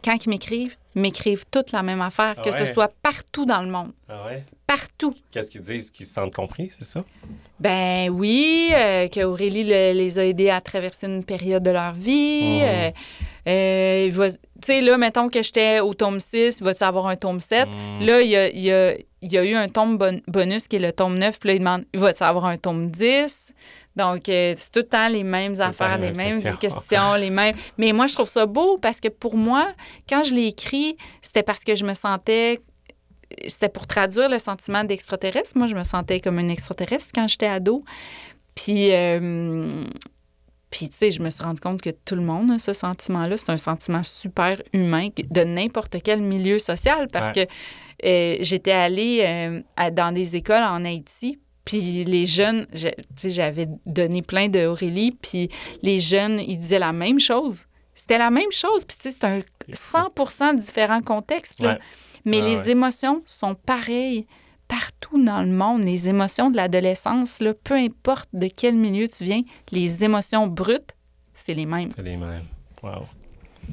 [0.06, 3.68] quand ils m'écrivent, m'écrivent toutes la même affaire, Ah que ce soit partout dans le
[3.70, 3.92] monde.
[4.08, 4.44] Ah ouais?
[4.66, 5.14] Partout.
[5.30, 5.90] Qu'est-ce qu'ils disent?
[5.90, 7.04] Qu'ils se sentent compris, c'est ça?
[7.60, 11.92] Ben oui, euh, que Aurélie le- les a aidés à traverser une période de leur
[11.92, 12.60] vie.
[12.60, 12.62] Mhm.
[12.64, 12.90] euh,
[13.48, 17.68] Euh, tu sais, là, mettons que j'étais au tome 6, va-tu avoir un tome 7?
[17.68, 18.04] Mm.
[18.04, 20.66] Là, il y a, il y a- il y a eu un tome bon- bonus
[20.66, 23.52] qui est le tome 9, puis là, il demande, va-tu avoir un tome 10?
[23.96, 26.56] Donc, euh, c'est tout le temps les mêmes affaires, les mêmes mêmes questions.
[26.80, 27.56] questions, les mêmes.
[27.78, 29.68] Mais moi, je trouve ça beau parce que pour moi,
[30.08, 32.60] quand je l'ai écrit, c'était parce que je me sentais.
[33.46, 35.56] C'était pour traduire le sentiment d'extraterrestre.
[35.58, 37.84] Moi, je me sentais comme une extraterrestre quand j'étais ado.
[38.54, 39.84] Puis, euh,
[40.70, 43.36] puis tu sais, je me suis rendu compte que tout le monde a ce sentiment-là.
[43.36, 47.46] C'est un sentiment super humain de n'importe quel milieu social parce Ouais.
[47.46, 47.52] que
[48.06, 51.38] euh, j'étais allée euh, à- dans des écoles en Haïti.
[51.66, 55.50] Puis les jeunes, je- tu sais, j'avais donné plein de Aurélie, puis
[55.82, 57.66] les jeunes, ils disaient la même chose.
[57.94, 59.98] C'était la même chose, puis tu sais, c'est un C'est fou.
[60.30, 61.60] 100 différent contexte.
[61.60, 61.72] là.
[61.74, 61.78] Ouais.
[62.24, 62.70] Mais Ah les ouais.
[62.70, 64.26] émotions sont pareilles
[64.68, 65.82] partout dans le monde.
[65.84, 69.42] Les émotions de l'adolescence, là, peu importe de quel milieu tu viens,
[69.72, 70.94] les émotions brutes,
[71.32, 71.90] c'est les mêmes.
[71.94, 72.44] C'est les mêmes.
[72.82, 73.06] Wow.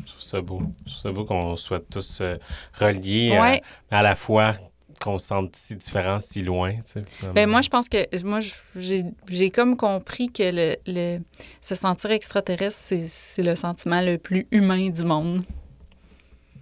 [0.06, 0.62] Je trouve ça beau.
[0.86, 2.38] Je trouve ça beau qu'on soit tous euh,
[2.80, 3.58] reliés, Ouais.
[3.62, 4.56] euh, mais à la fois
[5.04, 6.74] qu'on se sente si différents, si loin.
[6.78, 7.34] tu sais, finalement?
[7.36, 8.40] Ben moi, je pense que moi,
[8.76, 11.20] j'ai j'ai comme compris que le, le-
[11.62, 15.44] se sentir extraterrestre, c'est- c'est le sentiment le plus humain du monde.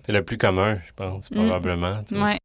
[0.06, 1.36] C'est le plus commun, je pense, Mm.
[1.36, 2.04] probablement.
[2.04, 2.22] tu sais.
[2.22, 2.38] Ouais.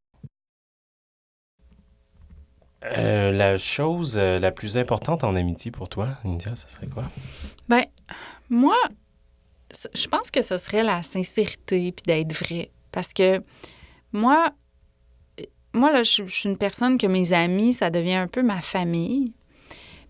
[2.85, 7.05] Euh, la chose euh, la plus importante en amitié pour toi, India, ça serait quoi?
[7.67, 7.83] Ben,
[8.49, 8.77] moi,
[9.95, 12.69] je pense que ce serait la sincérité puis d'être vrai.
[12.91, 13.41] Parce que
[14.13, 14.51] moi,
[15.73, 19.33] moi, là, je suis une personne que mes amis, ça devient un peu ma famille.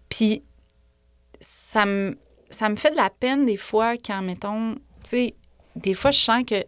[0.10, 0.44] Puis,
[1.40, 2.16] ça me,
[2.76, 5.36] fait de la peine des fois quand, mettons, tu sais,
[5.76, 6.64] des fois, je sens que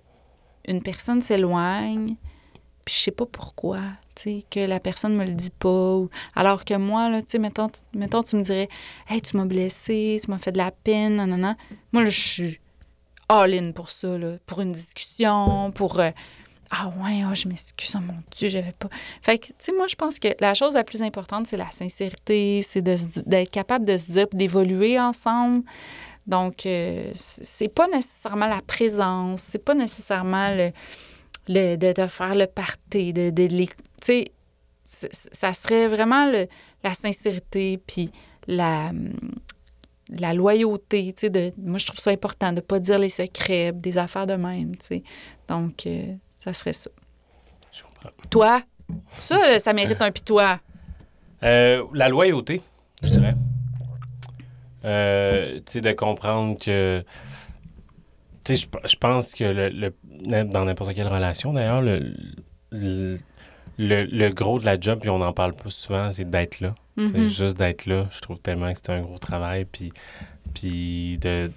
[0.68, 2.16] une personne s'éloigne,
[2.86, 3.80] puis je sais pas pourquoi,
[4.16, 6.02] tu sais, que la personne me le dit pas.
[6.36, 8.70] alors que moi, là, tu sais, mettons, mettons, tu me dirais,
[9.08, 11.56] Hey, tu m'as blessé, tu m'as fait de la peine, nanana.
[11.92, 12.60] Moi, là, je suis
[13.30, 14.16] all-in pour ça,
[14.46, 16.00] pour une discussion, pour.
[16.00, 16.12] euh,
[16.72, 18.90] ah ouais, ah, je m'excuse, oh mon Dieu, j'avais pas.
[19.22, 21.72] Fait que, tu sais, moi, je pense que la chose la plus importante, c'est la
[21.72, 25.64] sincérité, c'est d'être capable de se dire, d'évoluer ensemble.
[26.28, 30.72] Donc, euh, c'est pas nécessairement la présence, c'est pas nécessairement le,
[31.48, 33.68] le- de, faire le party, de, de les.
[33.68, 34.32] Tu sais,
[34.86, 36.48] ça serait vraiment le-
[36.84, 38.12] la sincérité, puis
[38.48, 38.92] la,
[40.10, 43.72] la loyauté, tu sais, moi, je trouve ça important de ne pas dire les secrets,
[43.74, 45.04] des affaires de même, tu sais.
[45.48, 46.90] Donc, euh, ça serait ça.
[47.72, 48.10] Je comprends.
[48.30, 48.62] Toi,
[49.20, 50.60] ça, ça mérite un pitois.
[51.44, 52.62] Euh, la loyauté,
[53.04, 53.36] je dirais.
[54.86, 57.04] Euh, tu sais, de comprendre que.
[58.46, 62.14] Tu sais, je pense que le, le- dans n'importe quelle relation, d'ailleurs, le,
[62.72, 63.18] le,
[63.78, 66.74] le- gros de la job, puis on n'en parle pas souvent, c'est d'être là.
[66.98, 67.28] Mhm.
[67.28, 69.66] Juste d'être là, je trouve tellement que c'est un gros travail.
[69.66, 69.92] Puis,
[70.54, 71.52] puis de,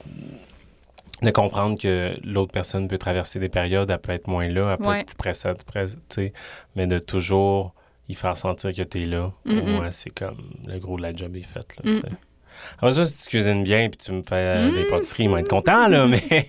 [1.22, 4.76] de comprendre que l'autre personne peut traverser des périodes, elle peut être moins là, elle
[4.78, 5.00] peut Ouais.
[5.00, 6.32] être plus pressante, press- tu sais,
[6.76, 7.74] mais de toujours
[8.08, 11.12] y faire sentir que tu es là, pour moi, c'est comme le gros de la
[11.14, 11.76] job est fait.
[11.76, 12.08] Là, tu sais.
[12.74, 15.38] Après ça, si tu cuisines bien puis tu me fais euh, des pâtisseries, ils vont
[15.38, 16.20] être contents, là, mais...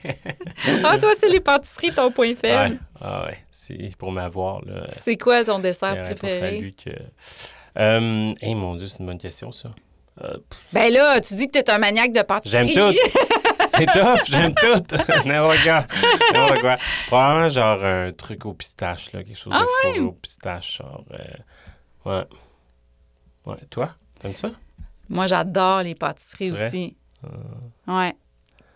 [0.84, 2.74] Ah, toi, c'est les pâtisseries, ton point faible.
[2.74, 4.86] ouais, ah ouais, c'est pour m'avoir, là.
[4.90, 6.40] C'est quoi ton Il dessert pas préféré?
[6.40, 6.90] fallu que...
[7.80, 9.70] Euh, hey, mon Dieu, c'est une bonne question, ça.
[10.24, 10.38] Euh,
[10.74, 12.74] Ben là, tu dis que t'es un maniaque de pâtisserie.
[12.76, 12.98] J'aime tout.
[13.78, 14.68] C'est tough, j'aime tout.
[15.26, 15.86] N'importe quoi.
[16.34, 16.78] N'importe quoi.
[17.08, 20.78] Probablement genre un truc au pistache, là, quelque chose Ah de fourré au pistache.
[20.78, 22.26] Genre, euh, ouais.
[23.46, 24.50] Ouais, toi, t'aimes ça?
[25.10, 26.96] Moi, j'adore les pâtisseries aussi.
[27.88, 28.16] Ouais.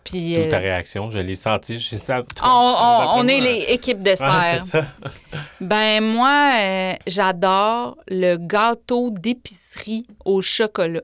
[0.04, 1.10] Puis, D'où euh, ta réaction?
[1.10, 1.78] Je l'ai senti.
[1.78, 1.96] Je
[2.42, 4.58] on, on- on est les équipes de Ouais, serre.
[4.60, 4.84] c'est ça.
[5.60, 11.02] Ben moi, euh, j'adore le gâteau d'épicerie au chocolat.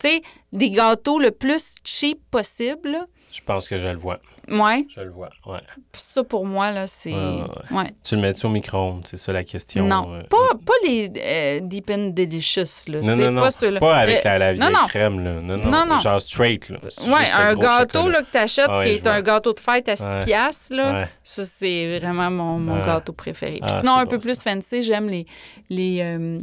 [0.00, 0.22] Tu sais,
[0.52, 2.98] des gâteaux le plus cheap possible.
[3.32, 4.20] Je pense que je le vois.
[4.50, 5.60] Ouais, Je le vois, ouais.
[5.94, 7.12] ça pour moi, là, c'est...
[7.14, 7.90] Ouais.
[8.04, 9.06] Tu le mets-tu au micro-ondes?
[9.06, 9.86] C'est ça la question.
[9.86, 13.00] Non, euh, pas, pas les euh, Deep and Delicious, là.
[13.00, 13.40] Non, non, non.
[13.40, 13.80] Pas, ceux-là.
[13.80, 14.88] Pas avec Euh, la, la non, vieille non.
[14.88, 15.32] crème, là.
[15.40, 15.70] Non, non.
[15.70, 15.98] Non, non.
[15.98, 16.78] Genre straight, là.
[17.06, 18.18] Ouais, un gâteau chocolat.
[18.18, 20.20] là, que tu achètes Ah qui est un gâteau de fête à 6 Ouais.
[20.24, 21.06] piastres, là.
[21.22, 23.52] Ça, c'est vraiment mon, mon gâteau préféré.
[23.62, 25.26] Puis Ah, sinon, un bon, peu plus fancy, j'aime les.
[25.70, 26.38] les euh,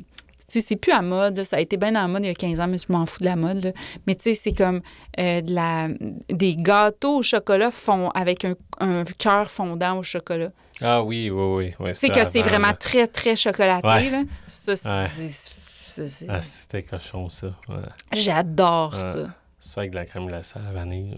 [0.53, 1.43] sais, c'est plus à mode.
[1.43, 3.19] Ça a été bien en mode il y a 15 ans, mais je m'en fous
[3.19, 3.63] de la mode.
[3.63, 3.71] là.
[4.07, 4.81] Mais tu sais, c'est comme
[5.19, 5.87] euh, de la,
[6.29, 10.49] des gâteaux au chocolat fond, avec un, un cœur fondant au chocolat.
[10.81, 11.89] Ah oui, oui, oui.
[11.93, 13.87] C'est que c'est avant, vraiment très, très chocolaté.
[13.87, 14.09] Ouais.
[14.09, 14.23] Là.
[14.47, 16.07] Ça, c'est- Ouais.
[16.29, 17.47] Ah, c'était cochon, ça.
[17.67, 17.75] Ouais.
[18.13, 19.25] J'adore ça.
[19.59, 21.13] Ça avec de la crème glacée à la vanille.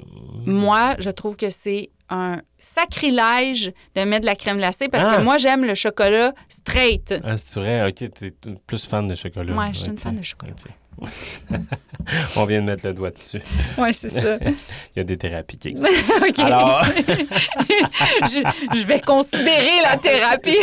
[0.48, 5.18] Moi, je trouve que c'est un sacrilège de mettre de la crème glacée parce Ah!
[5.18, 7.16] que moi, j'aime le chocolat straight.
[7.24, 7.88] Ah, c'est vrai?
[7.88, 8.34] Ok, t'es
[8.68, 9.56] plus fan de chocolat.
[9.56, 10.54] Ouais, je suis une fan de chocolat.
[12.36, 13.42] On vient de mettre le doigt dessus.
[13.78, 14.38] Oui, c'est ça.
[14.96, 15.90] Il y a des thérapies qui existent.
[16.44, 18.44] Alors, je,
[18.78, 20.58] je vais considérer la thérapie.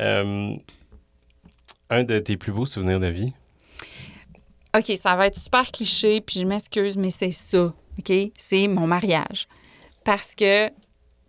[0.00, 0.54] euh,
[1.90, 3.32] un de tes plus beaux souvenirs de vie?
[4.76, 7.72] OK, ça va être super cliché, puis je m'excuse, mais c'est ça.
[7.98, 8.12] OK?
[8.36, 9.48] C'est mon mariage.
[10.04, 10.68] Parce que.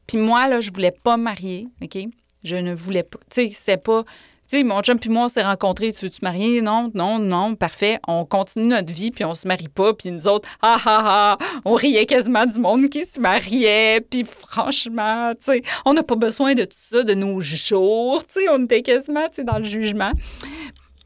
[0.07, 1.67] Puis moi, là, je voulais pas me marier.
[1.81, 1.97] OK?
[2.43, 3.19] Je ne voulais pas.
[3.29, 4.03] Tu sais, c'était pas.
[4.49, 5.93] Tu sais, mon chum puis moi, on s'est rencontrés.
[5.93, 6.61] Tu veux-tu te marier?
[6.61, 7.99] Non, non, non, parfait.
[8.07, 9.93] On continue notre vie, puis on se marie pas.
[9.93, 14.01] Puis nous autres, ah, ah, ah, on riait quasiment du monde qui se mariait.
[14.01, 18.27] Puis franchement, tu sais, on n'a pas besoin de tout ça de nos jours.
[18.27, 20.11] Tu sais, on était quasiment, tu sais, dans le jugement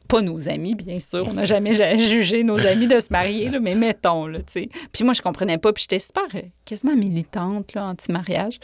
[0.08, 1.26] pas nos amis, bien sûr.
[1.28, 4.68] On n'a jamais jugé nos amis de se marier, là, mais mettons, là, tu sais.
[4.90, 8.58] Puis moi, je comprenais pas, puis j'étais super, euh, quasiment militante, là, anti-mariage.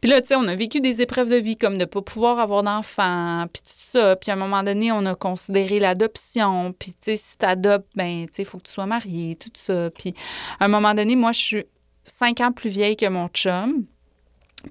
[0.00, 2.38] Puis là, tu sais, on a vécu des épreuves de vie comme ne pas pouvoir
[2.38, 4.16] avoir d'enfants, puis tout ça.
[4.16, 6.72] Puis à un moment donné, on a considéré l'adoption.
[6.78, 9.50] Puis, tu sais, si t'adoptes, ben, tu sais, il faut que tu sois marié, tout
[9.54, 9.90] ça.
[9.90, 10.14] Puis
[10.60, 11.64] à un moment donné, moi, je suis
[12.04, 13.84] cinq ans plus vieille que mon chum.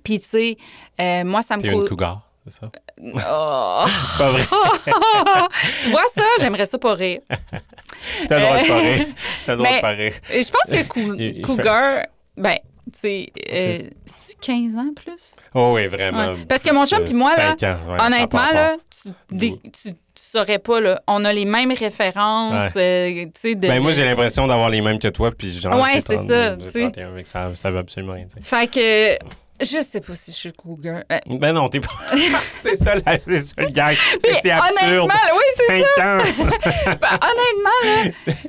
[0.03, 0.57] Puis, tu sais,
[0.99, 2.69] euh, moi, ça me T'es une cougar, c'est ça?
[3.01, 3.85] Oh.
[4.17, 4.43] Pas vrai.
[5.83, 6.23] tu vois ça?
[6.39, 7.21] J'aimerais ça pas rire.
[8.27, 9.05] T'as le droit de pas rire.
[9.45, 10.13] T'as le droit Mais- de pas rire.
[10.31, 12.05] Et je pense que cou- Il- il fait- Cougar,
[12.37, 12.57] ben,
[12.93, 15.35] tu sais, euh, C'est- c'est-tu 15 ans plus?
[15.53, 16.33] Oh oui, vraiment.
[16.33, 16.45] Ouais.
[16.47, 17.55] Parce que mon chum puis moi, là, ans,
[17.91, 21.01] ouais, Honnêtement, là, tu, dé- tu, tu saurais pas, là.
[21.07, 23.67] On a les mêmes références, euh, tu sais, de...
[23.67, 26.57] Ben, moi, j'ai l'impression d'avoir les mêmes que toi, puis genre, Ouais, c'est 30, ça,
[26.59, 26.79] j'ai tu sais.
[26.91, 28.37] 31, fait que ça, ça veut absolument rien dire.
[28.41, 29.17] Fait que...
[29.61, 31.03] Je sais pas si je suis cougar.
[31.09, 31.87] Euh, Ben non, t'es pas.
[32.57, 33.95] c'est ça, la- c'est ça le gag.
[34.19, 35.09] C'est absurde.
[35.09, 36.23] Honnêtement, oui, c'est 5 ans.
[36.25, 36.95] ça.
[37.01, 37.81] Ben, honnêtement,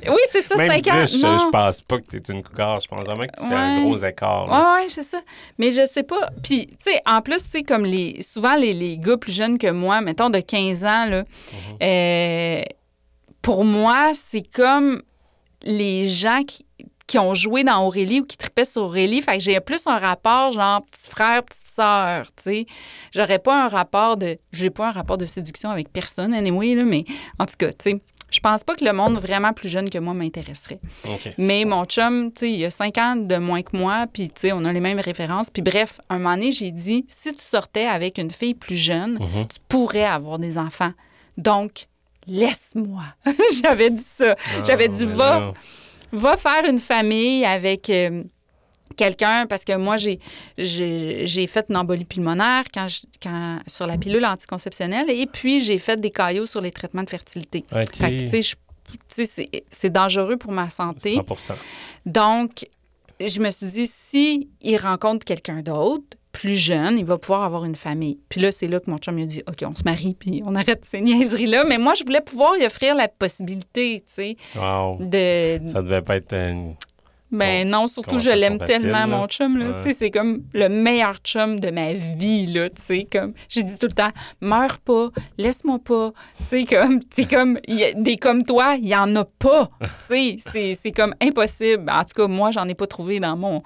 [0.05, 1.01] là, oui, c'est ça, Même 5 ans.
[1.05, 1.39] 10, je, Non.
[1.39, 2.81] je pense pas que t'es une cougar.
[2.81, 4.47] Je pense vraiment que c'est un gros écart.
[4.49, 4.53] là.
[4.79, 5.21] Ouais, ouais, c'est ça.
[5.59, 6.29] Mais je sais pas.
[6.43, 8.21] Puis, tu sais, en plus, tu sais, comme les.
[8.23, 11.23] Souvent, les, les gars plus jeunes que moi, mettons de 15 ans, là,
[11.83, 12.63] euh,
[13.43, 15.03] pour moi, c'est comme
[15.63, 16.66] les gens qui,
[17.07, 19.23] qui ont joué dans Aurélie ou qui tripaient sur Aurélie.
[19.23, 22.67] Fait que j'ai plus un rapport, genre, petit frère, petite sœur, tu sais.
[23.15, 24.39] J'aurais pas un rapport de.
[24.53, 27.05] J'ai pas un rapport de séduction avec personne, anyway, là, mais
[27.39, 28.01] en tout cas, tu sais.
[28.29, 30.81] Je pense pas que le monde vraiment plus jeune que moi m'intéresserait.
[31.39, 34.41] Mais mon chum, tu sais, il a cinq ans de moins que moi, puis tu
[34.41, 35.49] sais, on a les mêmes références.
[35.49, 39.13] Puis bref, un moment donné, j'ai dit, si tu sortais avec une fille plus jeune,
[39.21, 39.47] Mhm.
[39.47, 40.93] tu pourrais avoir des enfants.
[41.39, 41.87] Donc,
[42.27, 43.05] laisse-moi.
[43.63, 44.35] J'avais dit ça.
[44.67, 45.53] J'avais Ah, dit, ben va.
[46.13, 48.23] Va faire une famille avec euh,
[48.97, 50.19] quelqu'un, parce que moi, j'ai,
[50.59, 55.79] j'ai, fait une embolie pulmonaire quand je- quand, sur la pilule anticonceptionnelle, et puis j'ai
[55.79, 57.65] fait des caillots sur les traitements de fertilité.
[57.73, 57.95] OK.
[57.97, 58.57] Fait que, tu sais, je-
[59.71, 61.15] c'est dangereux pour ma santé.
[61.15, 61.55] 100
[62.07, 62.67] Donc,
[63.21, 67.65] je me suis dit, si il rencontre quelqu'un d'autre, plus jeune, il va pouvoir avoir
[67.65, 68.21] une famille.
[68.29, 70.43] Puis là, c'est là que mon chum il a dit, OK, on se marie, puis
[70.45, 71.65] on arrête ces niaiseries-là.
[71.65, 74.99] Mais moi, je voulais pouvoir y offrir la possibilité, tu sais, Wow.
[75.01, 75.67] de...
[75.67, 76.75] Ça devait pas être une...
[77.33, 79.07] Ben non, surtout, je l'aime tellement, là.
[79.07, 79.71] mon chum, là.
[79.71, 79.77] Ouais.
[79.77, 83.33] Tu sais, c'est comme le meilleur chum de ma vie, là, tu sais, comme...
[83.49, 86.13] J'ai dit tout le temps, meurs pas, laisse-moi pas.
[86.39, 87.01] Tu sais, comme...
[87.01, 87.59] Tu sais, comme...
[87.67, 89.71] il y a des comme toi, il y en a pas.
[89.81, 91.91] Tu sais, c'est- c'est comme impossible.
[91.91, 93.63] En tout cas, moi, j'en ai pas trouvé dans mon...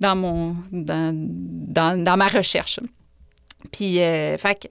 [0.00, 0.56] Dans mon...
[0.70, 2.78] Dans, dans, dans ma recherche.
[3.72, 4.68] Puis, euh, fait que...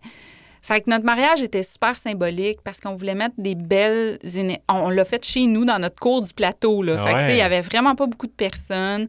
[0.67, 4.19] Fait que notre mariage était super symbolique parce qu'on voulait mettre des belles...
[4.67, 6.83] On, l'a fait chez nous, dans notre cour du plateau.
[6.83, 6.97] Là.
[6.97, 7.41] Fait que, tu sais, il y Ouais.
[7.43, 9.07] avait vraiment pas beaucoup de personnes.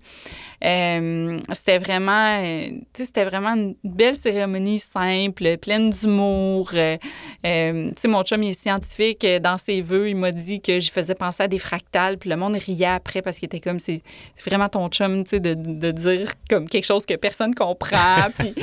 [0.64, 2.38] Euh, c'était vraiment...
[2.44, 6.70] euh, tu sais, c'était vraiment une belle cérémonie simple, pleine d'humour.
[6.74, 6.96] Euh,
[7.44, 9.26] euh, tu sais, mon chum, il est scientifique.
[9.42, 12.18] Dans ses vœux, il m'a dit que j'y faisais penser à des fractales.
[12.18, 13.80] Puis le monde riait après parce qu'il était comme...
[13.80, 14.00] C'est
[14.36, 18.28] c'est vraiment ton chum, tu sais, de, de dire comme quelque chose que personne comprend.
[18.38, 18.54] Puis,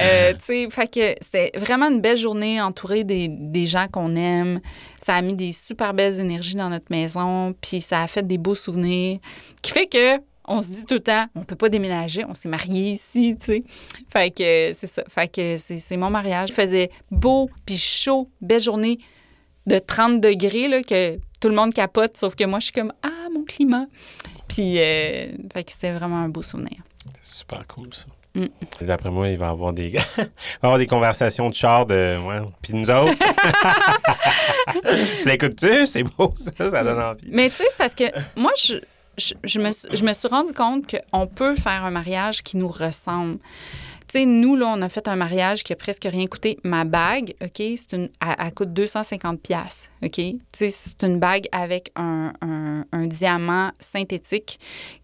[0.00, 4.16] euh, tu sais, fait que c'était vraiment une belle journée entourée des, des gens qu'on
[4.16, 4.60] aime.
[5.00, 8.38] Ça a mis des super belles énergies dans notre maison, puis ça a fait des
[8.38, 9.18] beaux souvenirs,
[9.62, 12.48] qui fait que on se dit tout le temps, on peut pas déménager, on s'est
[12.48, 13.64] mariés ici, tu sais.
[14.08, 15.04] Fait que c'est ça.
[15.08, 16.50] Fait que c'est mon mariage.
[16.50, 18.98] Il faisait beau, puis chaud, belle journée
[19.66, 22.92] de 30 degrés, là, que tout le monde capote, sauf que moi, je suis comme,
[23.02, 23.86] ah, mon climat.
[24.48, 26.82] Puis, euh, fait que c'était vraiment un beau souvenir.
[27.22, 28.06] C'est super cool, ça.
[28.34, 28.46] Mm.
[28.80, 29.88] D'après moi, il va y avoir des...
[29.88, 30.28] il va y
[30.62, 32.16] avoir des conversations de char de...
[32.26, 32.40] Ouais.
[32.62, 33.16] Puis nous autres...
[35.22, 35.86] tu l'écoutes-tu?
[35.86, 36.50] C'est beau, ça.
[36.58, 37.28] Ça donne envie.
[37.30, 38.04] Mais tu sais, c'est parce que
[38.36, 38.74] moi, je,
[39.18, 42.56] je, je me, suis- je me suis rendu compte qu'on peut faire un mariage qui
[42.56, 43.38] nous ressemble.
[44.08, 46.58] Tu sais, nous, là, on a fait un mariage qui a presque rien coûté.
[46.64, 50.12] Ma bague, OK, c'est une, elle, elle coûte 250 pièces OK?
[50.12, 54.58] Tu sais, c'est une bague avec un, un- un diamant synthétique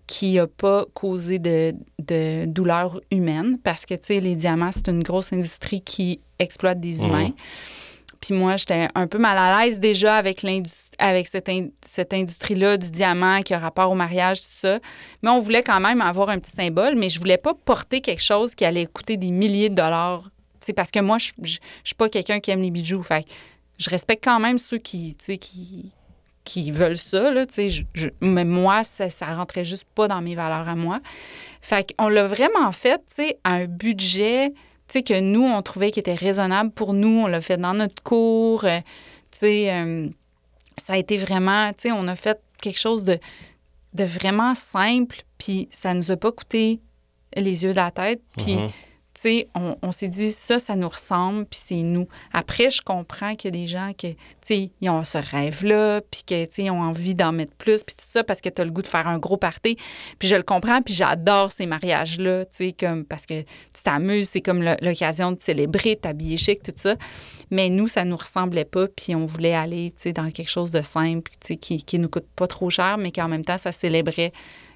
[0.09, 4.89] qui n'a pas causé de, de douleur humaine parce que, tu sais, les diamants, c'est
[4.89, 7.07] une grosse industrie qui exploite des Mhm.
[7.07, 7.31] humains.
[8.21, 10.45] Puis moi, j'étais un peu mal à l'aise déjà avec,
[10.99, 11.49] avec cette,
[11.87, 14.81] cette industrie-là du diamant qui a rapport au mariage, tout ça.
[15.23, 18.23] Mais on voulait quand même avoir un petit symbole, mais je voulais pas porter quelque
[18.23, 20.31] chose qui allait coûter des milliers de dollars.
[20.59, 21.47] C'est parce que moi, je ne
[21.85, 23.03] suis pas quelqu'un qui aime les bijoux.
[23.03, 23.25] Fait
[23.79, 25.93] je respecte quand même ceux qui, qui,
[26.49, 27.31] qui veulent ça.
[27.31, 31.01] Là, je, mais moi, ça, ça rentrait juste pas dans mes valeurs à moi.
[31.61, 33.03] Fait qu'on l'a vraiment fait
[33.45, 34.55] à un budget
[34.89, 37.21] que nous, on trouvait qui était raisonnable pour nous.
[37.21, 38.65] On l'a fait dans notre cours.
[38.65, 38.81] Euh,
[39.43, 40.09] euh,
[40.83, 43.19] ça a été vraiment, on a fait quelque chose de,
[43.95, 46.81] de vraiment simple, puis ça nous a pas coûté
[47.37, 48.23] les yeux de la tête.
[48.39, 48.57] Puis
[49.83, 52.07] on, s'est dit, ça, ça nous ressemble, puis c'est nous.
[52.33, 54.17] Après, je comprends qu'il y des gens qui,
[54.81, 58.41] ils ont ce rêve-là, puis qu'ils ont envie d'en mettre plus, puis tout ça, parce
[58.41, 59.77] que tu as le goût de faire un gros party.
[60.19, 62.45] Puis je le comprends, puis j'adore ces mariages-là,
[62.79, 66.97] comme, parce que tu t'amuses, c'est comme l'occasion de célébrer, t'habiller chic, tout ça.
[67.51, 71.31] Mais nous, ça nous ressemblait pas, puis on voulait aller, dans quelque chose de simple,
[71.61, 74.33] qui, qui nous coûte pas trop cher, mais qui en même temps, ça célébrait,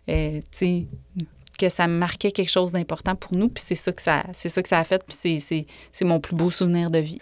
[0.09, 0.41] euh,
[1.63, 3.49] que ça marquait quelque chose d'important pour nous.
[3.49, 5.03] Puis c'est ça que ça, c'est ça que ça a fait.
[5.07, 7.21] Puis c'est mon plus beau souvenir de vie.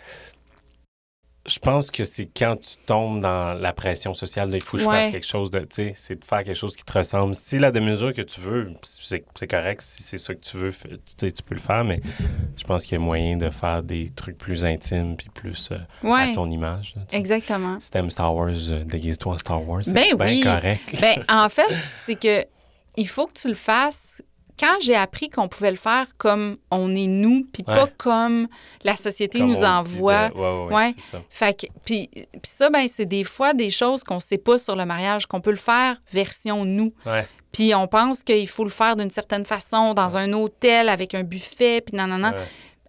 [1.47, 4.83] Je pense que c'est quand tu tombes dans la pression sociale de il faut que
[4.83, 7.35] je fasse quelque chose de, tu sais, c'est de faire quelque chose qui te ressemble.
[7.35, 9.81] Si la mesure que tu veux, c'est correct.
[9.81, 12.01] Si c'est ça que tu veux, tu, tu peux le faire, mais
[12.57, 16.13] je pense qu'il y a moyen de faire des trucs plus intimes puis plus euh,
[16.13, 16.95] à son image.
[17.11, 17.79] Exactement.
[17.81, 19.83] Si t'aimes Star Wars, euh, déguise-toi en Star Wars.
[19.83, 21.01] C'est ben bien correct.
[21.01, 22.45] ben, en fait, c'est que
[22.97, 24.23] il faut que tu le fasses
[24.61, 28.47] quand j'ai appris qu'on pouvait le faire comme on est nous, puis pas comme
[28.85, 30.29] la société nous envoie.
[30.71, 31.23] ouais, Ça.
[31.31, 32.11] Fait que, puis,
[32.45, 35.51] ça, ben, c'est des fois des choses qu'on sait pas sur le mariage, qu'on peut
[35.51, 36.93] le faire version nous.
[37.53, 41.25] Puis on pense qu'il faut le faire d'une certaine façon, dans un hôtel, avec un
[41.25, 42.33] buffet, puis non, non, non.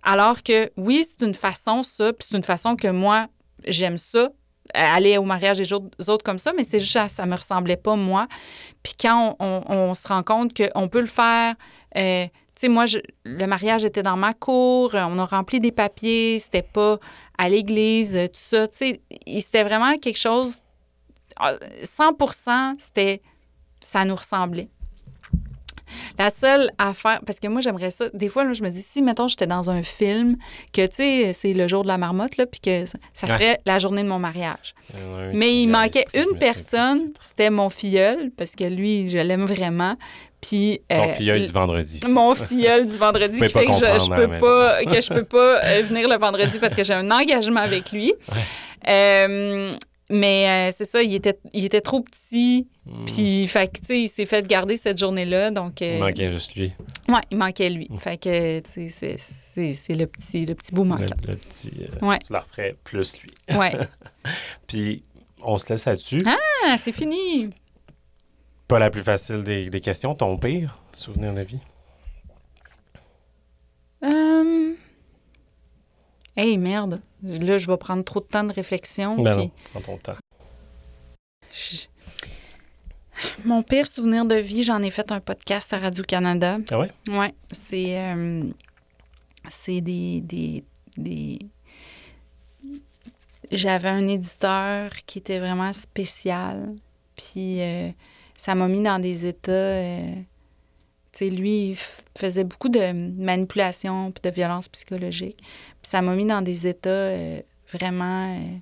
[0.04, 3.28] Alors que, oui, c'est une façon, ça, puis c'est une façon que moi,
[3.66, 4.30] j'aime ça,
[4.74, 8.28] aller au mariage des autres comme ça, mais c'est juste ça me ressemblait pas, moi.
[8.84, 11.56] Puis quand on, se rend compte qu'on peut le faire,
[11.98, 12.86] euh, tu sais, moi,
[13.24, 16.98] le mariage était dans ma cour, on a rempli des papiers, c'était pas
[17.38, 19.02] à l'église, tout ça, tu sais,
[19.40, 20.62] c'était vraiment quelque chose,
[21.84, 22.16] 100
[22.48, 23.22] ah, c'était,
[23.80, 24.70] ça nous ressemblait.
[26.18, 28.06] La seule affaire, parce que moi, j'aimerais ça.
[28.14, 30.38] Des fois, je me dis, si, mettons, j'étais dans un film,
[30.74, 33.80] que, tu sais, c'est le jour de la marmotte, là, puis que ça serait la
[33.80, 34.74] journée de mon mariage.
[35.34, 39.96] Mais il manquait une personne, c'était mon filleul, parce que lui, je l'aime vraiment.
[40.42, 42.00] Puis, Ton euh, filleul du vendredi.
[42.10, 46.10] Mon filleul du vendredi qui fait que je, peux pas, que je peux pas venir
[46.10, 48.14] le vendredi parce que j'ai un engagement avec lui.
[48.88, 49.76] Euh,
[50.12, 52.68] mais euh, c'est ça, il était, il était trop petit.
[52.86, 53.06] Hmm.
[53.06, 55.52] Puis, fait que, tu sais, il s'est fait garder cette journée-là.
[55.52, 56.74] Donc, euh, il manquait juste lui.
[57.08, 57.88] Ouais, il manquait lui.
[57.90, 57.98] Hmm.
[57.98, 61.06] Fait que, tu sais, c'est le petit, le petit bout manquant.
[61.28, 61.72] Le, petit.
[61.80, 62.20] Euh, ouais.
[62.20, 63.32] Tu leur ferais plus lui.
[63.58, 63.74] Ouais.
[64.68, 65.04] Puis,
[65.42, 66.22] on se laisse là-dessus.
[66.26, 67.50] Ah, c'est fini.
[68.68, 70.14] Pas la plus facile des, des questions.
[70.14, 71.60] Ton pire souvenir de vie?
[74.04, 74.74] Euh.
[76.42, 77.02] Hey, merde.
[77.22, 79.22] Là, je vais prendre trop de temps de réflexion.
[79.22, 80.16] Ben non, prends ton temps.
[83.46, 86.58] Mon pire souvenir de vie, j'en ai fait un podcast à Radio-Canada.
[86.72, 86.88] Ah oui?
[87.10, 87.28] Oui.
[87.52, 88.42] C'est, euh,
[89.50, 90.64] c'est des, des,
[90.98, 91.38] des...
[93.52, 96.74] J'avais un éditeur qui était vraiment spécial.
[97.16, 97.92] Puis euh,
[98.36, 99.52] ça m'a mis dans des états...
[99.52, 100.16] Euh,
[101.12, 101.78] tu sais, lui, il
[102.18, 105.38] faisait beaucoup de manipulation et de violence psychologique.
[105.40, 107.42] Puis ça m'a mis dans des états euh,
[107.74, 108.58] vraiment, euh,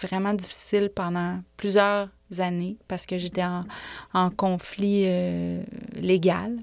[0.00, 6.58] vraiment difficiles pendant plusieurs années parce que j'étais en, conflit euh, légal.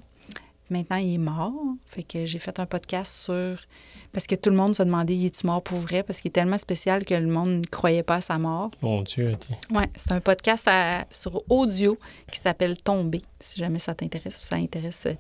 [0.70, 1.54] Maintenant, il est mort.
[1.86, 3.58] Fait que j'ai fait un podcast sur
[4.12, 6.04] parce que tout le monde se demandait, il est-tu mort pour vrai?
[6.04, 8.72] Parce qu'il est tellement spécial que le monde ne croyait pas à sa mort.
[8.82, 9.58] Mon Dieu, OK.
[9.72, 10.70] Oui, c'est un podcast
[11.10, 11.98] sur audio
[12.32, 15.14] qui s'appelle Tomber, si jamais ça t'intéresse ou ça intéresse euh,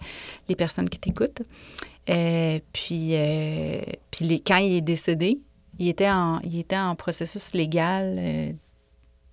[0.49, 1.41] les personnes qui t'écoutent.
[2.10, 5.40] Euh, puis, euh, puis quand il est décédé,
[5.78, 8.56] il était en, il était en processus légal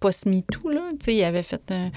[0.04, 0.90] post-MeToo, là.
[0.92, 1.90] Tu sais, il avait fait un,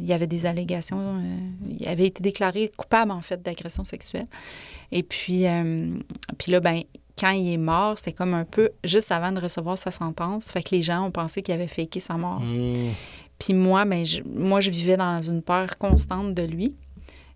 [0.00, 0.98] Il y avait des allégations.
[0.98, 1.38] Euh,
[1.68, 4.26] il avait été déclaré coupable, en fait, d'agression sexuelle.
[4.90, 5.96] Et puis, euh,
[6.38, 6.82] puis là, ben
[7.16, 10.50] quand il est mort, c'était comme un peu juste avant de recevoir sa sentence.
[10.50, 12.40] Fait que les gens ont pensé qu'il avait faké sa mort.
[12.40, 12.90] Hmm.
[13.38, 16.74] Puis moi, ben, je, moi, je vivais dans une peur constante de lui.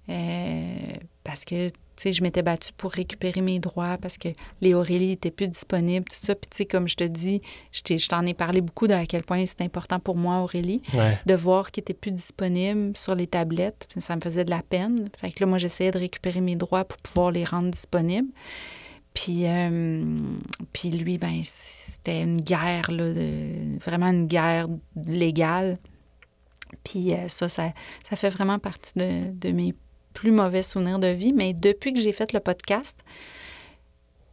[0.08, 1.68] Euh, parce que
[2.02, 4.28] sais, je m'étais battue pour récupérer mes droits parce que
[4.60, 6.34] les Aurélie n'étaient plus disponibles, tout ça.
[6.34, 7.40] Puis, tu sais, comme je te dis,
[7.72, 10.82] je t'en ai parlé beaucoup de à quel point c'est important pour moi, Aurélie,
[11.26, 13.88] de voir qu'ils n'étaient plus disponibles sur les tablettes.
[13.98, 15.08] ça me faisait de la peine.
[15.18, 18.28] Fait que là, moi, j'essayais de récupérer mes droits pour pouvoir les rendre disponibles.
[19.14, 20.04] Puis, euh,
[20.72, 24.68] puis lui, ben, c'était une guerre, là, de- vraiment une guerre
[25.06, 25.76] légale.
[26.84, 27.72] Puis euh, ça, ça,
[28.08, 29.74] ça fait vraiment partie de, de mes
[30.14, 31.32] plus mauvais souvenirs de vie.
[31.32, 32.98] Mais depuis que j'ai fait le podcast,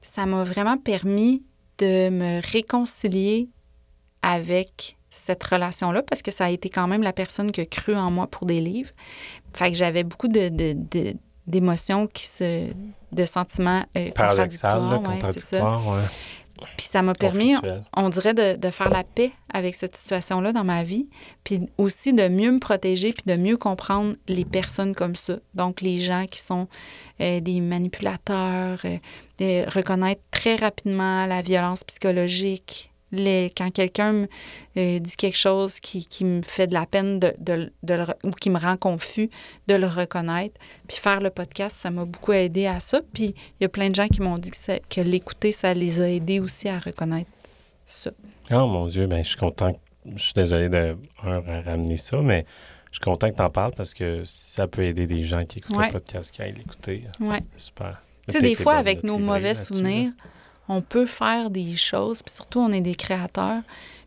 [0.02, 1.44] ça m'a vraiment permis
[1.80, 3.50] de me réconcilier
[4.22, 7.96] avec cette relation-là parce que ça a été quand même la personne qui a cru
[7.96, 8.92] en moi pour des livres.
[9.54, 11.14] Fait que j'avais beaucoup de, de- de-
[11.48, 12.68] d'émotions qui se
[13.12, 15.60] de sentiments euh, Paradoxal, contradictoires là, ouais, c'est ça.
[15.60, 16.04] contradictoire, ouais.
[16.78, 17.84] Puis ça m'a permis conflictuel.
[17.96, 21.08] on dirait de, de faire la paix avec cette situation-là dans ma vie,
[21.44, 25.38] puis aussi de mieux me protéger, puis de mieux comprendre les personnes comme ça.
[25.54, 26.68] Donc, les gens qui sont
[27.22, 28.98] euh, des manipulateurs, euh,
[29.40, 32.92] de reconnaître très rapidement la violence psychologique.
[33.16, 34.28] Les, quand quelqu'un me
[34.78, 38.04] euh, dit quelque chose qui, qui me fait de la peine de, de- de le
[38.04, 39.30] re- ou qui me rend confus,
[39.68, 40.60] de le reconnaître.
[40.88, 43.02] Puis faire le podcast, ça m'a beaucoup aidé à ça.
[43.14, 45.74] Puis il y a plein de gens qui m'ont dit que, ça- que l'écouter, ça
[45.74, 47.30] les a aidés aussi à reconnaître
[47.86, 48.12] ça.
[48.52, 49.80] Oh mon Dieu, ben, je suis content.
[50.16, 52.46] Je suis désolé de un, ramener ça, mais
[52.92, 55.58] je suis content que tu en parles parce que ça peut aider des gens qui
[55.60, 55.88] écoutent Ouais.
[55.88, 57.06] le podcast qui aillent l'écouter.
[57.20, 57.42] Ouais.
[57.56, 58.02] Super.
[58.28, 60.12] Tu sais, des fois, avec nos mauvais souvenirs,
[60.68, 63.62] on peut faire des choses, puis surtout, on est des créateurs.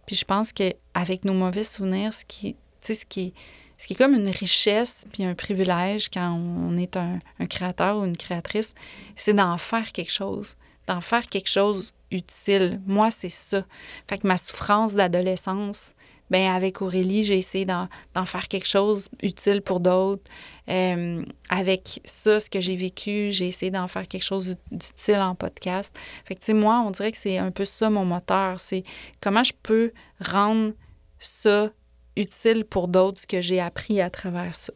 [0.06, 3.34] Puis je pense qu'avec nos mauvais souvenirs, ce qui, ce qui,
[3.76, 7.98] ce qui est comme une richesse puis un privilège quand on est un, un créateur
[7.98, 8.74] ou une créatrice,
[9.16, 10.56] c'est d'en faire quelque chose,
[10.86, 12.80] d'en faire quelque chose utile.
[12.86, 13.64] Moi, c'est ça.
[14.08, 15.94] Fait que ma souffrance d'adolescence,
[16.30, 17.88] ben avec Aurélie, j'ai essayé d'en
[18.26, 20.30] faire quelque chose utile pour d'autres.
[20.68, 25.34] Euh, avec ça, ce que j'ai vécu, j'ai essayé d'en faire quelque chose d'utile en
[25.34, 25.96] podcast.
[26.24, 28.60] Fait que, tu sais, moi, on dirait que c'est un peu ça mon moteur.
[28.60, 28.82] C'est
[29.20, 30.72] comment je peux rendre
[31.18, 31.70] ça
[32.16, 34.72] utile pour d'autres, ce que j'ai appris à travers ça.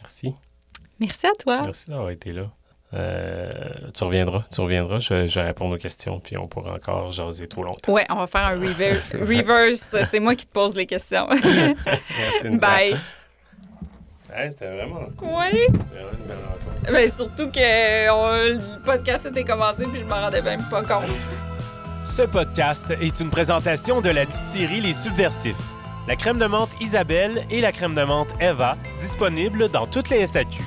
[0.00, 0.34] Merci.
[1.00, 1.62] Merci à toi.
[1.64, 2.52] Merci d'avoir été là.
[2.94, 3.50] Euh,
[3.94, 7.48] tu reviendras, tu reviendras, je, je vais répondre aux questions, puis on pourra encore jaser
[7.48, 7.90] trop longtemps.
[7.92, 9.00] Ouais, on va faire un reverse.
[9.14, 9.96] reverse.
[10.10, 11.26] C'est moi qui te pose les questions.
[11.30, 12.96] Merci une Bye.
[14.34, 15.28] Hey, C'était vraiment cool.
[15.28, 15.60] Oui.
[15.68, 16.92] Vraiment une belle rencontre.
[16.92, 21.04] Mais surtout que on- le podcast était commencé puis je m'en rendais même pas compte.
[22.04, 25.56] Ce podcast est une présentation de la distillerie Les Subversifs.
[26.08, 30.26] La crème de menthe Isabelle et la crème de menthe Eva, disponibles dans toutes les
[30.26, 30.62] SAQ.